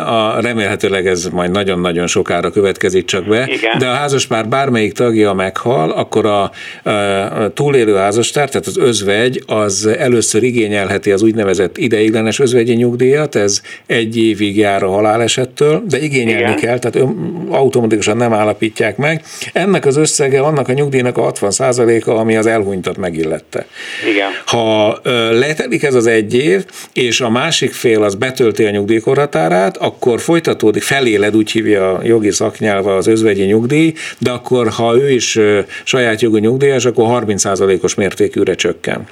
A, 0.07 0.41
remélhetőleg 0.41 1.07
ez 1.07 1.25
majd 1.25 1.51
nagyon-nagyon 1.51 2.07
sokára 2.07 2.51
következik 2.51 3.05
csak 3.05 3.25
be. 3.25 3.47
Igen. 3.49 3.79
De 3.79 3.87
a 3.87 3.93
házaspár 3.93 4.49
bármelyik 4.49 4.93
tagja 4.93 5.33
meghal, 5.33 5.91
akkor 5.91 6.27
a, 6.27 6.43
a 6.91 7.53
túlélő 7.53 7.95
házastár, 7.95 8.49
tehát 8.49 8.67
az 8.67 8.79
özvegy, 8.79 9.43
az 9.47 9.87
először 9.87 10.43
igényelheti 10.43 11.11
az 11.11 11.23
úgynevezett 11.23 11.79
ideiglenes 11.79 12.39
özvegyi 12.39 12.75
nyugdíjat, 12.75 13.35
ez 13.35 13.63
egy 13.87 14.17
évig 14.17 14.57
jár 14.57 14.83
a 14.83 14.89
halálesettől, 14.89 15.83
de 15.89 15.99
igényelni 15.99 16.41
Igen. 16.41 16.57
kell, 16.57 16.79
tehát 16.79 17.04
automatikusan 17.49 18.17
nem 18.17 18.33
állapítják 18.33 18.97
meg. 18.97 19.23
Ennek 19.53 19.87
az 19.87 19.97
összege 19.97 20.41
annak 20.41 20.69
a 20.69 20.73
nyugdíjnak 20.73 21.19
a 21.19 21.33
60%-a, 21.33 22.11
ami 22.11 22.37
az 22.37 22.47
elhunytat 22.47 22.97
megillette. 22.97 23.67
Igen. 24.11 24.29
Ha 24.47 25.01
letelik 25.31 25.83
ez 25.83 25.95
az 25.95 26.07
egy 26.07 26.35
év, 26.35 26.65
és 26.93 27.21
a 27.21 27.31
másik 27.31 27.73
fél 27.73 28.03
az 28.03 28.15
betölti 28.15 28.65
a 28.65 28.71
nyugdíjkorhatárát, 28.71 29.77
akkor 29.77 30.21
folytatódik, 30.21 30.83
feléled, 30.83 31.37
úgy 31.37 31.51
hívja 31.51 31.95
a 31.95 32.01
jogi 32.05 32.31
szaknyelve 32.31 32.95
az 32.95 33.07
özvegyi 33.07 33.45
nyugdíj, 33.45 33.93
de 34.19 34.31
akkor, 34.31 34.69
ha 34.69 34.97
ő 34.97 35.11
is 35.11 35.39
saját 35.85 36.21
jogú 36.21 36.37
nyugdíjas, 36.37 36.85
akkor 36.85 37.25
30%-os 37.27 37.95
mértékűre 37.95 38.55
csökken. 38.55 39.07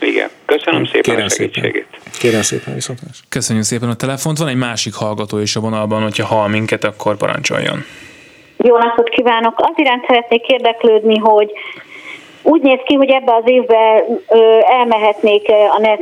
Igen. 0.00 0.28
Köszönöm 0.44 0.84
szépen 0.84 1.02
Kérem 1.02 1.24
a 1.24 1.28
segítségét. 1.28 1.86
Kérem 2.18 2.42
szépen 2.42 2.74
viszontlátásra. 2.74 3.24
Köszönjük 3.28 3.64
szépen 3.64 3.88
a 3.88 3.94
telefont. 3.94 4.38
Van 4.38 4.48
egy 4.48 4.56
másik 4.56 4.94
hallgató 4.94 5.38
is 5.38 5.56
a 5.56 5.60
vonalban, 5.60 6.02
hogyha 6.02 6.26
hall 6.26 6.48
minket, 6.48 6.84
akkor 6.84 7.16
parancsoljon. 7.16 7.84
Jó 8.56 8.76
napot 8.76 9.08
kívánok! 9.08 9.54
Az 9.56 9.72
iránt 9.76 10.04
szeretnék 10.06 10.46
érdeklődni, 10.46 11.18
hogy 11.18 11.52
úgy 12.42 12.62
néz 12.62 12.78
ki, 12.84 12.94
hogy 12.94 13.10
ebbe 13.10 13.34
az 13.34 13.42
évben 13.44 14.02
elmehetnék 14.78 15.48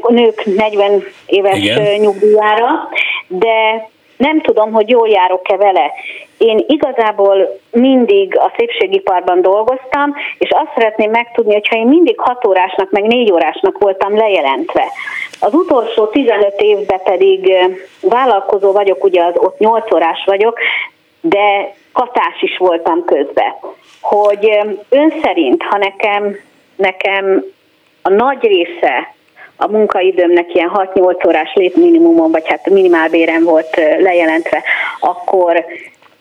a 0.01 0.13
nők 0.13 0.45
40 0.45 1.05
éves 1.27 1.59
Igen. 1.59 2.01
nyugdíjára, 2.01 2.89
de 3.27 3.89
nem 4.17 4.41
tudom, 4.41 4.73
hogy 4.73 4.89
jól 4.89 5.09
járok-e 5.09 5.57
vele. 5.57 5.93
Én 6.39 6.65
igazából 6.67 7.59
mindig 7.71 8.39
a 8.39 8.53
szépségiparban 8.57 9.43
dolgoztam, 9.43 10.15
és 10.39 10.51
azt 10.51 10.73
szeretném 10.75 11.11
megtudni, 11.11 11.53
hogyha 11.53 11.77
én 11.77 11.87
mindig 11.87 12.21
6 12.21 12.47
órásnak, 12.47 12.91
meg 12.91 13.03
4 13.03 13.33
órásnak 13.33 13.79
voltam 13.79 14.17
lejelentve. 14.17 14.85
Az 15.41 15.55
utolsó 15.55 16.07
15 16.07 16.55
évben 16.61 17.01
pedig 17.05 17.53
vállalkozó 18.01 18.73
vagyok, 18.73 19.05
ugye 19.05 19.25
az 19.25 19.35
ott 19.37 19.59
8 19.59 19.93
órás 19.93 20.25
vagyok, 20.27 20.59
de 21.21 21.75
katás 21.93 22.43
is 22.43 22.57
voltam 22.59 23.05
közben. 23.05 23.55
Hogy 24.01 24.59
ön 24.89 25.13
szerint, 25.23 25.63
ha 25.63 25.79
nekem, 25.79 26.37
nekem 26.77 27.45
a 28.03 28.11
nagy 28.11 28.43
része 28.43 29.15
a 29.57 29.69
munkaidőmnek 29.69 30.55
ilyen 30.55 30.71
6-8 30.75 31.27
órás 31.27 31.53
létminimumon, 31.55 32.31
vagy 32.31 32.49
hát 32.49 32.71
minimálbéren 32.71 33.45
volt 33.45 33.77
lejelentve, 33.77 34.63
akkor 35.01 35.65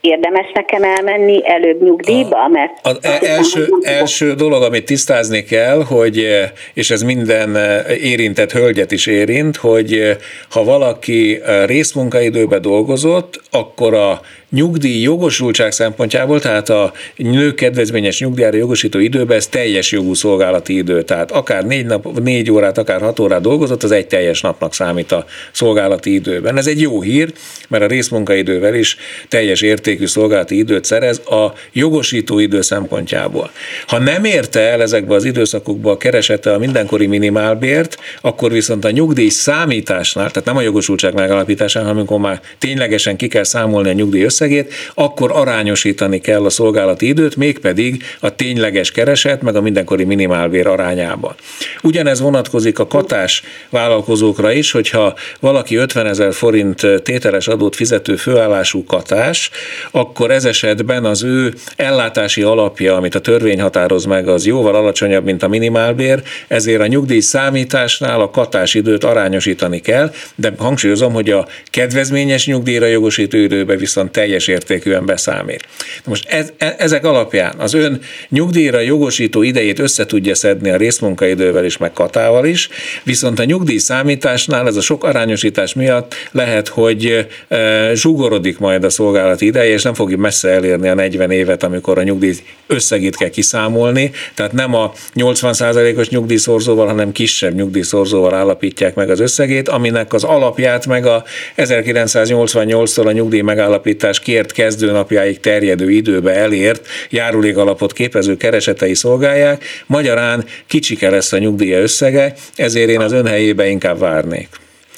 érdemes 0.08 0.52
nekem 0.54 0.84
elmenni 0.84 1.42
előbb 1.50 1.82
nyugdíjba, 1.82 2.48
mert 2.48 2.72
Az 2.82 2.98
első, 3.22 3.68
első 3.82 4.34
dolog, 4.34 4.64
amit 4.64 4.86
tisztázni 4.86 5.44
kell, 5.44 5.84
hogy, 5.84 6.20
eh, 6.20 6.50
és 6.74 6.92
ez 6.92 7.02
minden 7.02 7.56
eh, 7.56 8.04
érintett 8.04 8.52
hölgyet 8.52 8.92
is 8.92 9.06
érint, 9.06 9.56
hogy 9.56 9.94
eh, 9.94 10.16
ha 10.50 10.64
valaki 10.64 11.42
részmunkaidőben 11.66 12.62
dolgozott, 12.62 13.42
akkor 13.52 13.94
a 13.94 14.22
nyugdíj 14.50 15.02
jogosultság 15.02 15.72
szempontjából, 15.72 16.40
tehát 16.40 16.70
a 16.70 16.94
nők 17.16 17.56
kedvezményes 17.56 18.20
nyugdíjára 18.20 18.58
jogosító 18.58 19.00
időben 19.00 19.38
ez 19.38 19.48
teljes 19.48 19.92
jogú 19.92 20.14
szolgálati 20.14 20.78
idő. 20.78 21.02
Tehát 21.02 21.32
akár 21.32 21.66
négy, 21.66 21.86
nap, 21.86 22.20
négy 22.20 22.52
órát, 22.52 22.78
akár 22.78 23.02
hat 23.02 23.20
órát 23.20 23.42
dolgozott, 23.42 23.84
az 23.84 23.92
egy 23.92 24.08
teljes 24.08 24.42
napnak 24.42 24.74
számít 24.74 25.12
a 25.12 25.26
szolgálati 25.52 26.14
időben. 26.14 26.58
Ez 26.58 26.68
egy 26.68 26.82
jó 26.82 27.02
hír, 27.02 27.34
mert 27.68 27.84
a 27.84 27.88
részmunkaidővel 27.88 28.76
is 28.76 28.98
teljes 29.28 29.62
értékű 29.62 30.06
szolgálati 30.06 30.58
időt 30.58 30.86
szerez 30.86 31.18
a 31.18 31.54
jogosító 31.74 32.40
idő 32.40 32.62
szempontjából. 32.62 33.52
Ha 33.88 34.00
nem 34.00 34.24
érte 34.24 34.60
el 34.60 34.82
ezekbe 34.82 35.16
az 35.16 35.26
időszakokba 35.26 35.98
keresete 35.98 36.54
a 36.54 36.58
mindenkori 36.58 37.08
minimálbért, 37.08 37.98
akkor 38.22 38.52
viszont 38.52 38.86
a 38.86 38.92
nyugdíj 38.92 39.30
számításnál, 39.30 40.32
tehát 40.32 40.46
nem 40.46 40.58
a 40.58 40.62
jogosultság 40.62 41.14
megalapításán, 41.14 41.84
hanem 41.84 41.98
amikor 41.98 42.20
már 42.20 42.42
ténylegesen 42.58 43.16
ki 43.16 43.28
kell 43.28 43.44
számolni 43.44 43.90
a 43.90 43.94
nyugdíj 43.94 44.24
összegét, 44.42 44.74
akkor 44.94 45.32
arányosítani 45.34 46.20
kell 46.20 46.46
a 46.46 46.50
szolgálati 46.50 47.08
időt, 47.08 47.36
mégpedig 47.36 48.04
a 48.20 48.36
tényleges 48.36 48.92
kereset, 48.92 49.42
meg 49.42 49.56
a 49.56 49.62
mindenkori 49.62 50.04
minimálbér 50.04 50.68
arányába. 50.68 51.36
Ugyanez 51.82 52.20
vonatkozik 52.20 52.80
a 52.80 52.88
katás 52.88 53.44
vállalkozókra 53.70 54.52
is, 54.52 54.72
hogyha 54.72 55.16
valaki 55.40 55.76
50 55.76 56.06
ezer 56.06 56.34
forint 56.34 56.82
tételes 57.04 57.48
adót 57.48 57.76
fizető 57.76 58.16
főállású 58.16 58.84
katás, 58.84 59.50
akkor 59.92 60.32
ez 60.32 60.46
esetben 60.46 61.06
az 61.06 61.24
ő 61.24 61.54
ellátási 61.76 62.42
alapja, 62.42 62.96
amit 62.96 63.16
a 63.16 63.20
törvény 63.20 63.62
határoz 63.62 64.06
meg, 64.06 64.28
az 64.28 64.46
jóval 64.46 64.76
alacsonyabb, 64.76 65.24
mint 65.24 65.44
a 65.44 65.48
minimálbér, 65.48 66.22
ezért 66.48 66.82
a 66.82 66.88
nyugdíj 66.88 67.20
számításnál 67.20 68.22
a 68.22 68.30
katás 68.30 68.74
időt 68.74 69.04
arányosítani 69.04 69.80
kell, 69.80 70.12
de 70.36 70.54
hangsúlyozom, 70.58 71.14
hogy 71.14 71.30
a 71.30 71.48
kedvezményes 71.70 72.46
nyugdíjra 72.46 72.86
jogosító 72.86 73.38
időbe 73.38 73.76
viszont 73.76 74.12
teljes 74.12 74.27
értékűen 74.48 75.06
beszámít. 75.06 75.68
Most 76.06 76.30
ez, 76.30 76.52
e- 76.58 76.76
ezek 76.78 77.06
alapján 77.06 77.56
az 77.58 77.74
ön 77.74 78.02
nyugdíjra 78.30 78.80
jogosító 78.80 79.42
idejét 79.42 79.80
össze 79.80 80.06
tudja 80.06 80.36
szedni 80.36 80.70
a 80.70 80.78
részmunkaidővel 80.78 81.66
is, 81.66 81.78
meg 81.78 81.94
katával 81.94 82.46
is, 82.46 82.70
viszont 83.04 83.40
a 83.40 83.44
nyugdíj 83.44 83.78
számításnál 83.78 84.68
ez 84.68 84.76
a 84.76 84.82
sok 84.82 85.04
arányosítás 85.04 85.74
miatt 85.74 86.16
lehet, 86.32 86.68
hogy 86.68 87.28
e, 87.48 87.96
zsugorodik 87.96 88.60
majd 88.60 88.84
a 88.84 88.90
szolgálati 88.90 89.46
ideje, 89.46 89.74
és 89.74 89.84
nem 89.84 89.94
fogja 89.94 90.18
messze 90.18 90.50
elérni 90.50 90.88
a 90.88 90.94
40 90.94 91.32
évet, 91.32 91.64
amikor 91.64 91.98
a 91.98 92.04
nyugdíj 92.04 92.34
összegét 92.68 93.16
kell 93.16 93.30
kiszámolni, 93.30 94.12
tehát 94.34 94.52
nem 94.52 94.74
a 94.74 94.94
80%-os 95.16 96.10
nyugdíjszorzóval, 96.10 96.88
hanem 96.88 97.12
kisebb 97.12 97.54
nyugdíjszorzóval 97.54 98.34
állapítják 98.34 98.96
meg 98.96 99.10
az 99.10 99.20
összegét, 99.20 99.70
aminek 99.70 100.14
az 100.14 100.24
alapját 100.24 100.86
meg 100.86 101.06
a 101.06 101.24
1988-tól 101.58 103.06
a 103.06 103.12
nyugdíj 103.12 103.42
megállapítás 103.42 104.17
kért 104.20 104.52
kezdőnapjáig 104.52 105.40
terjedő 105.40 105.90
időbe 105.90 106.34
elért 106.34 106.88
járulékalapot 107.10 107.94
képező 107.94 108.38
keresetei 108.38 108.94
szolgálják, 108.94 109.64
magyarán 109.86 110.46
kicsike 110.68 111.10
lesz 111.10 111.34
a 111.34 111.38
nyugdíja 111.38 111.80
összege, 111.80 112.34
ezért 112.56 112.90
én 112.90 113.02
az 113.02 113.12
ön 113.12 113.28
helyébe 113.28 113.68
inkább 113.68 114.00
várnék 114.00 114.48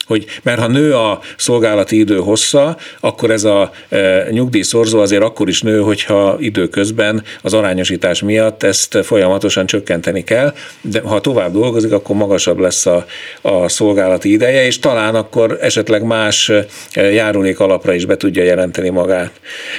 hogy 0.09 0.25
mert 0.43 0.59
ha 0.59 0.67
nő 0.67 0.93
a 0.93 1.19
szolgálati 1.37 1.99
idő 1.99 2.17
hossza, 2.17 2.77
akkor 2.99 3.31
ez 3.31 3.43
a 3.43 3.71
e, 3.89 4.27
nyugdíjszorzó 4.29 4.99
azért 4.99 5.23
akkor 5.23 5.47
is 5.47 5.61
nő, 5.61 5.79
hogyha 5.79 6.35
időközben 6.39 7.23
az 7.41 7.53
arányosítás 7.53 8.21
miatt 8.21 8.63
ezt 8.63 8.97
folyamatosan 9.03 9.65
csökkenteni 9.65 10.23
kell, 10.23 10.53
de 10.81 11.01
ha 11.01 11.21
tovább 11.21 11.51
dolgozik, 11.51 11.91
akkor 11.91 12.15
magasabb 12.15 12.59
lesz 12.59 12.85
a, 12.85 13.05
a 13.41 13.69
szolgálati 13.69 14.31
ideje, 14.31 14.65
és 14.65 14.79
talán 14.79 15.15
akkor 15.15 15.57
esetleg 15.61 16.03
más 16.03 16.49
e, 16.49 17.01
járulék 17.01 17.59
alapra 17.59 17.93
is 17.93 18.05
be 18.05 18.17
tudja 18.17 18.43
jelenteni 18.43 18.89
magát. 18.89 19.31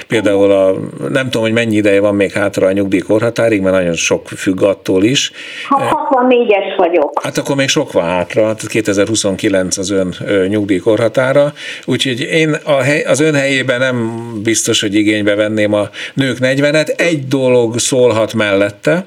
Például 0.07 0.51
a, 0.51 0.73
nem 1.09 1.23
tudom, 1.23 1.41
hogy 1.41 1.53
mennyi 1.53 1.75
ideje 1.75 1.99
van 1.99 2.15
még 2.15 2.31
hátra 2.31 2.67
a 2.67 2.71
nyugdíjkorhatárig, 2.71 3.61
mert 3.61 3.75
nagyon 3.75 3.95
sok 3.95 4.27
függ 4.27 4.61
attól 4.61 5.03
is. 5.03 5.31
Ha 5.67 6.09
64-es 6.11 6.73
vagyok. 6.77 7.21
Hát 7.23 7.37
akkor 7.37 7.55
még 7.55 7.67
sok 7.67 7.91
van 7.91 8.03
hátra, 8.03 8.41
tehát 8.41 8.67
2029 8.67 9.77
az 9.77 9.89
ön 9.89 10.15
nyugdíjkorhatára, 10.47 11.53
úgyhogy 11.85 12.19
én 12.19 12.57
a 12.63 12.81
hely, 12.81 13.01
az 13.01 13.19
ön 13.19 13.33
helyében 13.33 13.79
nem 13.79 14.21
biztos, 14.43 14.81
hogy 14.81 14.95
igénybe 14.95 15.35
venném 15.35 15.73
a 15.73 15.89
nők 16.13 16.37
40-et. 16.41 16.99
Egy 16.99 17.27
dolog 17.27 17.79
szólhat 17.79 18.33
mellette, 18.33 19.05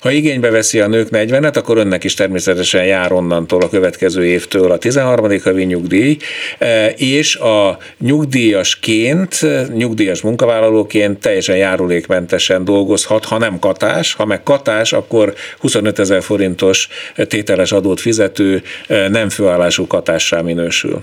ha 0.00 0.10
igénybe 0.10 0.50
veszi 0.50 0.80
a 0.80 0.86
nők 0.86 1.08
40-et, 1.10 1.56
akkor 1.56 1.76
önnek 1.76 2.04
is 2.04 2.14
természetesen 2.14 2.84
jár 2.84 3.12
onnantól 3.12 3.62
a 3.62 3.68
következő 3.68 4.24
évtől 4.24 4.70
a 4.70 4.78
13. 4.78 5.40
havi 5.44 5.64
nyugdíj, 5.64 6.16
e, 6.58 6.88
és 6.88 7.36
a 7.36 7.78
nyugdíjasként, 7.98 9.40
nyugdíjas 9.74 10.20
munkavállalóként 10.20 11.18
teljesen 11.18 11.56
járulékmentesen 11.56 12.64
dolgozhat, 12.64 13.24
ha 13.24 13.38
nem 13.38 13.58
katás, 13.58 14.14
ha 14.14 14.24
meg 14.24 14.42
katás, 14.42 14.92
akkor 14.92 15.34
25 15.58 15.98
ezer 15.98 16.22
forintos 16.22 16.88
tételes 17.28 17.72
adót 17.72 18.00
fizető 18.00 18.62
e, 18.86 19.08
nem 19.08 19.28
főállású 19.28 19.86
katássá 19.86 20.40
minősül. 20.56 21.00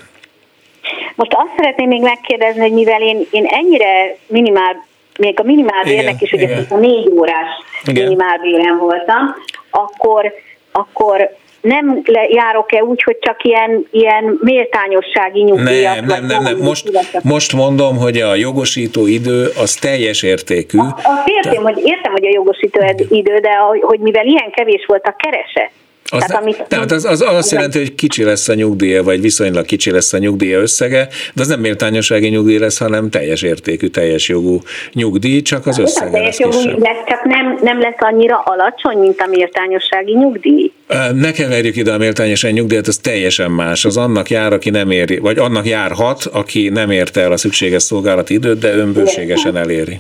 Most 1.16 1.34
azt 1.34 1.54
szeretném 1.58 1.88
még 1.88 2.02
megkérdezni, 2.02 2.62
hogy 2.62 2.72
mivel 2.72 3.02
én, 3.02 3.28
én 3.32 3.46
ennyire 3.46 4.16
minimál, 4.28 4.86
még 5.20 5.40
a 5.40 5.44
minimálbérnek 5.44 6.22
is 6.22 6.32
ugye 6.32 6.48
a 6.70 6.76
négy 6.76 7.10
órás 7.10 7.48
Igen. 7.86 8.04
minimálbéren 8.04 8.78
voltam, 8.78 9.36
akkor, 9.70 10.34
akkor 10.72 11.36
nem 11.62 12.02
járok-e 12.30 12.84
úgy, 12.84 13.04
hogy 13.04 13.18
csak 13.20 13.44
ilyen, 13.44 13.88
ilyen 13.92 14.38
méltányossági 14.42 15.42
nyugdíjat? 15.42 15.96
Nem, 15.96 16.06
nem, 16.06 16.26
nem, 16.26 16.44
nem. 16.44 16.58
Most, 16.58 16.92
most 17.24 17.54
mondom, 17.54 17.98
hogy 17.98 18.18
a 18.18 18.36
jogosító 18.36 19.08
idő 19.08 19.48
az 19.62 19.74
teljes 19.74 20.24
értékű. 20.24 20.78
Azt 20.78 21.28
értem, 21.28 21.64
hogy, 21.64 21.78
értem, 21.84 22.12
hogy 22.12 22.26
a 22.26 22.32
jogosító 22.34 22.80
idő, 23.10 23.38
de 23.38 23.54
hogy 23.82 24.00
mivel 24.00 24.26
ilyen 24.26 24.52
kevés 24.52 24.86
volt 24.88 25.06
a 25.06 25.16
kereset, 25.18 25.72
az, 26.14 26.24
tehát, 26.26 26.42
amit, 26.42 26.66
tehát 26.68 26.92
az, 26.92 27.06
az 27.06 27.22
azt 27.22 27.52
jelenti, 27.52 27.78
hogy 27.78 27.96
kicsi 27.96 28.24
lesz 28.24 28.48
a 28.48 28.54
nyugdíja, 28.54 29.04
vagy 29.04 29.22
viszonylag 29.22 29.66
kicsi 29.66 29.92
lesz 29.92 30.14
a 30.14 30.18
nyugdíja 30.18 30.60
összege, 30.60 31.08
de 31.34 31.42
az 31.42 31.48
nem 31.48 31.60
méltányossági 31.60 32.28
nyugdíj 32.28 32.58
lesz, 32.58 32.78
hanem 32.78 33.10
teljes 33.10 33.42
értékű, 33.42 33.88
teljes 33.88 34.30
jogú 34.30 34.60
nyugdíj, 34.94 35.42
csak 35.42 35.68
az 35.68 35.78
összege 35.78 36.12
teljes 36.12 36.38
lesz 36.38 36.56
jogú 36.56 36.80
lesz, 36.80 37.04
csak 37.08 37.24
nem, 37.24 37.60
nem 37.62 37.80
lesz 37.80 37.96
annyira 37.98 38.40
alacsony, 38.46 38.98
mint 38.98 39.20
a 39.20 39.28
méltányossági 39.28 40.14
nyugdíj. 40.14 40.72
Ne 41.14 41.32
keverjük 41.32 41.76
ide 41.76 41.94
a 41.94 41.98
méltányossági 41.98 42.54
nyugdíjat, 42.54 42.88
az 42.88 42.98
teljesen 42.98 43.52
más. 43.52 43.86
Az 43.86 43.98
annak 43.98 44.30
jár, 44.30 44.54
aki 44.54 44.70
nem 44.70 44.92
éri, 44.92 45.18
vagy 45.18 45.38
annak 45.38 45.66
járhat, 45.66 46.24
aki 46.32 46.70
nem 46.70 46.92
érte 46.92 47.22
el 47.22 47.32
a 47.32 47.38
szükséges 47.38 47.84
szolgálati 47.84 48.34
időt, 48.34 48.60
de 48.60 48.76
önbőségesen 48.76 49.58
eléri. 49.58 50.00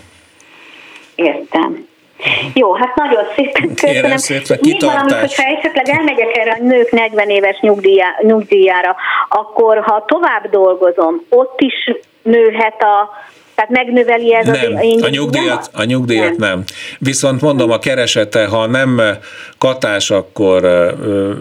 Értem. 1.15 1.91
Jó, 2.53 2.73
hát 2.73 2.95
nagyon 2.95 3.23
szépen 3.35 3.75
köszönöm. 3.75 4.01
Kérem 4.01 4.17
szépen, 4.17 4.59
kitartás. 4.61 5.19
hogyha 5.19 5.57
esetleg 5.57 5.89
elmegyek 5.89 6.37
erre 6.37 6.51
a 6.51 6.63
nők 6.63 6.91
40 6.91 7.29
éves 7.29 7.59
nyugdíjá, 7.59 8.07
nyugdíjára, 8.21 8.95
akkor 9.29 9.83
ha 9.83 10.05
tovább 10.07 10.49
dolgozom, 10.49 11.25
ott 11.29 11.59
is 11.59 11.91
nőhet 12.21 12.81
a 12.81 13.09
tehát 13.55 13.69
megnöveli 13.69 14.33
ez 14.33 14.45
nem, 14.45 14.75
az 14.75 14.83
én 14.83 15.03
a 15.03 15.09
nyugdíjat, 15.09 15.69
a 15.73 15.83
nyugdíjat 15.83 16.37
nem. 16.37 16.49
nem. 16.49 16.63
Viszont 16.99 17.41
mondom, 17.41 17.71
a 17.71 17.79
keresete, 17.79 18.45
ha 18.45 18.67
nem 18.67 19.01
katás, 19.57 20.11
akkor, 20.11 20.61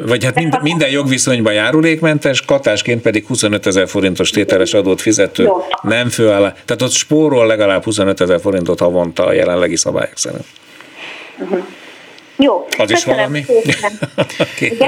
vagy 0.07 0.25
hát 0.25 0.35
minden, 0.35 0.61
minden 0.63 0.91
jogviszonyban 0.91 1.53
járulékmentes, 1.53 2.45
katásként 2.45 3.03
pedig 3.03 3.27
25 3.27 3.67
ezer 3.67 3.89
forintos 3.89 4.31
tételes 4.31 4.75
adót 4.75 5.01
fizető 5.01 5.43
Jó. 5.43 5.65
nem 5.83 6.09
főáll. 6.09 6.53
Tehát 6.65 6.83
ott 6.83 6.91
spórol 6.91 7.47
legalább 7.47 7.85
25 7.85 8.21
ezer 8.21 8.41
forintot 8.41 8.79
havonta 8.79 9.27
a 9.27 9.33
jelenlegi 9.33 9.77
szabályok 9.77 10.17
szerint. 10.17 10.45
Uh-huh. 11.39 11.65
Jó. 12.37 12.67
Az 12.79 12.91
is 12.91 13.05
valami? 13.05 13.45
okay. 14.39 14.79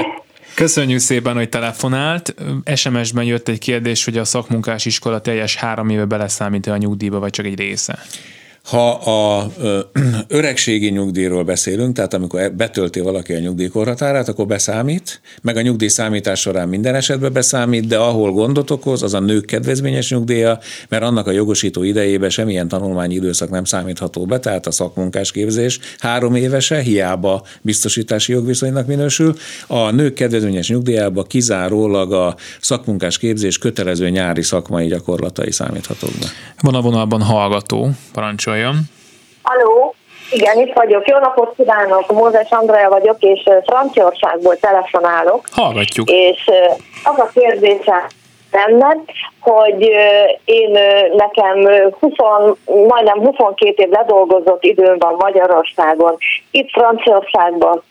Köszönjük 0.55 0.99
szépen, 0.99 1.35
hogy 1.35 1.49
telefonált. 1.49 2.35
SMS-ben 2.75 3.23
jött 3.23 3.47
egy 3.47 3.59
kérdés, 3.59 4.05
hogy 4.05 4.17
a 4.17 4.25
szakmunkás 4.25 4.85
iskola 4.85 5.19
teljes 5.19 5.55
három 5.55 5.89
éve 5.89 6.05
beleszámít 6.05 6.67
a 6.67 6.77
nyugdíjba, 6.77 7.19
vagy 7.19 7.29
csak 7.29 7.45
egy 7.45 7.59
része? 7.59 7.99
Ha 8.65 8.89
a 8.89 9.51
ö, 9.59 9.79
öregségi 10.27 10.89
nyugdíjról 10.89 11.43
beszélünk, 11.43 11.95
tehát 11.95 12.13
amikor 12.13 12.51
betölti 12.51 12.99
valaki 12.99 13.33
a 13.33 13.39
nyugdíjkorhatárát, 13.39 14.27
akkor 14.27 14.45
beszámít, 14.45 15.21
meg 15.41 15.57
a 15.57 15.61
nyugdíj 15.61 15.87
számítás 15.87 16.39
során 16.39 16.69
minden 16.69 16.95
esetben 16.95 17.33
beszámít, 17.33 17.87
de 17.87 17.97
ahol 17.97 18.31
gondot 18.31 18.69
okoz, 18.69 19.03
az 19.03 19.13
a 19.13 19.19
nők 19.19 19.45
kedvezményes 19.45 20.09
nyugdíja, 20.09 20.59
mert 20.89 21.03
annak 21.03 21.27
a 21.27 21.31
jogosító 21.31 21.83
idejében 21.83 22.29
semmilyen 22.29 22.67
tanulmányi 22.67 23.13
időszak 23.13 23.49
nem 23.49 23.63
számítható 23.63 24.25
be, 24.25 24.39
tehát 24.39 24.67
a 24.67 24.71
szakmunkás 24.71 25.31
képzés 25.31 25.79
három 25.99 26.35
évese, 26.35 26.79
hiába 26.79 27.43
biztosítási 27.61 28.31
jogviszonynak 28.31 28.87
minősül. 28.87 29.35
A 29.67 29.91
nők 29.91 30.13
kedvezményes 30.13 30.69
nyugdíjába 30.69 31.23
kizárólag 31.23 32.13
a 32.13 32.35
szakmunkás 32.61 33.17
képzés 33.17 33.57
kötelező 33.57 34.09
nyári 34.09 34.41
szakmai 34.41 34.87
gyakorlatai 34.87 35.51
számíthatók 35.51 36.11
be. 36.19 36.27
Van 36.59 36.75
a 36.75 36.81
vonalban 36.81 37.21
hallgató, 37.21 37.89
parancsol 38.13 38.54
parancsoljon. 38.55 38.75
Aló, 39.41 39.95
igen, 40.31 40.59
itt 40.59 40.73
vagyok. 40.73 41.07
Jó 41.07 41.17
napot 41.17 41.53
kívánok, 41.55 42.11
Mózes 42.11 42.49
Andrea 42.49 42.89
vagyok, 42.89 43.17
és 43.19 43.43
Franciaországból 43.65 44.57
telefonálok. 44.57 45.47
Hallgatjuk. 45.51 46.09
És 46.09 46.49
az 47.03 47.19
a 47.19 47.29
kérdésem 47.33 48.07
lenne, 48.55 48.95
hogy 49.39 49.89
én 50.45 50.79
nekem 51.13 51.67
20, 51.99 52.11
majdnem 52.87 53.19
22 53.19 53.83
év 53.83 53.89
ledolgozott 53.89 54.63
időm 54.63 54.97
van 54.97 55.15
Magyarországon, 55.17 56.17
itt 56.51 56.69
Franciaországban 56.69 57.83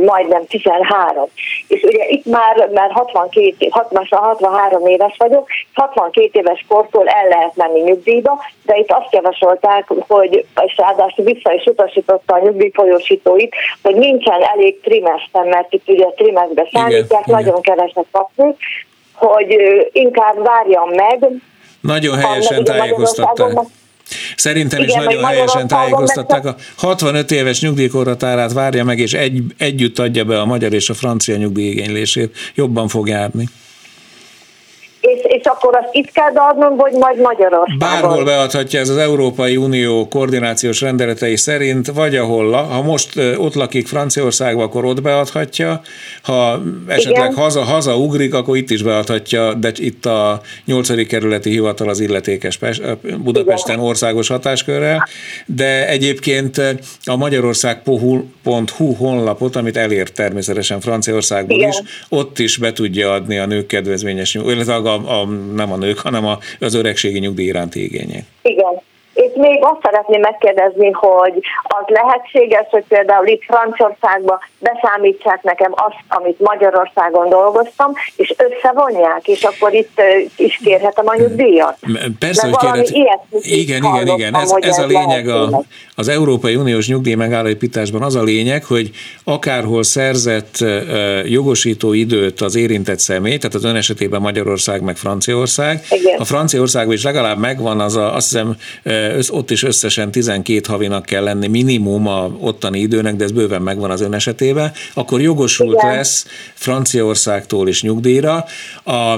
majdnem 0.00 0.46
13. 0.46 1.24
És 1.68 1.82
ugye 1.82 2.04
itt 2.08 2.24
már, 2.24 2.68
már 2.72 2.90
62, 2.90 3.66
60, 3.70 4.06
63 4.10 4.86
éves 4.86 5.14
vagyok, 5.18 5.48
62 5.74 6.30
éves 6.32 6.64
kortól 6.68 7.08
el 7.08 7.28
lehet 7.28 7.56
menni 7.56 7.80
nyugdíjba, 7.80 8.38
de 8.62 8.76
itt 8.76 8.90
azt 8.90 9.14
javasolták, 9.14 9.92
hogy, 10.08 10.46
és 10.64 10.76
ráadásul 10.76 11.24
vissza 11.24 11.52
is 11.52 11.64
utasította 11.64 12.34
a 12.34 12.38
nyugdíjfolyósítóit, 12.38 13.54
hogy 13.82 13.94
nincsen 13.94 14.42
elég 14.42 14.80
trimester, 14.80 15.44
mert 15.44 15.72
itt 15.72 15.88
ugye 15.88 16.06
trimestbe 16.06 16.68
számítják, 16.72 17.26
igen, 17.26 17.36
nagyon 17.40 17.58
igen. 17.58 17.76
keveset 17.76 18.06
kapni, 18.12 18.56
hogy 19.26 19.56
inkább 19.92 20.44
várjam 20.44 20.88
meg. 20.88 21.30
Nagyon 21.80 22.18
helyesen 22.18 22.64
tájékoztatták. 22.64 23.58
Szerintem 24.36 24.82
is 24.82 24.92
nagyon 24.92 25.24
helyesen 25.24 25.66
tájékoztatták. 25.66 26.44
A 26.44 26.56
65 26.76 27.30
éves 27.30 27.60
nyugdíjkorhatárát 27.60 28.52
várja 28.52 28.84
meg, 28.84 28.98
és 28.98 29.12
egy, 29.12 29.42
együtt 29.58 29.98
adja 29.98 30.24
be 30.24 30.40
a 30.40 30.44
magyar 30.44 30.72
és 30.72 30.90
a 30.90 30.94
francia 30.94 31.36
nyugdíjigénylését. 31.36 32.36
Jobban 32.54 32.88
fog 32.88 33.08
járni 33.08 33.48
és, 35.14 35.20
és 35.22 35.44
akkor 35.44 35.76
azt 35.76 35.88
itt 35.92 36.10
kell 36.10 36.30
beadnom, 36.30 36.76
vagy 36.76 36.92
majd 36.92 37.20
Magyarországon? 37.20 37.78
Bárhol 37.78 38.24
beadhatja 38.24 38.80
ez 38.80 38.88
az 38.88 38.96
Európai 38.96 39.56
Unió 39.56 40.08
koordinációs 40.08 40.80
rendeletei 40.80 41.36
szerint, 41.36 41.86
vagy 41.86 42.16
ahol, 42.16 42.52
ha 42.52 42.82
most 42.82 43.20
ott 43.36 43.54
lakik 43.54 43.86
Franciaországban, 43.86 44.64
akkor 44.64 44.84
ott 44.84 45.02
beadhatja, 45.02 45.80
ha 46.22 46.62
esetleg 46.86 47.30
Igen. 47.30 47.34
haza, 47.34 47.62
haza 47.62 47.96
ugrik, 47.96 48.34
akkor 48.34 48.56
itt 48.56 48.70
is 48.70 48.82
beadhatja, 48.82 49.54
de 49.54 49.72
itt 49.74 50.06
a 50.06 50.40
8. 50.64 51.06
kerületi 51.06 51.50
hivatal 51.50 51.88
az 51.88 52.00
illetékes 52.00 52.58
Budapesten 53.18 53.74
Igen. 53.74 53.86
országos 53.86 54.28
hatáskörrel, 54.28 55.08
de 55.46 55.88
egyébként 55.88 56.60
a 57.04 57.16
magyarország.hu 57.16 58.92
honlapot, 58.98 59.56
amit 59.56 59.76
elért 59.76 60.14
természetesen 60.14 60.80
Franciaországból 60.80 61.56
Igen. 61.56 61.68
is, 61.68 61.76
ott 62.08 62.38
is 62.38 62.56
be 62.56 62.72
tudja 62.72 63.12
adni 63.12 63.38
a 63.38 63.46
nők 63.46 63.66
kedvezményes, 63.66 64.34
illetve 64.34 64.74
a 64.74 65.01
a, 65.06 65.20
a, 65.20 65.24
nem 65.54 65.72
a 65.72 65.76
nők, 65.76 65.98
hanem 65.98 66.26
a, 66.26 66.38
az 66.60 66.74
öregségi 66.74 67.18
nyugdíj 67.18 67.46
iránti 67.46 67.84
igények. 67.84 68.24
Igen. 68.42 68.80
És 69.14 69.30
még 69.34 69.58
azt 69.60 69.80
szeretném 69.82 70.20
megkérdezni, 70.20 70.90
hogy 70.90 71.40
az 71.62 71.84
lehetséges, 71.86 72.66
hogy 72.70 72.84
például 72.88 73.26
itt 73.26 73.42
Franciaországban 73.42 74.38
beszámítsák 74.58 75.42
nekem 75.42 75.72
azt, 75.74 75.96
amit 76.08 76.40
Magyarországon 76.40 77.28
dolgoztam, 77.28 77.92
és 78.16 78.34
összevonják, 78.36 79.28
és 79.28 79.42
akkor 79.42 79.74
itt 79.74 80.00
is 80.36 80.60
kérhetem 80.64 81.08
a 81.08 81.14
nyugdíjat. 81.16 81.76
Persze, 82.18 82.48
hogy 82.48 82.56
kérhet... 82.56 83.26
Igen, 83.40 83.84
igen, 83.84 84.06
igen. 84.06 84.34
Ez, 84.34 84.54
ez 84.60 84.78
a 84.78 84.86
lényeg 84.86 85.28
a, 85.28 85.62
az 85.94 86.08
Európai 86.08 86.54
Uniós 86.54 86.88
nyugdíj 86.88 87.14
megállapításban 87.14 88.02
az 88.02 88.14
a 88.14 88.22
lényeg, 88.22 88.64
hogy 88.64 88.90
akárhol 89.24 89.82
szerzett 89.82 90.64
jogosító 91.24 91.92
időt 91.92 92.40
az 92.40 92.54
érintett 92.54 92.98
személy, 92.98 93.36
tehát 93.36 93.54
az 93.54 93.64
ön 93.64 93.76
esetében 93.76 94.20
Magyarország 94.20 94.82
meg 94.82 94.96
Franciaország, 94.96 95.84
igen. 95.90 96.18
a 96.18 96.24
Franciaországban 96.24 96.94
is 96.94 97.02
legalább 97.02 97.38
megvan 97.38 97.80
az 97.80 97.96
a, 97.96 98.14
azt 98.14 98.30
hiszem, 98.30 98.56
ott 99.28 99.50
is 99.50 99.62
összesen 99.62 100.10
12 100.10 100.60
havinak 100.68 101.04
kell 101.04 101.22
lenni 101.22 101.46
minimum 101.46 102.06
a 102.06 102.30
ottani 102.40 102.78
időnek, 102.80 103.16
de 103.16 103.24
ez 103.24 103.32
bőven 103.32 103.62
megvan 103.62 103.90
az 103.90 104.00
ön 104.00 104.14
esetében, 104.14 104.72
akkor 104.94 105.20
jogosult 105.20 105.78
Igen. 105.82 105.94
lesz 105.94 106.26
Franciaországtól 106.54 107.68
is 107.68 107.82
nyugdíjra. 107.82 108.44
A 108.84 109.16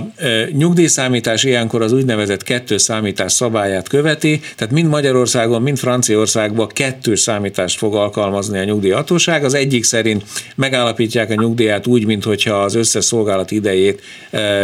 nyugdíjszámítás 0.53 1.45
ilyenkor 1.45 1.83
az 1.83 1.93
úgynevezett 1.93 2.43
kettős 2.43 2.83
számítás 2.83 3.33
szabályát 3.33 3.89
követi, 3.89 4.41
tehát 4.57 4.75
mind 4.75 4.89
Magyarországon, 4.89 5.63
mind 5.63 5.79
Franciaországban 5.79 6.64
kettős 6.73 7.21
számítást 7.21 7.79
fog 7.79 7.95
alkalmazni 7.95 8.59
a 8.59 8.65
nyugdíjhatóság. 8.65 9.45
Az 9.45 9.55
egyik 9.55 9.85
szerint 9.85 10.25
megállapítják 10.57 11.31
a 11.31 11.35
nyugdíját 11.35 11.87
úgy, 11.87 12.07
mintha 12.07 12.63
az 12.63 12.75
összes 12.75 13.05
szolgálat 13.05 13.51
idejét 13.51 14.03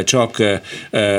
csak 0.04 0.42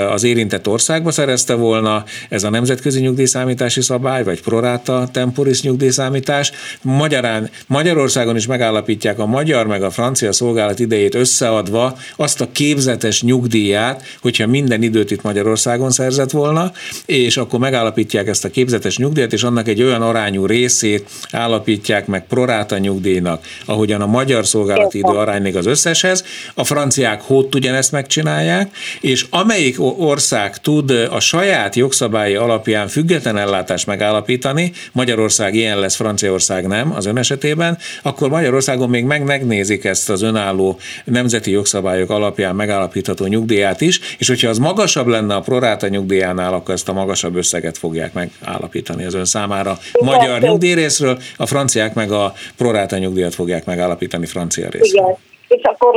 az 0.10 0.24
érintett 0.24 0.68
országba 0.68 1.12
szerezte 1.12 1.54
volna, 1.54 2.04
ez 2.30 2.44
a 2.44 2.50
nemzetközi 2.50 3.00
nyugdíjszámítási 3.00 3.82
szabály, 3.82 4.24
vagy 4.24 4.42
proráta 4.42 5.10
temporis 5.12 5.62
nyugdíjszámítás. 5.62 6.52
Magyarán, 6.82 7.50
Magyarországon 7.68 8.36
is 8.36 8.48
megállapítják 8.48 9.20
a 9.20 9.26
magyar 9.26 9.68
meg 9.68 9.84
a 9.84 9.90
francia 9.90 10.32
szolgálat 10.32 10.80
idejét 10.80 11.16
összeadva 11.16 11.98
azt 12.16 12.42
a 12.42 12.52
képzetes 12.52 13.22
nyugdíját, 13.22 14.04
hogyha 14.22 14.48
minden 14.48 14.84
időt 14.84 15.12
itt 15.12 15.22
Magyarországon 15.22 15.92
szerzett 15.92 16.32
volna, 16.32 16.72
és 17.06 17.38
akkor 17.38 17.60
megállapítják 17.60 18.28
ezt 18.28 18.46
a 18.46 18.50
képzetes 18.50 18.98
nyugdíjat, 18.98 19.34
és 19.34 19.44
annak 19.44 19.68
egy 19.68 19.84
olyan 19.84 20.02
arányú 20.02 20.46
részét 20.72 21.10
állapítják 21.32 22.08
meg 22.08 22.28
proráta 22.28 22.78
nyugdíjnak, 22.78 23.46
ahogyan 23.66 24.02
a 24.02 24.06
magyar 24.06 24.46
szolgálati 24.46 24.98
idő 24.98 25.18
arány 25.18 25.42
még 25.42 25.56
az 25.56 25.66
összeshez, 25.66 26.24
a 26.54 26.64
franciák 26.64 27.22
hót 27.22 27.56
ugyanezt 27.56 27.92
megcsinálják, 27.92 28.76
és 29.02 29.26
amelyik 29.30 29.76
ország 29.98 30.58
tud 30.58 30.92
a 30.92 31.20
saját 31.20 31.76
jogszabályi 31.76 32.36
alapján 32.36 32.88
független 32.88 33.38
ellátás 33.38 33.82
megállást 33.86 34.02
megállapítani, 34.02 34.72
Magyarország 34.92 35.56
ilyen 35.56 35.80
lesz, 35.80 35.96
Franciaország 35.96 36.68
nem 36.68 36.92
az 36.96 37.06
ön 37.06 37.18
esetében, 37.18 37.78
akkor 38.02 38.30
Magyarországon 38.30 38.90
még 38.90 39.04
meg 39.04 39.24
megnézik 39.24 39.84
ezt 39.84 40.10
az 40.10 40.22
önálló 40.22 40.80
nemzeti 41.06 41.52
jogszabályok 41.52 42.10
alapján 42.10 42.56
megállapítható 42.56 43.26
nyugdíját 43.26 43.82
is, 43.82 44.00
és 44.18 44.28
hogyha 44.28 44.50
az 44.50 44.58
magasabb 44.58 45.08
lenne 45.08 45.36
a 45.36 45.40
proráta 45.40 45.88
nyugdíjánál, 45.88 46.54
akkor 46.54 46.74
ezt 46.74 46.90
a 46.90 46.94
magasabb 46.94 47.36
összeget 47.36 47.78
fogják 47.78 48.14
megállapítani 48.14 49.06
az 49.06 49.14
ön 49.14 49.26
számára. 49.26 49.78
Magyar 50.00 50.40
nyugdíjrészről, 50.62 51.18
a 51.38 51.46
franciák 51.46 51.94
meg 51.94 52.12
a 52.12 52.34
proráta 52.58 52.98
nyugdíjat 52.98 53.36
fogják 53.36 53.66
megállapítani 53.66 54.26
francia 54.26 54.70
részről. 54.70 55.04
Igen 55.04 55.18
és 55.48 55.62
akkor 55.64 55.94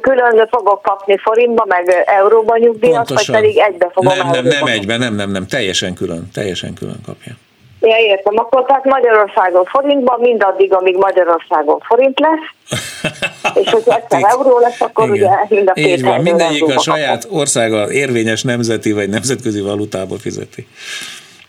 külön 0.00 0.48
fogok 0.50 0.82
kapni 0.82 1.18
forintba, 1.18 1.64
meg 1.68 2.04
euróba 2.06 2.56
nyugdíjat, 2.56 3.06
Pontosan. 3.06 3.34
vagy 3.34 3.42
pedig 3.42 3.58
egybe 3.58 3.90
fogom 3.92 4.16
Nem, 4.16 4.30
nem, 4.30 4.44
nem 4.44 4.66
egybe, 4.66 4.96
nem, 4.96 5.14
nem, 5.14 5.30
nem, 5.30 5.46
teljesen 5.46 5.94
külön, 5.94 6.28
teljesen 6.32 6.74
külön 6.74 7.00
kapja. 7.06 7.32
Ja, 7.80 7.96
értem. 7.96 8.34
Akkor 8.36 8.64
tehát 8.64 8.84
Magyarországon 8.84 9.64
forintban, 9.64 10.20
mindaddig, 10.20 10.72
amíg 10.72 10.96
Magyarországon 10.96 11.78
forint 11.78 12.18
lesz, 12.20 12.80
és 13.64 13.70
hogyha 13.70 13.96
egyszer 13.96 14.22
euró 14.22 14.58
lesz, 14.58 14.80
akkor 14.80 15.14
Igen. 15.14 15.16
ugye 15.16 15.56
mind 15.56 15.68
a 15.68 15.72
két 15.72 15.86
Így 15.86 16.02
van, 16.02 16.20
mindegyik 16.20 16.64
a 16.64 16.80
saját 16.80 17.26
országa 17.30 17.92
érvényes 17.92 18.42
nemzeti 18.42 18.92
vagy 18.92 19.08
nemzetközi 19.08 19.60
valutából 19.60 20.18
fizeti. 20.18 20.66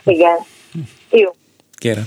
Igen. 0.04 0.38
Jó. 1.10 1.30
Kérem. 1.78 2.06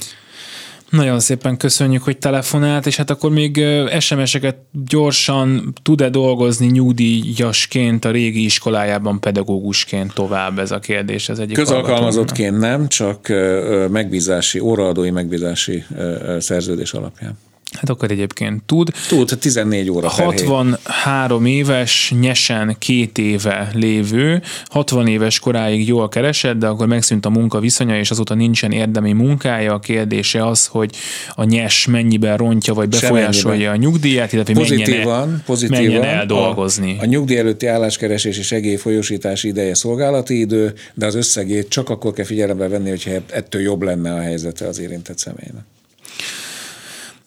Nagyon 0.95 1.21
szépen 1.21 1.57
köszönjük, 1.57 2.03
hogy 2.03 2.19
telefonált, 2.19 2.87
és 2.87 2.97
hát 2.97 3.11
akkor 3.11 3.31
még 3.31 3.65
SMS-eket 3.99 4.57
gyorsan 4.87 5.73
tud-e 5.83 6.09
dolgozni 6.09 6.67
nyugdíjasként 6.67 8.05
a 8.05 8.11
régi 8.11 8.45
iskolájában 8.45 9.21
pedagógusként 9.21 10.15
tovább 10.15 10.59
ez 10.59 10.71
a 10.71 10.79
kérdés? 10.79 11.29
Ez 11.29 11.39
egyik 11.39 11.57
Közalkalmazottként 11.57 12.59
nem, 12.59 12.89
csak 12.89 13.29
megbízási, 13.91 14.59
óraadói 14.59 15.11
megbízási 15.11 15.85
szerződés 16.39 16.93
alapján. 16.93 17.39
Hát 17.75 17.89
akkor 17.89 18.11
egyébként 18.11 18.63
tud. 18.63 18.91
Tud, 19.09 19.31
14 19.41 19.91
óra 19.91 20.09
63 20.09 21.47
éves, 21.47 22.15
nyesen 22.21 22.77
két 22.79 23.19
éve 23.19 23.71
lévő, 23.73 24.43
60 24.67 25.07
éves 25.07 25.39
koráig 25.39 25.89
jól 25.89 26.09
keresett, 26.09 26.59
de 26.59 26.67
akkor 26.67 26.87
megszűnt 26.87 27.27
a 27.27 27.31
munka 27.31 27.61
viszonya, 27.61 27.99
és 27.99 28.11
azóta 28.11 28.35
nincsen 28.35 28.73
érdemi 28.73 29.13
munkája. 29.13 29.75
A 29.75 29.79
kérdése 29.79 30.47
az, 30.47 30.67
hogy 30.67 30.91
a 31.35 31.45
nyes 31.45 31.87
mennyiben 31.87 32.37
rontja, 32.37 32.75
vagy 32.75 32.89
befolyásolja 32.89 33.71
a 33.71 33.77
nyugdíját, 33.77 34.33
illetve 34.33 34.55
pozitívan, 34.55 35.19
menjen, 35.19 35.43
pozitívan 35.47 35.83
menjen 35.83 36.05
el 36.05 36.27
dolgozni. 36.27 36.97
A, 36.99 37.03
a 37.03 37.05
nyugdíj 37.05 37.39
előtti 37.39 37.67
álláskeresés 37.67 38.39
és 38.39 38.47
segélyfolyósítási 38.47 39.49
ideje 39.49 39.75
szolgálati 39.75 40.39
idő, 40.39 40.75
de 40.95 41.07
az 41.07 41.15
összegét 41.15 41.69
csak 41.69 41.91
akkor 41.91 42.13
kell 42.13 42.25
figyelembe 42.25 42.69
venni, 42.69 42.89
hogyha 42.89 43.11
ettől 43.31 43.63
jobb 43.63 43.83
lenne 43.83 44.15
a 44.15 44.21
helyzete 44.21 44.67
az 44.67 44.81
érintett 44.81 45.19
személynek. 45.19 45.74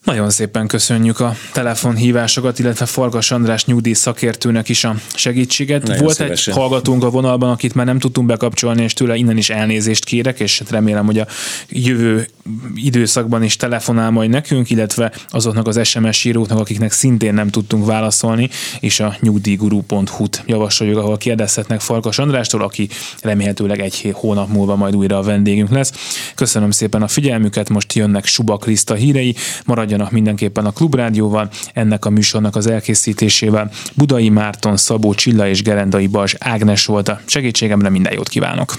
Nagyon 0.08 0.30
szépen 0.30 0.66
köszönjük 0.66 1.20
a 1.20 1.34
telefonhívásokat, 1.52 2.58
illetve 2.58 2.86
Farkas 2.86 3.30
András 3.30 3.64
nyugdíj 3.64 3.92
szakértőnek 3.92 4.68
is 4.68 4.84
a 4.84 4.94
segítséget. 5.14 5.82
Nagyon 5.82 6.02
Volt 6.02 6.16
szívesen. 6.16 6.54
egy 6.54 6.60
hallgatónk 6.60 7.04
a 7.04 7.10
vonalban, 7.10 7.50
akit 7.50 7.74
már 7.74 7.86
nem 7.86 7.98
tudtunk 7.98 8.26
bekapcsolni, 8.26 8.82
és 8.82 8.92
tőle 8.92 9.16
innen 9.16 9.36
is 9.36 9.50
elnézést 9.50 10.04
kérek, 10.04 10.40
és 10.40 10.62
remélem, 10.70 11.06
hogy 11.06 11.18
a 11.18 11.26
jövő 11.68 12.28
időszakban 12.74 13.42
is 13.42 13.56
telefonál 13.56 14.10
majd 14.10 14.30
nekünk, 14.30 14.70
illetve 14.70 15.12
azoknak 15.30 15.66
az 15.66 15.86
SMS 15.86 16.24
íróknak, 16.24 16.58
akiknek 16.58 16.92
szintén 16.92 17.34
nem 17.34 17.48
tudtunk 17.48 17.86
válaszolni, 17.86 18.48
és 18.80 19.00
a 19.00 19.16
nyugdíjguru.hu-t 19.20 20.42
javasoljuk, 20.46 20.98
ahol 20.98 21.16
kérdezhetnek 21.16 21.80
Farkas 21.80 22.18
Andrástól, 22.18 22.62
aki 22.62 22.88
remélhetőleg 23.20 23.80
egy 23.80 24.10
hónap 24.14 24.48
múlva 24.48 24.76
majd 24.76 24.96
újra 24.96 25.18
a 25.18 25.22
vendégünk 25.22 25.70
lesz. 25.70 25.92
Köszönöm 26.34 26.70
szépen 26.70 27.02
a 27.02 27.08
figyelmüket, 27.08 27.68
most 27.68 27.92
jönnek 27.92 28.24
Suba 28.24 28.56
Kriszta 28.56 28.94
hírei, 28.94 29.34
maradjanak 29.64 29.96
maradjanak 29.98 30.10
mindenképpen 30.10 30.66
a 30.66 30.70
Klubrádióval, 30.70 31.48
ennek 31.74 32.04
a 32.04 32.10
műsornak 32.10 32.56
az 32.56 32.66
elkészítésével. 32.66 33.70
Budai 33.96 34.28
Márton, 34.28 34.76
Szabó 34.76 35.14
Csilla 35.14 35.48
és 35.48 35.62
Gerendai 35.62 36.06
Balzs 36.06 36.34
Ágnes 36.38 36.86
volt 36.86 37.08
a 37.08 37.20
segítségemre, 37.26 37.88
minden 37.88 38.12
jót 38.12 38.28
kívánok! 38.28 38.74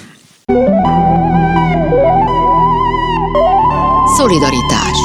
Szolidaritás 4.18 4.98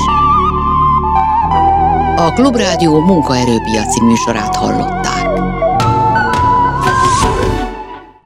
A 2.16 2.32
Klubrádió 2.32 3.00
munkaerőpiaci 3.00 4.02
műsorát 4.02 4.56
hallott. 4.56 5.03